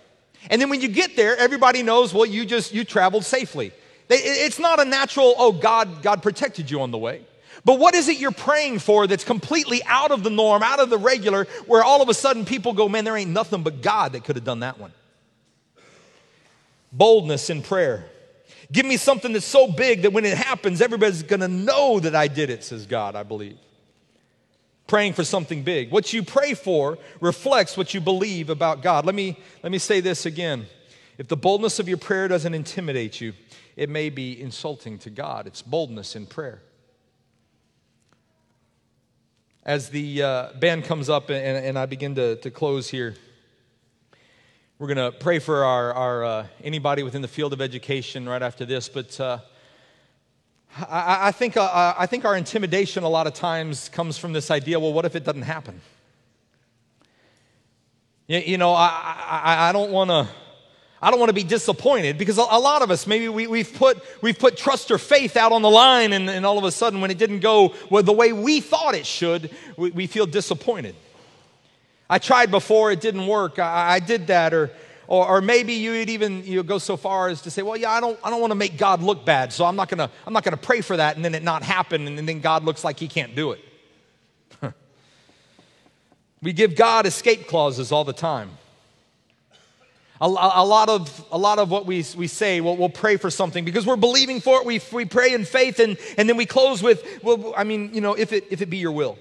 And 0.50 0.60
then 0.60 0.68
when 0.68 0.82
you 0.82 0.88
get 0.88 1.16
there, 1.16 1.34
everybody 1.34 1.82
knows, 1.82 2.12
well, 2.12 2.26
you 2.26 2.44
just, 2.44 2.74
you 2.74 2.84
traveled 2.84 3.24
safely. 3.24 3.72
It's 4.10 4.58
not 4.58 4.80
a 4.80 4.84
natural, 4.84 5.34
oh, 5.38 5.52
God, 5.52 6.02
God 6.02 6.22
protected 6.22 6.70
you 6.70 6.82
on 6.82 6.90
the 6.90 6.98
way. 6.98 7.24
But 7.64 7.78
what 7.78 7.94
is 7.94 8.08
it 8.08 8.18
you're 8.18 8.30
praying 8.30 8.78
for 8.80 9.06
that's 9.06 9.24
completely 9.24 9.82
out 9.84 10.10
of 10.10 10.22
the 10.22 10.30
norm, 10.30 10.62
out 10.62 10.80
of 10.80 10.90
the 10.90 10.98
regular, 10.98 11.46
where 11.66 11.82
all 11.82 12.02
of 12.02 12.08
a 12.08 12.14
sudden 12.14 12.44
people 12.44 12.72
go, 12.72 12.88
man, 12.88 13.04
there 13.04 13.16
ain't 13.16 13.30
nothing 13.30 13.62
but 13.62 13.82
God 13.82 14.12
that 14.12 14.24
could 14.24 14.36
have 14.36 14.44
done 14.44 14.60
that 14.60 14.78
one? 14.78 14.92
Boldness 16.92 17.50
in 17.50 17.62
prayer. 17.62 18.06
Give 18.70 18.84
me 18.84 18.96
something 18.96 19.32
that's 19.32 19.46
so 19.46 19.70
big 19.70 20.02
that 20.02 20.12
when 20.12 20.24
it 20.24 20.36
happens, 20.36 20.80
everybody's 20.80 21.22
to 21.22 21.48
know 21.48 22.00
that 22.00 22.14
I 22.14 22.28
did 22.28 22.50
it, 22.50 22.64
says 22.64 22.86
God, 22.86 23.16
I 23.16 23.22
believe. 23.22 23.58
Praying 24.86 25.14
for 25.14 25.24
something 25.24 25.62
big. 25.62 25.90
What 25.90 26.12
you 26.12 26.22
pray 26.22 26.54
for 26.54 26.98
reflects 27.20 27.76
what 27.76 27.92
you 27.92 28.00
believe 28.00 28.50
about 28.50 28.82
God. 28.82 29.04
Let 29.04 29.14
me, 29.14 29.38
let 29.62 29.70
me 29.72 29.78
say 29.78 30.00
this 30.00 30.26
again. 30.26 30.66
If 31.18 31.28
the 31.28 31.36
boldness 31.36 31.78
of 31.78 31.88
your 31.88 31.98
prayer 31.98 32.28
doesn't 32.28 32.54
intimidate 32.54 33.20
you, 33.20 33.34
it 33.76 33.88
may 33.88 34.08
be 34.08 34.40
insulting 34.40 34.98
to 35.00 35.10
God. 35.10 35.46
It's 35.46 35.62
boldness 35.62 36.16
in 36.16 36.26
prayer. 36.26 36.62
As 39.68 39.90
the 39.90 40.22
uh, 40.22 40.52
band 40.54 40.84
comes 40.84 41.10
up 41.10 41.28
and, 41.28 41.58
and 41.58 41.78
I 41.78 41.84
begin 41.84 42.14
to, 42.14 42.36
to 42.36 42.50
close 42.50 42.88
here, 42.88 43.16
we're 44.78 44.86
going 44.86 45.12
to 45.12 45.18
pray 45.18 45.40
for 45.40 45.62
our, 45.62 45.92
our 45.92 46.24
uh, 46.24 46.46
anybody 46.64 47.02
within 47.02 47.20
the 47.20 47.28
field 47.28 47.52
of 47.52 47.60
education 47.60 48.26
right 48.26 48.40
after 48.40 48.64
this, 48.64 48.88
but 48.88 49.20
uh, 49.20 49.40
I, 50.74 51.28
I, 51.28 51.32
think, 51.32 51.58
uh, 51.58 51.92
I 51.98 52.06
think 52.06 52.24
our 52.24 52.34
intimidation 52.34 53.04
a 53.04 53.10
lot 53.10 53.26
of 53.26 53.34
times 53.34 53.90
comes 53.90 54.16
from 54.16 54.32
this 54.32 54.50
idea 54.50 54.80
well, 54.80 54.94
what 54.94 55.04
if 55.04 55.14
it 55.14 55.24
doesn't 55.24 55.42
happen? 55.42 55.82
You, 58.26 58.38
you 58.38 58.56
know, 58.56 58.72
I, 58.72 59.42
I, 59.44 59.68
I 59.68 59.72
don't 59.72 59.90
want 59.90 60.08
to. 60.08 60.28
I 61.00 61.10
don't 61.10 61.20
want 61.20 61.30
to 61.30 61.34
be 61.34 61.44
disappointed 61.44 62.18
because 62.18 62.38
a, 62.38 62.42
lot 62.42 62.82
of 62.82 62.90
us, 62.90 63.06
maybe 63.06 63.28
we, 63.28 63.58
have 63.58 63.74
put, 63.74 64.02
we've 64.20 64.38
put 64.38 64.56
trust 64.56 64.90
or 64.90 64.98
faith 64.98 65.36
out 65.36 65.52
on 65.52 65.62
the 65.62 65.70
line, 65.70 66.12
and, 66.12 66.28
and, 66.28 66.44
all 66.44 66.58
of 66.58 66.64
a 66.64 66.72
sudden, 66.72 67.00
when 67.00 67.12
it 67.12 67.18
didn't 67.18 67.38
go 67.38 67.72
the 67.90 68.12
way 68.12 68.32
we 68.32 68.60
thought 68.60 68.96
it 68.96 69.06
should, 69.06 69.50
we, 69.76 69.90
we 69.92 70.06
feel 70.08 70.26
disappointed. 70.26 70.96
I 72.10 72.18
tried 72.18 72.50
before, 72.50 72.90
it 72.90 73.00
didn't 73.00 73.28
work. 73.28 73.60
I, 73.60 73.94
I 73.94 74.00
did 74.00 74.26
that. 74.26 74.52
Or, 74.52 74.72
or, 75.06 75.26
or, 75.26 75.40
maybe 75.40 75.74
you'd 75.74 76.10
even 76.10 76.44
you 76.44 76.62
go 76.62 76.78
so 76.78 76.96
far 76.96 77.28
as 77.28 77.42
to 77.42 77.50
say, 77.50 77.62
well, 77.62 77.76
yeah, 77.76 77.92
I 77.92 78.00
don't, 78.00 78.18
I 78.24 78.28
don't 78.28 78.40
want 78.40 78.50
to 78.50 78.56
make 78.56 78.76
God 78.76 79.00
look 79.00 79.24
bad, 79.24 79.52
so 79.52 79.64
I'm 79.64 79.76
not 79.76 79.88
going 79.88 80.08
to 80.08 80.56
pray 80.56 80.80
for 80.80 80.96
that 80.96 81.16
and 81.16 81.24
then 81.24 81.34
it 81.34 81.42
not 81.42 81.62
happen 81.62 82.06
and 82.06 82.28
then 82.28 82.40
God 82.40 82.64
looks 82.64 82.84
like 82.84 82.98
he 82.98 83.08
can't 83.08 83.34
do 83.34 83.52
it. 83.52 83.60
we 86.42 86.52
give 86.52 86.74
God 86.74 87.06
escape 87.06 87.46
clauses 87.46 87.90
all 87.90 88.04
the 88.04 88.12
time. 88.12 88.50
A, 90.20 90.26
a, 90.26 90.64
lot 90.64 90.88
of, 90.88 91.24
a 91.30 91.38
lot 91.38 91.58
of 91.58 91.70
what 91.70 91.86
we, 91.86 92.04
we 92.16 92.26
say, 92.26 92.60
well, 92.60 92.76
we'll 92.76 92.88
pray 92.88 93.16
for 93.16 93.30
something 93.30 93.64
because 93.64 93.86
we're 93.86 93.96
believing 93.96 94.40
for 94.40 94.60
it. 94.60 94.66
We, 94.66 94.80
we 94.92 95.04
pray 95.04 95.32
in 95.32 95.44
faith 95.44 95.78
and, 95.78 95.96
and 96.16 96.28
then 96.28 96.36
we 96.36 96.44
close 96.44 96.82
with, 96.82 97.20
well, 97.22 97.54
I 97.56 97.64
mean, 97.64 97.94
you 97.94 98.00
know, 98.00 98.14
if 98.14 98.32
it, 98.32 98.46
if 98.50 98.60
it 98.60 98.66
be 98.66 98.78
your 98.78 98.92
will. 98.92 99.16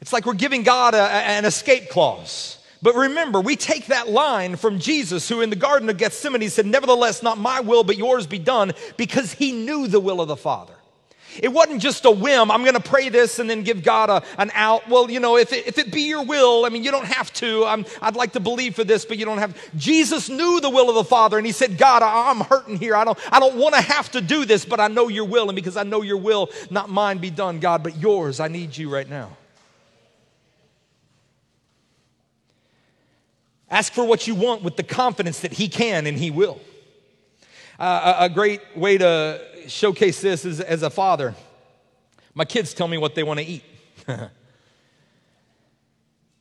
It's 0.00 0.12
like 0.12 0.26
we're 0.26 0.34
giving 0.34 0.64
God 0.64 0.94
a, 0.94 1.02
an 1.02 1.44
escape 1.44 1.88
clause. 1.88 2.58
But 2.82 2.96
remember, 2.96 3.40
we 3.40 3.54
take 3.54 3.86
that 3.86 4.08
line 4.08 4.56
from 4.56 4.80
Jesus, 4.80 5.28
who 5.28 5.40
in 5.40 5.50
the 5.50 5.56
Garden 5.56 5.88
of 5.88 5.96
Gethsemane 5.96 6.50
said, 6.50 6.66
Nevertheless, 6.66 7.22
not 7.22 7.38
my 7.38 7.60
will, 7.60 7.84
but 7.84 7.96
yours 7.96 8.26
be 8.26 8.40
done, 8.40 8.72
because 8.96 9.32
he 9.32 9.52
knew 9.52 9.86
the 9.86 10.00
will 10.00 10.20
of 10.20 10.26
the 10.26 10.36
Father. 10.36 10.74
It 11.40 11.52
wasn't 11.52 11.80
just 11.80 12.04
a 12.04 12.10
whim, 12.10 12.50
I'm 12.50 12.62
going 12.62 12.74
to 12.74 12.80
pray 12.80 13.08
this 13.08 13.38
and 13.38 13.48
then 13.48 13.62
give 13.62 13.82
God 13.82 14.10
a, 14.10 14.22
an 14.38 14.50
out. 14.54 14.88
Well, 14.88 15.10
you 15.10 15.20
know, 15.20 15.36
if 15.36 15.52
it, 15.52 15.66
if 15.66 15.78
it 15.78 15.92
be 15.92 16.02
your 16.02 16.24
will, 16.24 16.64
I 16.64 16.68
mean, 16.68 16.82
you 16.84 16.90
don't 16.90 17.06
have 17.06 17.32
to. 17.34 17.64
i 17.64 17.76
would 17.76 18.16
like 18.16 18.32
to 18.32 18.40
believe 18.40 18.74
for 18.74 18.84
this, 18.84 19.04
but 19.04 19.18
you 19.18 19.24
don't 19.24 19.38
have. 19.38 19.56
Jesus 19.76 20.28
knew 20.28 20.60
the 20.60 20.70
will 20.70 20.88
of 20.88 20.94
the 20.94 21.04
Father, 21.04 21.38
and 21.38 21.46
he 21.46 21.52
said, 21.52 21.78
God, 21.78 22.02
I, 22.02 22.30
I'm 22.30 22.40
hurting 22.40 22.78
here. 22.78 22.96
I 22.96 23.04
don't, 23.04 23.18
I 23.32 23.40
don't 23.40 23.56
want 23.56 23.74
to 23.74 23.80
have 23.80 24.10
to 24.12 24.20
do 24.20 24.44
this, 24.44 24.64
but 24.64 24.80
I 24.80 24.88
know 24.88 25.08
your 25.08 25.24
will. 25.24 25.48
And 25.48 25.56
because 25.56 25.76
I 25.76 25.84
know 25.84 26.02
your 26.02 26.18
will, 26.18 26.50
not 26.70 26.90
mine 26.90 27.18
be 27.18 27.30
done, 27.30 27.60
God, 27.60 27.82
but 27.82 27.96
yours, 27.98 28.40
I 28.40 28.48
need 28.48 28.76
you 28.76 28.92
right 28.92 29.08
now. 29.08 29.36
Ask 33.72 33.94
for 33.94 34.04
what 34.04 34.26
you 34.26 34.34
want 34.34 34.62
with 34.62 34.76
the 34.76 34.82
confidence 34.82 35.40
that 35.40 35.54
He 35.54 35.66
can 35.66 36.06
and 36.06 36.18
He 36.18 36.30
will. 36.30 36.60
Uh, 37.78 38.16
a, 38.20 38.24
a, 38.26 38.28
great 38.28 38.60
way 38.76 38.98
to 38.98 39.40
showcase 39.68 40.20
this 40.20 40.44
is 40.44 40.60
as 40.60 40.82
a 40.82 40.90
father. 40.90 41.34
My 42.34 42.44
kids 42.44 42.74
tell 42.74 42.88
me 42.88 42.98
what 42.98 43.14
they 43.14 43.22
want 43.22 43.40
to 43.40 43.46
eat. 43.46 43.62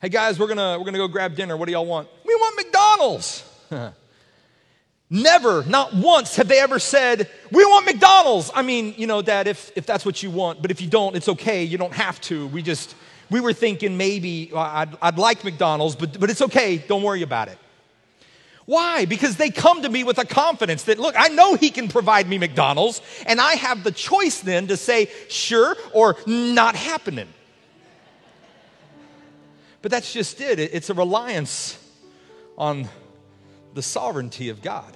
hey 0.02 0.10
guys, 0.10 0.40
we're 0.40 0.48
gonna 0.48 0.78
we're 0.80 0.86
gonna 0.86 0.98
go 0.98 1.08
grab 1.08 1.36
dinner. 1.36 1.58
What 1.58 1.66
do 1.66 1.72
y'all 1.74 1.86
want? 1.86 2.08
We 2.26 2.34
want 2.36 2.56
McDonald's. 2.56 3.44
Never, 5.14 5.66
not 5.66 5.94
once 5.94 6.38
have 6.38 6.48
they 6.48 6.62
ever 6.62 6.80
said, 6.80 7.30
We 7.52 7.66
want 7.66 7.86
McDonald's. 7.86 8.50
I 8.56 8.62
mean, 8.62 8.94
you 8.96 9.08
know, 9.08 9.22
Dad, 9.22 9.46
if, 9.46 9.70
if 9.76 9.86
that's 9.86 10.06
what 10.06 10.24
you 10.24 10.32
want, 10.32 10.62
but 10.62 10.72
if 10.72 10.80
you 10.80 10.88
don't, 10.88 11.18
it's 11.18 11.28
okay. 11.28 11.66
You 11.66 11.78
don't 11.78 11.94
have 11.94 12.22
to. 12.22 12.48
We 12.48 12.62
just, 12.62 12.96
we 13.30 13.42
were 13.42 13.52
thinking 13.52 13.98
maybe 13.98 14.54
I'd, 14.56 14.98
I'd 15.02 15.18
like 15.18 15.44
McDonald's, 15.44 15.98
but, 15.98 16.18
but 16.18 16.30
it's 16.30 16.42
okay. 16.42 16.78
Don't 16.78 17.04
worry 17.04 17.24
about 17.24 17.50
it. 17.50 17.58
Why? 18.66 19.06
Because 19.06 19.38
they 19.38 19.50
come 19.50 19.82
to 19.82 19.90
me 19.90 20.04
with 20.04 20.18
a 20.18 20.26
confidence 20.26 20.84
that, 20.84 21.00
look, 21.00 21.16
I 21.18 21.30
know 21.30 21.56
he 21.56 21.72
can 21.72 21.88
provide 21.88 22.28
me 22.28 22.38
McDonald's, 22.38 23.02
and 23.26 23.42
I 23.42 23.54
have 23.56 23.84
the 23.84 23.92
choice 23.92 24.40
then 24.40 24.68
to 24.68 24.78
say 24.78 25.10
sure 25.30 25.76
or 25.94 26.18
not 26.28 26.76
happening. 26.76 27.28
But 29.82 29.92
that's 29.92 30.14
just 30.14 30.40
it. 30.42 30.60
It's 30.60 30.90
a 30.90 30.94
reliance 30.94 31.78
on 32.58 32.88
the 33.74 33.82
sovereignty 33.82 34.50
of 34.50 34.62
God. 34.62 34.94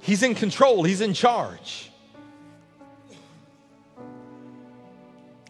He's 0.00 0.22
in 0.22 0.34
control, 0.34 0.82
He's 0.82 1.00
in 1.00 1.14
charge. 1.14 1.90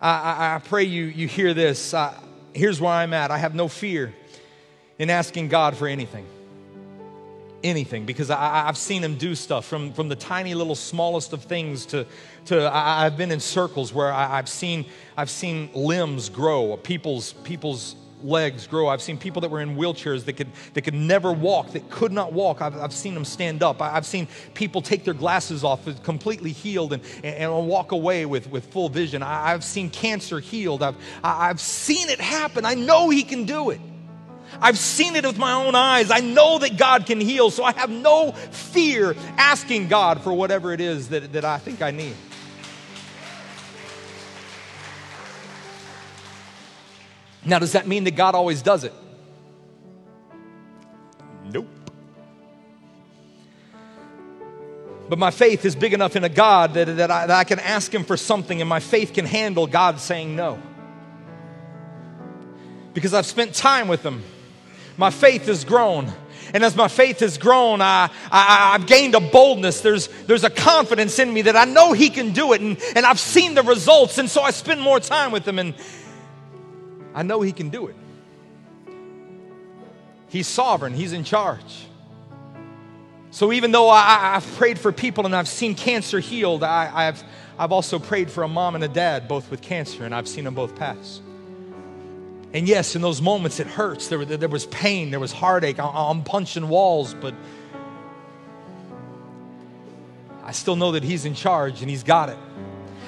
I, 0.00 0.10
I, 0.10 0.54
I 0.56 0.58
pray 0.58 0.82
you, 0.82 1.04
you 1.04 1.28
hear 1.28 1.54
this. 1.54 1.94
Uh, 1.94 2.12
here's 2.52 2.80
where 2.80 2.92
I'm 2.92 3.14
at. 3.14 3.30
I 3.30 3.38
have 3.38 3.54
no 3.54 3.68
fear 3.68 4.12
in 4.98 5.10
asking 5.10 5.48
God 5.48 5.76
for 5.76 5.88
anything. 5.88 6.26
Anything, 7.64 8.06
because 8.06 8.28
I, 8.28 8.66
have 8.66 8.76
seen 8.76 9.04
him 9.04 9.14
do 9.16 9.36
stuff 9.36 9.64
from, 9.64 9.92
from 9.92 10.08
the 10.08 10.16
tiny 10.16 10.52
little 10.54 10.74
smallest 10.74 11.32
of 11.32 11.44
things 11.44 11.86
to, 11.86 12.06
to 12.46 12.68
I, 12.68 13.04
have 13.04 13.16
been 13.16 13.30
in 13.30 13.38
circles 13.38 13.94
where 13.94 14.12
I, 14.12 14.36
have 14.36 14.48
seen, 14.48 14.84
I've 15.16 15.30
seen 15.30 15.70
limbs 15.72 16.28
grow, 16.28 16.76
people's, 16.76 17.34
people's 17.44 17.94
legs 18.24 18.66
grow. 18.66 18.88
I've 18.88 19.02
seen 19.02 19.18
people 19.18 19.40
that 19.42 19.50
were 19.50 19.60
in 19.60 19.76
wheelchairs 19.76 20.24
that 20.24 20.34
could, 20.34 20.48
that 20.74 20.82
could 20.82 20.94
never 20.94 21.32
walk, 21.32 21.72
that 21.72 21.88
could 21.90 22.12
not 22.12 22.32
walk. 22.32 22.62
I've, 22.62 22.76
I've 22.76 22.92
seen 22.92 23.14
them 23.14 23.24
stand 23.24 23.62
up. 23.62 23.80
I've 23.80 24.06
seen 24.06 24.28
people 24.54 24.82
take 24.82 25.04
their 25.04 25.14
glasses 25.14 25.64
off, 25.64 25.86
uh, 25.86 25.94
completely 26.02 26.52
healed, 26.52 26.92
and, 26.92 27.02
and, 27.22 27.52
and 27.52 27.68
walk 27.68 27.92
away 27.92 28.26
with, 28.26 28.50
with 28.50 28.66
full 28.66 28.88
vision. 28.88 29.22
I, 29.22 29.50
have 29.50 29.64
seen 29.64 29.90
cancer 29.90 30.40
healed. 30.40 30.82
I've, 30.82 30.96
I've 31.22 31.60
seen 31.60 32.08
it 32.08 32.20
happen. 32.20 32.64
I 32.64 32.74
know 32.74 33.08
He 33.08 33.22
can 33.22 33.44
do 33.44 33.70
it. 33.70 33.80
I've 34.60 34.78
seen 34.78 35.16
it 35.16 35.24
with 35.24 35.38
my 35.38 35.52
own 35.52 35.74
eyes. 35.74 36.10
I 36.10 36.20
know 36.20 36.58
that 36.58 36.76
God 36.76 37.06
can 37.06 37.20
heal, 37.20 37.50
so 37.50 37.64
I 37.64 37.72
have 37.72 37.90
no 37.90 38.32
fear 38.32 39.16
asking 39.36 39.88
God 39.88 40.20
for 40.22 40.32
whatever 40.32 40.72
it 40.72 40.80
is 40.80 41.08
that, 41.08 41.32
that 41.32 41.44
I 41.44 41.58
think 41.58 41.82
I 41.82 41.90
need. 41.90 42.14
Now, 47.44 47.58
does 47.58 47.72
that 47.72 47.88
mean 47.88 48.04
that 48.04 48.14
God 48.14 48.34
always 48.34 48.62
does 48.62 48.84
it? 48.84 48.92
Nope. 51.44 51.66
But 55.08 55.18
my 55.18 55.30
faith 55.30 55.64
is 55.64 55.74
big 55.74 55.92
enough 55.92 56.16
in 56.16 56.24
a 56.24 56.28
God 56.28 56.74
that, 56.74 56.84
that, 56.84 57.10
I, 57.10 57.26
that 57.26 57.36
I 57.36 57.44
can 57.44 57.58
ask 57.58 57.92
Him 57.92 58.04
for 58.04 58.16
something 58.16 58.60
and 58.60 58.68
my 58.68 58.80
faith 58.80 59.12
can 59.12 59.26
handle 59.26 59.66
God 59.66 59.98
saying 59.98 60.36
no. 60.36 60.58
Because 62.94 63.12
I've 63.12 63.26
spent 63.26 63.54
time 63.54 63.88
with 63.88 64.02
Him, 64.02 64.22
my 64.96 65.10
faith 65.10 65.46
has 65.46 65.64
grown. 65.64 66.12
And 66.54 66.62
as 66.62 66.76
my 66.76 66.88
faith 66.88 67.20
has 67.20 67.38
grown, 67.38 67.80
I, 67.80 68.10
I, 68.30 68.72
have 68.72 68.86
gained 68.86 69.14
a 69.14 69.20
boldness. 69.20 69.80
There's, 69.80 70.08
there's 70.26 70.44
a 70.44 70.50
confidence 70.50 71.18
in 71.18 71.32
me 71.32 71.42
that 71.42 71.56
I 71.56 71.64
know 71.64 71.92
He 71.92 72.10
can 72.10 72.32
do 72.32 72.52
it. 72.52 72.60
And, 72.60 72.76
and 72.94 73.06
I've 73.06 73.20
seen 73.20 73.54
the 73.54 73.62
results. 73.62 74.18
And 74.18 74.28
so 74.28 74.42
I 74.42 74.50
spend 74.50 74.80
more 74.80 75.00
time 75.00 75.32
with 75.32 75.48
Him. 75.48 75.58
And, 75.58 75.74
I 77.14 77.22
know 77.22 77.40
He 77.40 77.52
can 77.52 77.70
do 77.70 77.86
it. 77.86 77.96
He's 80.28 80.46
sovereign, 80.46 80.94
He's 80.94 81.12
in 81.12 81.24
charge. 81.24 81.86
So 83.30 83.52
even 83.52 83.72
though 83.72 83.88
I, 83.88 84.34
have 84.34 84.46
prayed 84.56 84.78
for 84.78 84.92
people 84.92 85.24
and 85.24 85.34
I've 85.34 85.48
seen 85.48 85.74
cancer 85.74 86.20
healed, 86.20 86.62
I, 86.62 87.04
have 87.04 87.24
I've 87.58 87.72
also 87.72 87.98
prayed 87.98 88.30
for 88.30 88.42
a 88.42 88.48
mom 88.48 88.74
and 88.74 88.84
a 88.84 88.88
dad, 88.88 89.26
both 89.26 89.50
with 89.50 89.62
cancer, 89.62 90.04
and 90.04 90.14
I've 90.14 90.28
seen 90.28 90.44
them 90.44 90.54
both 90.54 90.74
pass. 90.74 91.22
And 92.54 92.68
yes, 92.68 92.94
in 92.94 93.02
those 93.02 93.22
moments 93.22 93.60
it 93.60 93.66
hurts. 93.66 94.08
There, 94.08 94.24
there 94.24 94.48
was 94.48 94.66
pain, 94.66 95.10
there 95.10 95.20
was 95.20 95.32
heartache. 95.32 95.78
I'm 95.78 96.22
punching 96.22 96.68
walls, 96.68 97.14
but 97.14 97.34
I 100.44 100.52
still 100.52 100.76
know 100.76 100.92
that 100.92 101.02
He's 101.02 101.24
in 101.24 101.34
charge 101.34 101.80
and 101.80 101.90
He's 101.90 102.02
got 102.02 102.28
it. 102.28 102.38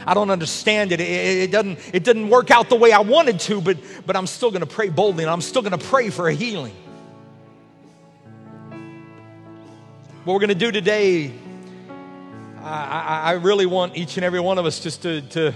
I 0.07 0.15
don't 0.15 0.31
understand 0.31 0.93
it. 0.93 1.01
It, 1.01 1.05
it, 1.05 1.51
doesn't, 1.51 1.79
it 1.93 2.05
doesn't 2.05 2.29
work 2.29 2.51
out 2.51 2.69
the 2.69 2.77
way 2.77 2.93
I 2.93 3.01
wanted 3.01 3.41
to, 3.41 3.61
but, 3.61 3.79
but 4.07 4.17
I'm 4.17 4.27
still 4.27 4.51
going 4.51 4.61
to 4.61 4.67
pray 4.67 4.89
boldly 4.89 5.25
and 5.25 5.31
I'm 5.31 5.41
still 5.41 5.63
going 5.63 5.79
to 5.79 5.85
pray 5.87 6.11
for 6.11 6.29
a 6.29 6.35
healing. 6.35 6.75
What 10.25 10.35
we're 10.35 10.41
going 10.41 10.49
to 10.49 10.55
do 10.55 10.73
today, 10.73 11.33
I, 12.61 12.71
I, 12.71 13.21
I, 13.21 13.33
really 13.33 13.67
want 13.67 13.97
each 13.97 14.17
and 14.17 14.25
every 14.25 14.41
one 14.41 14.57
of 14.57 14.65
us 14.65 14.81
just 14.81 15.03
to, 15.03 15.21
to, 15.21 15.55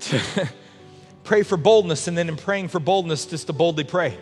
to 0.00 0.48
pray 1.30 1.44
for 1.44 1.56
boldness 1.56 2.08
and 2.08 2.18
then 2.18 2.28
in 2.28 2.34
praying 2.34 2.66
for 2.66 2.80
boldness, 2.80 3.24
just 3.24 3.46
to 3.46 3.52
boldly 3.52 3.84
pray. 3.84 4.18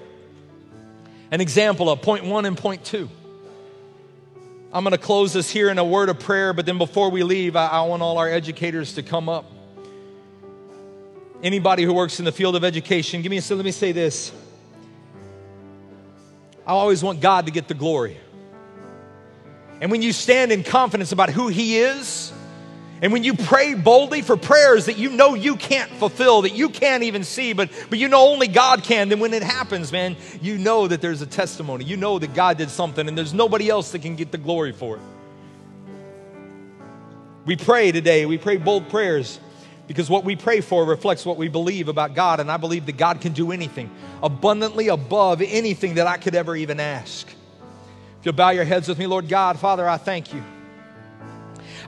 An 1.30 1.40
example 1.40 1.88
of 1.88 2.02
point 2.02 2.26
one 2.26 2.44
and 2.44 2.54
point 2.54 2.84
two. 2.84 3.08
I'm 4.74 4.84
going 4.84 4.92
to 4.92 4.98
close 4.98 5.32
this 5.32 5.48
here 5.48 5.70
in 5.70 5.78
a 5.78 5.84
word 5.86 6.10
of 6.10 6.18
prayer, 6.18 6.52
but 6.52 6.66
then 6.66 6.76
before 6.76 7.10
we 7.10 7.22
leave, 7.22 7.56
I, 7.56 7.66
I, 7.68 7.80
want 7.86 8.02
all 8.02 8.18
our 8.18 8.28
educators 8.28 8.92
to 8.96 9.02
come 9.02 9.30
up. 9.30 9.50
Anybody 11.42 11.84
who 11.84 11.94
works 11.94 12.18
in 12.18 12.26
the 12.26 12.32
field 12.32 12.56
of 12.56 12.62
education, 12.62 13.22
give 13.22 13.30
me 13.30 13.38
a, 13.38 13.40
so 13.40 13.54
let 13.54 13.64
me 13.64 13.70
say 13.70 13.92
this. 13.92 14.30
I 16.66 16.72
always 16.72 17.02
want 17.02 17.22
God 17.22 17.46
to 17.46 17.52
get 17.52 17.68
the 17.68 17.74
glory. 17.74 18.18
And 19.80 19.90
when 19.90 20.02
you 20.02 20.12
stand 20.12 20.52
in 20.52 20.62
confidence 20.62 21.12
about 21.12 21.30
who 21.30 21.48
He 21.48 21.78
is, 21.78 22.34
and 23.00 23.12
when 23.12 23.22
you 23.22 23.34
pray 23.34 23.74
boldly 23.74 24.22
for 24.22 24.36
prayers 24.36 24.86
that 24.86 24.98
you 24.98 25.10
know 25.10 25.34
you 25.34 25.54
can't 25.56 25.90
fulfill, 25.92 26.42
that 26.42 26.54
you 26.54 26.68
can't 26.68 27.04
even 27.04 27.22
see, 27.22 27.52
but, 27.52 27.70
but 27.90 27.98
you 27.98 28.08
know 28.08 28.28
only 28.28 28.48
God 28.48 28.82
can, 28.82 29.08
then 29.08 29.20
when 29.20 29.32
it 29.32 29.42
happens, 29.42 29.92
man, 29.92 30.16
you 30.42 30.58
know 30.58 30.88
that 30.88 31.00
there's 31.00 31.22
a 31.22 31.26
testimony. 31.26 31.84
You 31.84 31.96
know 31.96 32.18
that 32.18 32.34
God 32.34 32.58
did 32.58 32.70
something 32.70 33.06
and 33.06 33.16
there's 33.16 33.32
nobody 33.32 33.70
else 33.70 33.92
that 33.92 34.02
can 34.02 34.16
get 34.16 34.32
the 34.32 34.38
glory 34.38 34.72
for 34.72 34.96
it. 34.96 35.02
We 37.46 37.56
pray 37.56 37.92
today, 37.92 38.26
we 38.26 38.36
pray 38.36 38.56
bold 38.56 38.90
prayers 38.90 39.38
because 39.86 40.10
what 40.10 40.24
we 40.24 40.36
pray 40.36 40.60
for 40.60 40.84
reflects 40.84 41.24
what 41.24 41.38
we 41.38 41.48
believe 41.48 41.88
about 41.88 42.14
God, 42.14 42.40
and 42.40 42.50
I 42.50 42.58
believe 42.58 42.84
that 42.86 42.98
God 42.98 43.20
can 43.20 43.32
do 43.32 43.52
anything 43.52 43.90
abundantly 44.22 44.88
above 44.88 45.40
anything 45.40 45.94
that 45.94 46.06
I 46.06 46.18
could 46.18 46.34
ever 46.34 46.54
even 46.56 46.78
ask. 46.78 47.26
If 47.26 48.26
you'll 48.26 48.34
bow 48.34 48.50
your 48.50 48.64
heads 48.64 48.88
with 48.88 48.98
me, 48.98 49.06
Lord 49.06 49.28
God, 49.28 49.58
Father, 49.58 49.88
I 49.88 49.96
thank 49.96 50.34
you. 50.34 50.42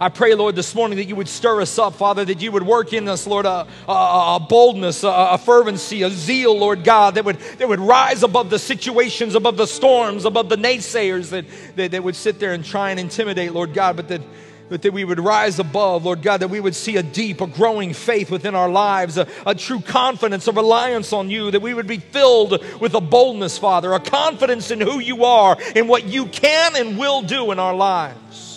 I 0.03 0.09
pray, 0.09 0.35
Lord, 0.35 0.57
this 0.57 0.75
morning 0.75 0.97
that 0.97 1.05
you 1.05 1.17
would 1.17 1.29
stir 1.29 1.61
us 1.61 1.79
up, 1.79 1.95
Father, 1.95 2.25
that 2.25 2.41
you 2.41 2.51
would 2.53 2.63
work 2.63 2.95
in 2.95 3.07
us, 3.07 3.27
Lord, 3.27 3.45
a, 3.45 3.67
a, 3.87 3.93
a 3.93 4.47
boldness, 4.49 5.05
a, 5.05 5.09
a, 5.09 5.37
fervency, 5.37 6.01
a 6.05 6.09
zeal, 6.09 6.59
Lord 6.59 6.85
God, 6.85 7.17
that 7.17 7.27
would, 7.27 7.37
that 7.59 7.69
would 7.69 7.81
rise 7.81 8.23
above 8.23 8.49
the 8.49 8.59
situations, 8.59 9.35
above 9.35 9.59
the 9.59 9.67
storms, 9.67 10.25
above 10.25 10.49
the 10.49 10.57
naysayers 10.57 11.29
that, 11.29 11.45
that, 11.77 11.91
that 11.91 12.03
would 12.03 12.17
sit 12.17 12.41
there 12.41 12.55
and 12.55 12.65
try 12.65 12.93
and 12.93 12.99
intimidate, 12.99 13.53
Lord 13.53 13.75
God, 13.75 13.97
but 13.97 14.09
that 14.09 14.23
but 14.71 14.83
that 14.83 14.93
we 14.93 15.03
would 15.03 15.19
rise 15.19 15.59
above, 15.59 16.05
Lord 16.05 16.23
God, 16.23 16.43
that 16.43 16.49
we 16.49 16.61
would 16.61 16.77
see 16.77 16.97
a 16.97 17.03
deep, 17.03 17.41
a 17.41 17.49
growing 17.49 17.93
faith 17.93 18.31
within 18.31 18.55
our 18.55 18.69
lives, 18.69 19.19
a, 19.19 19.27
a, 19.45 19.53
true 19.53 19.81
confidence, 19.81 20.47
a 20.47 20.53
reliance 20.53 21.13
on 21.13 21.29
you, 21.29 21.51
that 21.51 21.61
we 21.61 21.75
would 21.75 21.89
be 21.89 21.99
filled 21.99 22.65
with 22.81 22.95
a 22.95 23.01
boldness, 23.01 23.59
Father, 23.59 23.93
a 23.93 23.99
confidence 23.99 24.71
in 24.71 24.81
who 24.81 25.01
you 25.01 25.25
are 25.25 25.59
and 25.75 25.89
what 25.89 26.05
you 26.05 26.27
can 26.27 26.77
and 26.77 26.97
will 26.97 27.21
do 27.21 27.51
in 27.51 27.59
our 27.59 27.75
lives 27.75 28.50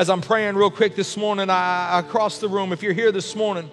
as 0.00 0.08
I'm 0.08 0.22
praying 0.22 0.56
real 0.56 0.70
quick 0.70 0.96
this 0.96 1.14
morning, 1.18 1.50
I, 1.50 1.98
across 1.98 2.38
the 2.38 2.48
room, 2.48 2.72
if 2.72 2.82
you're 2.82 2.94
here 2.94 3.12
this 3.12 3.36
morning, 3.36 3.70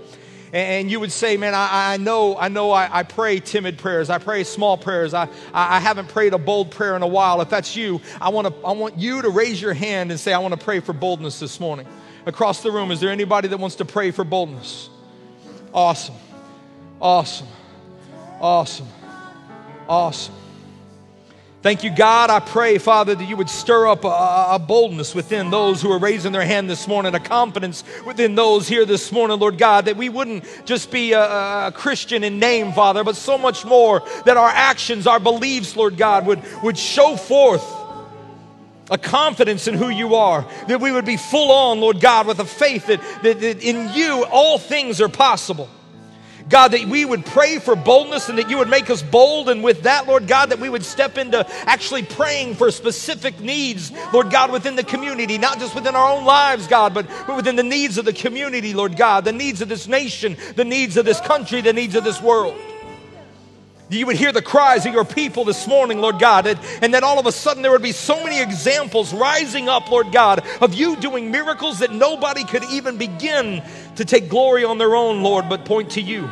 and 0.51 0.91
you 0.91 0.99
would 0.99 1.13
say, 1.13 1.37
man, 1.37 1.53
I, 1.55 1.93
I 1.93 1.97
know, 1.97 2.37
I 2.37 2.49
know 2.49 2.71
I, 2.71 2.99
I, 2.99 3.03
pray 3.03 3.39
timid 3.39 3.77
prayers. 3.77 4.09
I 4.09 4.17
pray 4.17 4.43
small 4.43 4.77
prayers. 4.77 5.13
I, 5.13 5.29
I 5.53 5.79
haven't 5.79 6.09
prayed 6.09 6.33
a 6.33 6.37
bold 6.37 6.71
prayer 6.71 6.97
in 6.97 7.01
a 7.01 7.07
while. 7.07 7.39
If 7.39 7.49
that's 7.49 7.77
you, 7.77 8.01
I 8.19 8.27
want, 8.27 8.47
to, 8.47 8.53
I 8.67 8.73
want 8.73 8.97
you 8.97 9.21
to 9.21 9.29
raise 9.29 9.61
your 9.61 9.73
hand 9.73 10.11
and 10.11 10.19
say, 10.19 10.33
I 10.33 10.39
want 10.39 10.53
to 10.53 10.59
pray 10.59 10.81
for 10.81 10.91
boldness 10.91 11.39
this 11.39 11.61
morning. 11.61 11.87
Across 12.25 12.61
the 12.61 12.73
room, 12.73 12.91
is 12.91 12.99
there 12.99 13.11
anybody 13.11 13.47
that 13.47 13.57
wants 13.57 13.77
to 13.77 13.85
pray 13.85 14.11
for 14.11 14.25
boldness? 14.25 14.89
Awesome. 15.73 16.15
Awesome. 16.99 17.47
Awesome. 18.41 18.87
Awesome. 19.87 20.35
Thank 21.67 21.83
you, 21.83 21.89
God. 21.89 22.29
I 22.29 22.39
pray, 22.39 22.77
Father, 22.77 23.13
that 23.13 23.25
you 23.25 23.35
would 23.35 23.49
stir 23.49 23.87
up 23.87 24.05
a, 24.05 24.07
a, 24.51 24.57
boldness 24.57 25.13
within 25.13 25.49
those 25.49 25.81
who 25.81 25.91
are 25.91 25.99
raising 25.99 26.31
their 26.31 26.45
hand 26.45 26.69
this 26.69 26.87
morning, 26.87 27.13
a 27.13 27.19
confidence 27.19 27.83
within 28.05 28.35
those 28.35 28.69
here 28.69 28.85
this 28.85 29.11
morning, 29.11 29.37
Lord 29.37 29.57
God, 29.57 29.83
that 29.83 29.97
we 29.97 30.07
wouldn't 30.07 30.45
just 30.65 30.89
be 30.91 31.11
a, 31.11 31.19
a 31.19 31.73
Christian 31.75 32.23
in 32.23 32.39
name, 32.39 32.71
Father, 32.71 33.03
but 33.03 33.17
so 33.17 33.37
much 33.37 33.65
more 33.65 34.01
that 34.23 34.37
our 34.37 34.47
actions, 34.47 35.07
our 35.07 35.19
beliefs, 35.19 35.75
Lord 35.75 35.97
God, 35.97 36.25
would, 36.25 36.41
would 36.63 36.77
show 36.77 37.17
forth 37.17 37.69
a 38.89 38.97
confidence 38.97 39.67
in 39.67 39.73
who 39.73 39.89
you 39.89 40.15
are, 40.15 40.47
that 40.69 40.79
we 40.79 40.93
would 40.93 41.03
be 41.03 41.17
full 41.17 41.51
on, 41.51 41.81
Lord 41.81 41.99
God, 41.99 42.27
with 42.27 42.39
a 42.39 42.45
faith 42.45 42.87
that, 42.87 43.01
that, 43.23 43.41
that 43.41 43.61
in 43.61 43.91
you 43.93 44.23
all 44.31 44.57
things 44.57 45.01
are 45.01 45.09
possible. 45.09 45.69
God, 46.49 46.69
that 46.69 46.85
we 46.85 47.03
would 47.03 47.25
pray 47.25 47.59
for 47.59 47.75
boldness 47.75 48.29
and 48.29 48.37
that 48.37 48.49
you 48.49 48.57
would 48.57 48.69
make 48.69 48.89
us 48.89 49.01
bold. 49.01 49.49
And 49.49 49.63
with 49.63 49.83
that, 49.83 50.07
Lord 50.07 50.27
God, 50.27 50.49
that 50.49 50.59
we 50.59 50.69
would 50.69 50.83
step 50.83 51.17
into 51.17 51.45
actually 51.67 52.03
praying 52.03 52.55
for 52.55 52.71
specific 52.71 53.39
needs, 53.39 53.91
Lord 54.13 54.31
God, 54.31 54.51
within 54.51 54.75
the 54.75 54.83
community, 54.83 55.37
not 55.37 55.59
just 55.59 55.75
within 55.75 55.95
our 55.95 56.17
own 56.17 56.25
lives, 56.25 56.67
God, 56.67 56.93
but, 56.93 57.07
but 57.25 57.35
within 57.35 57.55
the 57.55 57.63
needs 57.63 57.97
of 57.97 58.05
the 58.05 58.13
community, 58.13 58.73
Lord 58.73 58.95
God, 58.95 59.25
the 59.25 59.33
needs 59.33 59.61
of 59.61 59.69
this 59.69 59.87
nation, 59.87 60.37
the 60.55 60.65
needs 60.65 60.95
of 60.97 61.05
this 61.05 61.19
country, 61.19 61.61
the 61.61 61.73
needs 61.73 61.95
of 61.95 62.03
this 62.03 62.21
world. 62.21 62.57
You 63.89 64.05
would 64.07 64.17
hear 64.17 64.33
the 64.33 64.41
cries 64.41 64.85
of 64.85 64.93
your 64.93 65.05
people 65.05 65.45
this 65.45 65.65
morning, 65.65 66.01
Lord 66.01 66.19
God, 66.19 66.45
and, 66.45 66.59
and 66.81 66.93
then 66.93 67.05
all 67.05 67.19
of 67.19 67.25
a 67.25 67.31
sudden 67.31 67.61
there 67.61 67.71
would 67.71 67.81
be 67.81 67.93
so 67.93 68.21
many 68.21 68.41
examples 68.41 69.13
rising 69.13 69.69
up, 69.69 69.89
Lord 69.89 70.11
God, 70.11 70.45
of 70.59 70.73
you 70.73 70.97
doing 70.97 71.31
miracles 71.31 71.79
that 71.79 71.93
nobody 71.93 72.43
could 72.43 72.65
even 72.65 72.97
begin 72.97 73.63
to 73.97 74.05
take 74.05 74.29
glory 74.29 74.63
on 74.63 74.77
their 74.77 74.95
own, 74.95 75.21
Lord, 75.21 75.49
but 75.49 75.65
point 75.65 75.91
to 75.91 76.01
you. 76.01 76.29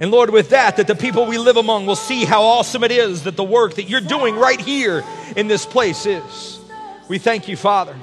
And 0.00 0.10
Lord, 0.10 0.30
with 0.30 0.50
that, 0.50 0.78
that 0.78 0.86
the 0.86 0.96
people 0.96 1.26
we 1.26 1.38
live 1.38 1.56
among 1.56 1.86
will 1.86 1.96
see 1.96 2.24
how 2.24 2.42
awesome 2.42 2.82
it 2.82 2.90
is 2.90 3.24
that 3.24 3.36
the 3.36 3.44
work 3.44 3.74
that 3.74 3.84
you're 3.84 4.00
doing 4.00 4.34
right 4.34 4.60
here 4.60 5.04
in 5.36 5.46
this 5.46 5.64
place 5.64 6.06
is. 6.06 6.58
We 7.08 7.18
thank 7.18 7.46
you, 7.46 7.56
Father. 7.56 7.94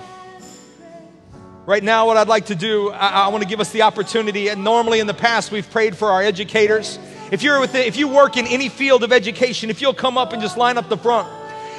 Right 1.65 1.83
now, 1.83 2.07
what 2.07 2.17
I'd 2.17 2.27
like 2.27 2.47
to 2.47 2.55
do, 2.55 2.89
I, 2.91 3.25
I 3.25 3.27
want 3.27 3.43
to 3.43 3.49
give 3.49 3.59
us 3.59 3.71
the 3.71 3.81
opportunity. 3.81 4.47
And 4.47 4.63
normally 4.63 5.01
in 5.01 5.07
the 5.07 5.13
past, 5.13 5.51
we've 5.51 5.69
prayed 5.69 5.95
for 5.95 6.09
our 6.09 6.23
educators. 6.23 6.97
If 7.31 7.43
you're 7.43 7.59
with, 7.59 7.75
if 7.75 7.97
you 7.97 8.07
work 8.07 8.37
in 8.37 8.47
any 8.47 8.69
field 8.69 9.03
of 9.03 9.11
education, 9.11 9.69
if 9.69 9.81
you'll 9.81 9.93
come 9.93 10.17
up 10.17 10.33
and 10.33 10.41
just 10.41 10.57
line 10.57 10.77
up 10.77 10.89
the 10.89 10.97
front. 10.97 11.27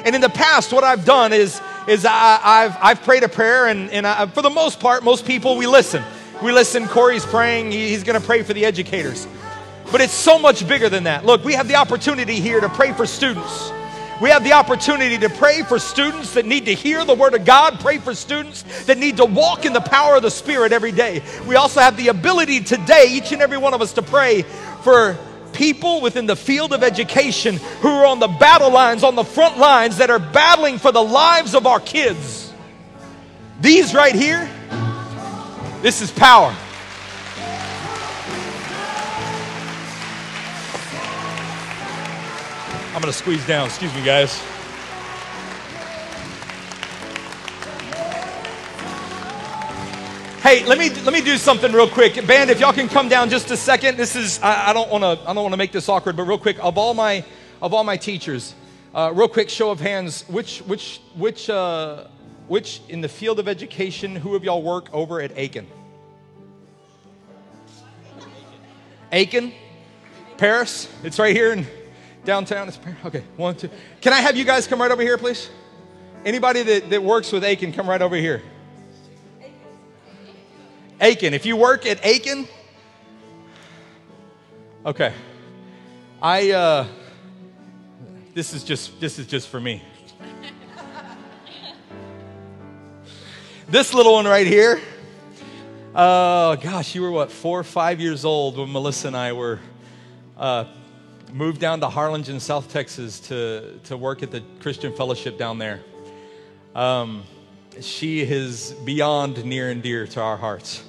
And 0.05 0.15
in 0.15 0.21
the 0.21 0.29
past, 0.29 0.73
what 0.73 0.85
I've 0.85 1.05
done 1.05 1.33
is, 1.33 1.61
is 1.87 2.05
I, 2.05 2.63
have 2.63 2.79
I've 2.81 3.03
prayed 3.03 3.23
a 3.23 3.29
prayer, 3.29 3.67
and, 3.67 3.91
and 3.91 4.07
I, 4.07 4.27
for 4.27 4.43
the 4.43 4.51
most 4.51 4.81
part, 4.81 5.03
most 5.03 5.27
people, 5.27 5.57
we 5.57 5.67
listen. 5.67 6.03
We 6.43 6.53
listen. 6.53 6.87
Corey's 6.89 7.27
praying. 7.27 7.73
he's 7.73 8.05
going 8.05 8.21
to 8.21 8.27
pray 8.27 8.43
for 8.43 8.55
the 8.55 8.65
educators. 8.65 9.27
But 9.91 10.01
it's 10.01 10.13
so 10.13 10.39
much 10.39 10.67
bigger 10.69 10.89
than 10.89 11.05
that. 11.05 11.25
Look, 11.25 11.45
we 11.45 11.55
have 11.55 11.69
the 11.69 11.75
opportunity 11.75 12.37
here 12.37 12.61
to 12.61 12.69
pray 12.69 12.93
for 12.93 13.07
students. 13.07 13.73
We 14.21 14.29
have 14.29 14.45
the 14.45 14.53
opportunity 14.53 15.17
to 15.19 15.31
pray 15.31 15.63
for 15.63 15.79
students 15.79 16.35
that 16.35 16.45
need 16.45 16.67
to 16.67 16.75
hear 16.75 17.05
the 17.07 17.15
Word 17.15 17.35
of 17.35 17.47
God, 17.47 17.81
pray 17.81 17.97
for 17.97 18.15
students 18.15 18.85
that 18.85 18.99
need 18.99 19.17
to 19.17 19.25
walk 19.25 19.65
in 19.65 19.73
the 19.73 19.81
power 19.81 20.17
of 20.17 20.23
the 20.23 20.31
Spirit 20.31 20.73
every 20.73 20.93
day. 20.93 21.23
We 21.47 21.57
also 21.57 21.81
have 21.81 21.97
the 21.97 22.09
ability 22.09 22.61
today, 22.61 23.07
each 23.09 23.33
and 23.33 23.41
every 23.41 23.57
one 23.57 23.73
of 23.73 23.81
us, 23.81 23.95
to 23.95 24.03
pray 24.03 24.43
for 24.83 25.19
people 25.53 26.01
within 26.01 26.27
the 26.27 26.37
field 26.37 26.73
of 26.73 26.83
education 26.83 27.57
who 27.81 27.89
are 27.89 28.07
on 28.07 28.19
the 28.19 28.29
battle 28.29 28.71
lines, 28.71 29.03
on 29.03 29.15
the 29.15 29.25
front 29.25 29.59
lines, 29.59 29.99
that 29.99 30.11
are 30.11 30.19
battling 30.19 30.79
for 30.79 30.93
the 30.93 31.03
lives 31.03 31.55
of 31.55 31.67
our 31.67 31.81
kids. 31.81 32.53
These 33.61 33.95
right 33.95 34.15
here, 34.15 34.49
this 35.83 36.01
is 36.01 36.11
power. 36.11 36.55
I'm 42.93 43.01
going 43.01 43.13
to 43.13 43.19
squeeze 43.19 43.47
down. 43.47 43.67
Excuse 43.67 43.95
me, 43.95 44.05
guys. 44.05 44.43
Hey, 50.43 50.65
let 50.65 50.79
me 50.79 50.89
let 50.89 51.13
me 51.13 51.21
do 51.21 51.37
something 51.37 51.71
real 51.71 51.87
quick, 51.87 52.27
band. 52.27 52.49
If 52.49 52.61
y'all 52.61 52.73
can 52.73 52.89
come 52.89 53.11
down 53.11 53.29
just 53.29 53.51
a 53.51 53.59
second. 53.59 53.99
This 53.99 54.17
is 54.17 54.41
I, 54.41 54.71
I 54.71 54.73
don't 54.73 54.91
want 54.91 55.03
to 55.05 55.29
I 55.29 55.35
don't 55.35 55.43
want 55.43 55.53
to 55.53 55.59
make 55.59 55.71
this 55.71 55.87
awkward, 55.87 56.17
but 56.17 56.23
real 56.23 56.39
quick, 56.39 56.57
of 56.65 56.79
all 56.79 56.95
my 56.95 57.23
of 57.61 57.75
all 57.75 57.85
my 57.85 57.99
teachers, 57.99 58.55
uh, 58.95 59.13
real 59.15 59.29
quick 59.29 59.51
show 59.51 59.71
of 59.71 59.81
hands. 59.81 60.23
Which 60.29 60.61
which 60.61 61.03
which 61.15 61.51
uh, 61.51 62.07
which 62.49 62.81
in 62.89 63.03
the 63.03 63.09
field 63.09 63.39
of 63.39 63.49
education, 63.49 64.17
who 64.17 64.35
of 64.35 64.43
y'all 64.43 64.63
work 64.63 64.89
over 64.95 65.21
at 65.21 65.35
Aikin? 65.35 65.67
Aikin, 69.13 69.53
Paris. 70.39 70.89
It's 71.05 71.19
right 71.19 71.37
here 71.37 71.53
in 71.53 71.67
Downtown 72.25 72.67
is 72.67 72.79
okay. 73.05 73.25
One, 73.37 73.57
two. 73.57 73.69
Can 74.01 74.15
I 74.15 74.21
have 74.21 74.39
you 74.39 74.47
guys 74.47 74.67
come 74.67 74.81
right 74.81 74.91
over 74.91 75.03
here, 75.03 75.19
please? 75.19 75.51
Anybody 76.25 76.63
that, 76.63 76.89
that 76.89 77.03
works 77.03 77.31
with 77.31 77.43
Aikin, 77.43 77.75
come 77.75 77.87
right 77.87 78.01
over 78.01 78.17
here. 78.17 78.41
Aikin. 81.01 81.33
If 81.33 81.47
you 81.47 81.57
work 81.57 81.87
at 81.87 82.03
Aikin, 82.03 82.47
okay. 84.85 85.15
I 86.21 86.51
uh, 86.51 86.87
this 88.35 88.53
is 88.53 88.63
just 88.63 89.01
this 89.01 89.19
is 89.19 89.27
just 89.27 89.49
for 89.49 89.59
me. 89.59 89.83
this 93.69 93.95
little 93.95 94.13
one 94.13 94.27
right 94.27 94.47
here. 94.47 94.79
Oh 95.95 96.57
gosh, 96.57 96.95
you 96.95 97.01
were 97.01 97.11
what 97.11 97.33
four 97.33 97.59
or 97.59 97.65
five 97.65 97.99
years 97.99 98.27
old 98.27 98.59
when 98.59 98.71
Melissa 98.71 99.07
and 99.07 99.17
I 99.17 99.33
were 99.33 99.59
uh, 100.37 100.67
moved 101.33 101.63
down 101.63 101.81
to 101.81 101.89
Harlingen, 101.89 102.41
South 102.41 102.71
Texas, 102.71 103.21
to 103.21 103.81
to 103.85 103.97
work 103.97 104.23
at 104.23 104.31
the 104.31 104.43
Christian 104.61 104.93
Fellowship 104.93 105.39
down 105.39 105.57
there. 105.57 105.81
Um, 106.75 107.23
she 107.81 108.21
is 108.21 108.75
beyond 108.85 109.43
near 109.47 109.71
and 109.71 109.83
dear 109.83 110.07
to 110.09 110.21
our 110.21 110.37
hearts. 110.37 110.85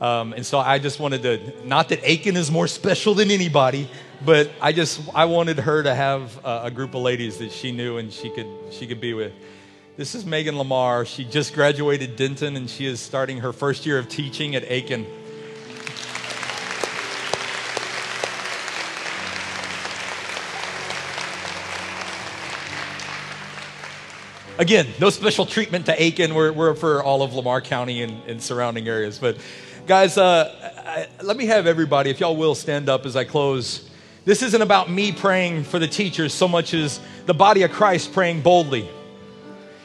Um, 0.00 0.32
and 0.32 0.46
so 0.46 0.58
I 0.58 0.78
just 0.78 0.98
wanted 0.98 1.22
to, 1.22 1.66
not 1.66 1.90
that 1.90 2.00
Aikin 2.02 2.34
is 2.34 2.50
more 2.50 2.66
special 2.66 3.12
than 3.12 3.30
anybody, 3.30 3.90
but 4.24 4.50
I 4.58 4.72
just, 4.72 5.02
I 5.14 5.26
wanted 5.26 5.58
her 5.58 5.82
to 5.82 5.94
have 5.94 6.42
a, 6.42 6.62
a 6.64 6.70
group 6.70 6.94
of 6.94 7.02
ladies 7.02 7.36
that 7.38 7.52
she 7.52 7.70
knew 7.70 7.98
and 7.98 8.10
she 8.10 8.30
could, 8.30 8.46
she 8.70 8.86
could 8.86 9.00
be 9.00 9.12
with. 9.12 9.32
This 9.98 10.14
is 10.14 10.24
Megan 10.24 10.56
Lamar. 10.56 11.04
She 11.04 11.26
just 11.26 11.52
graduated 11.52 12.16
Denton 12.16 12.56
and 12.56 12.70
she 12.70 12.86
is 12.86 12.98
starting 12.98 13.40
her 13.40 13.52
first 13.52 13.84
year 13.84 13.98
of 13.98 14.08
teaching 14.08 14.56
at 14.56 14.62
Aikin. 14.64 15.04
Again, 24.58 24.86
no 24.98 25.10
special 25.10 25.44
treatment 25.44 25.86
to 25.86 25.96
Aikin. 25.96 26.34
We're, 26.34 26.52
we're 26.52 26.74
for 26.74 27.02
all 27.02 27.22
of 27.22 27.34
Lamar 27.34 27.60
County 27.60 28.02
and, 28.02 28.22
and 28.24 28.42
surrounding 28.42 28.88
areas. 28.88 29.18
But 29.18 29.36
guys, 29.90 30.16
uh, 30.16 30.54
I, 30.86 31.08
let 31.20 31.36
me 31.36 31.46
have 31.46 31.66
everybody, 31.66 32.10
if 32.10 32.20
y'all 32.20 32.36
will, 32.36 32.54
stand 32.54 32.88
up 32.88 33.06
as 33.06 33.16
I 33.16 33.24
close. 33.24 33.90
This 34.24 34.40
isn't 34.40 34.62
about 34.62 34.88
me 34.88 35.10
praying 35.10 35.64
for 35.64 35.80
the 35.80 35.88
teachers 35.88 36.32
so 36.32 36.46
much 36.46 36.74
as 36.74 37.00
the 37.26 37.34
body 37.34 37.64
of 37.64 37.72
Christ 37.72 38.12
praying 38.12 38.42
boldly. 38.42 38.88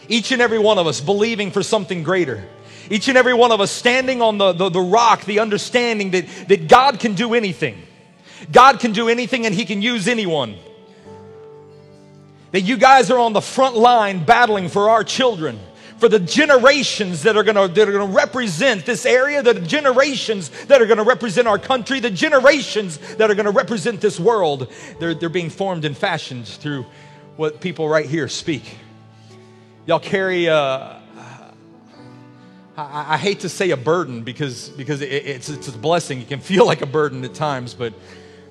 Each 0.08 0.32
and 0.32 0.43
every 0.43 0.60
one 0.60 0.78
of 0.78 0.86
us 0.86 1.01
believing 1.01 1.49
for 1.49 1.64
something 1.64 2.03
greater. 2.03 2.47
Each 2.91 3.08
and 3.08 3.18
every 3.18 3.34
one 3.34 3.51
of 3.51 3.62
us 3.62 3.72
standing 3.72 4.22
on 4.22 4.38
the, 4.38 4.53
the, 4.53 4.70
the 4.70 4.80
rock, 4.80 5.26
the 5.26 5.39
understanding 5.39 6.12
that, 6.12 6.28
that 6.49 6.68
God 6.68 6.99
can 6.99 7.16
do 7.16 7.34
anything. 7.34 7.82
God 8.51 8.80
can 8.80 8.91
do 8.91 9.10
anything 9.10 9.47
and 9.47 9.56
He 9.56 9.66
can 9.66 9.82
use 9.82 10.08
anyone 10.08 10.56
that 12.51 12.62
you 12.62 12.78
guys 12.78 13.10
are 13.10 13.18
on 13.18 13.34
the 13.34 13.41
front 13.41 13.76
line 13.76 14.24
battling 14.24 14.70
for 14.70 14.88
our 14.88 15.03
children 15.03 15.60
for 15.98 16.10
the 16.10 16.20
generations 16.20 17.24
that 17.24 17.38
are 17.38 17.43
going 17.43 17.56
to 17.56 18.06
represent 18.06 18.86
this 18.86 19.06
area 19.06 19.41
the 19.41 19.54
generations 19.54 20.50
that 20.66 20.82
are 20.82 20.86
going 20.86 20.98
to 20.98 21.04
represent 21.04 21.48
our 21.48 21.60
country 21.60 22.00
the 22.00 22.12
generations 22.12 22.98
that 23.16 23.30
are 23.30 23.36
going 23.36 23.46
to 23.46 23.52
represent 23.52 24.02
this 24.02 24.20
world 24.20 24.72
they're, 25.00 25.14
they're 25.14 25.30
being 25.30 25.50
formed 25.50 25.86
and 25.86 25.98
fashioned 25.98 26.48
through 26.48 26.86
what 27.38 27.62
people 27.62 27.88
right 27.88 28.08
here 28.08 28.28
speak 28.28 28.78
y'all 29.86 30.00
carry 30.00 30.50
uh, 30.50 31.00
I, 32.78 33.14
I, 33.14 33.18
hate 33.18 33.41
to 33.41 33.50
say 33.50 33.72
a 33.72 33.78
burden 33.78 34.24
because 34.24 34.70
because 34.70 35.02
it, 35.02 35.12
it's, 35.12 35.48
it's 35.48 35.70
a 35.70 35.78
blessing 35.78 36.22
it 36.22 36.28
can 36.28 36.41
feel 36.41 36.66
like 36.66 36.82
a 36.82 36.88
burden 36.88 37.24
at 37.24 37.34
times 37.34 37.74
but 37.74 37.93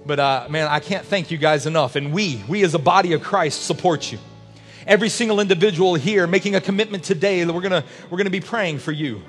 but 0.07 0.21
uh, 0.21 0.47
man, 0.51 0.69
I 0.69 0.81
can't 0.81 1.05
thank 1.05 1.31
you 1.31 1.39
guys 1.39 1.67
enough. 1.67 1.97
And 1.97 2.13
we, 2.13 2.43
we 2.49 2.63
as 2.63 2.75
a 2.75 2.79
body 2.79 3.13
of 3.15 3.23
Christ, 3.23 3.65
support 3.65 4.13
you. 4.13 4.19
Every 4.87 5.09
single 5.09 5.41
individual 5.41 5.95
here 5.95 6.27
making 6.27 6.55
a 6.55 6.61
commitment 6.61 7.05
today 7.05 7.43
that 7.43 7.53
we're 7.53 7.63
gonna 7.63 7.85
we're 8.11 8.19
gonna 8.19 8.31
be 8.31 8.41
praying 8.41 8.79
for 8.79 8.93
you. 8.93 9.23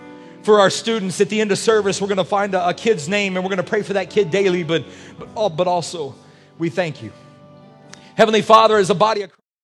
For 0.43 0.59
our 0.59 0.69
students 0.69 1.19
at 1.21 1.29
the 1.29 1.41
end 1.41 1.51
of 1.51 1.57
service, 1.57 2.01
we're 2.01 2.07
gonna 2.07 2.23
find 2.25 2.53
a, 2.53 2.69
a 2.69 2.73
kid's 2.73 3.09
name 3.09 3.35
and 3.35 3.43
we're 3.43 3.49
gonna 3.49 3.63
pray 3.63 3.81
for 3.81 3.93
that 3.93 4.09
kid 4.09 4.31
daily. 4.31 4.63
But 4.63 4.85
but, 5.17 5.29
oh, 5.35 5.49
but 5.49 5.67
also, 5.67 6.13
we 6.57 6.69
thank 6.69 7.01
you, 7.01 7.11
Heavenly 8.15 8.41
Father, 8.41 8.77
as 8.77 8.89
a 8.89 8.95
body 8.95 9.21
of 9.21 9.31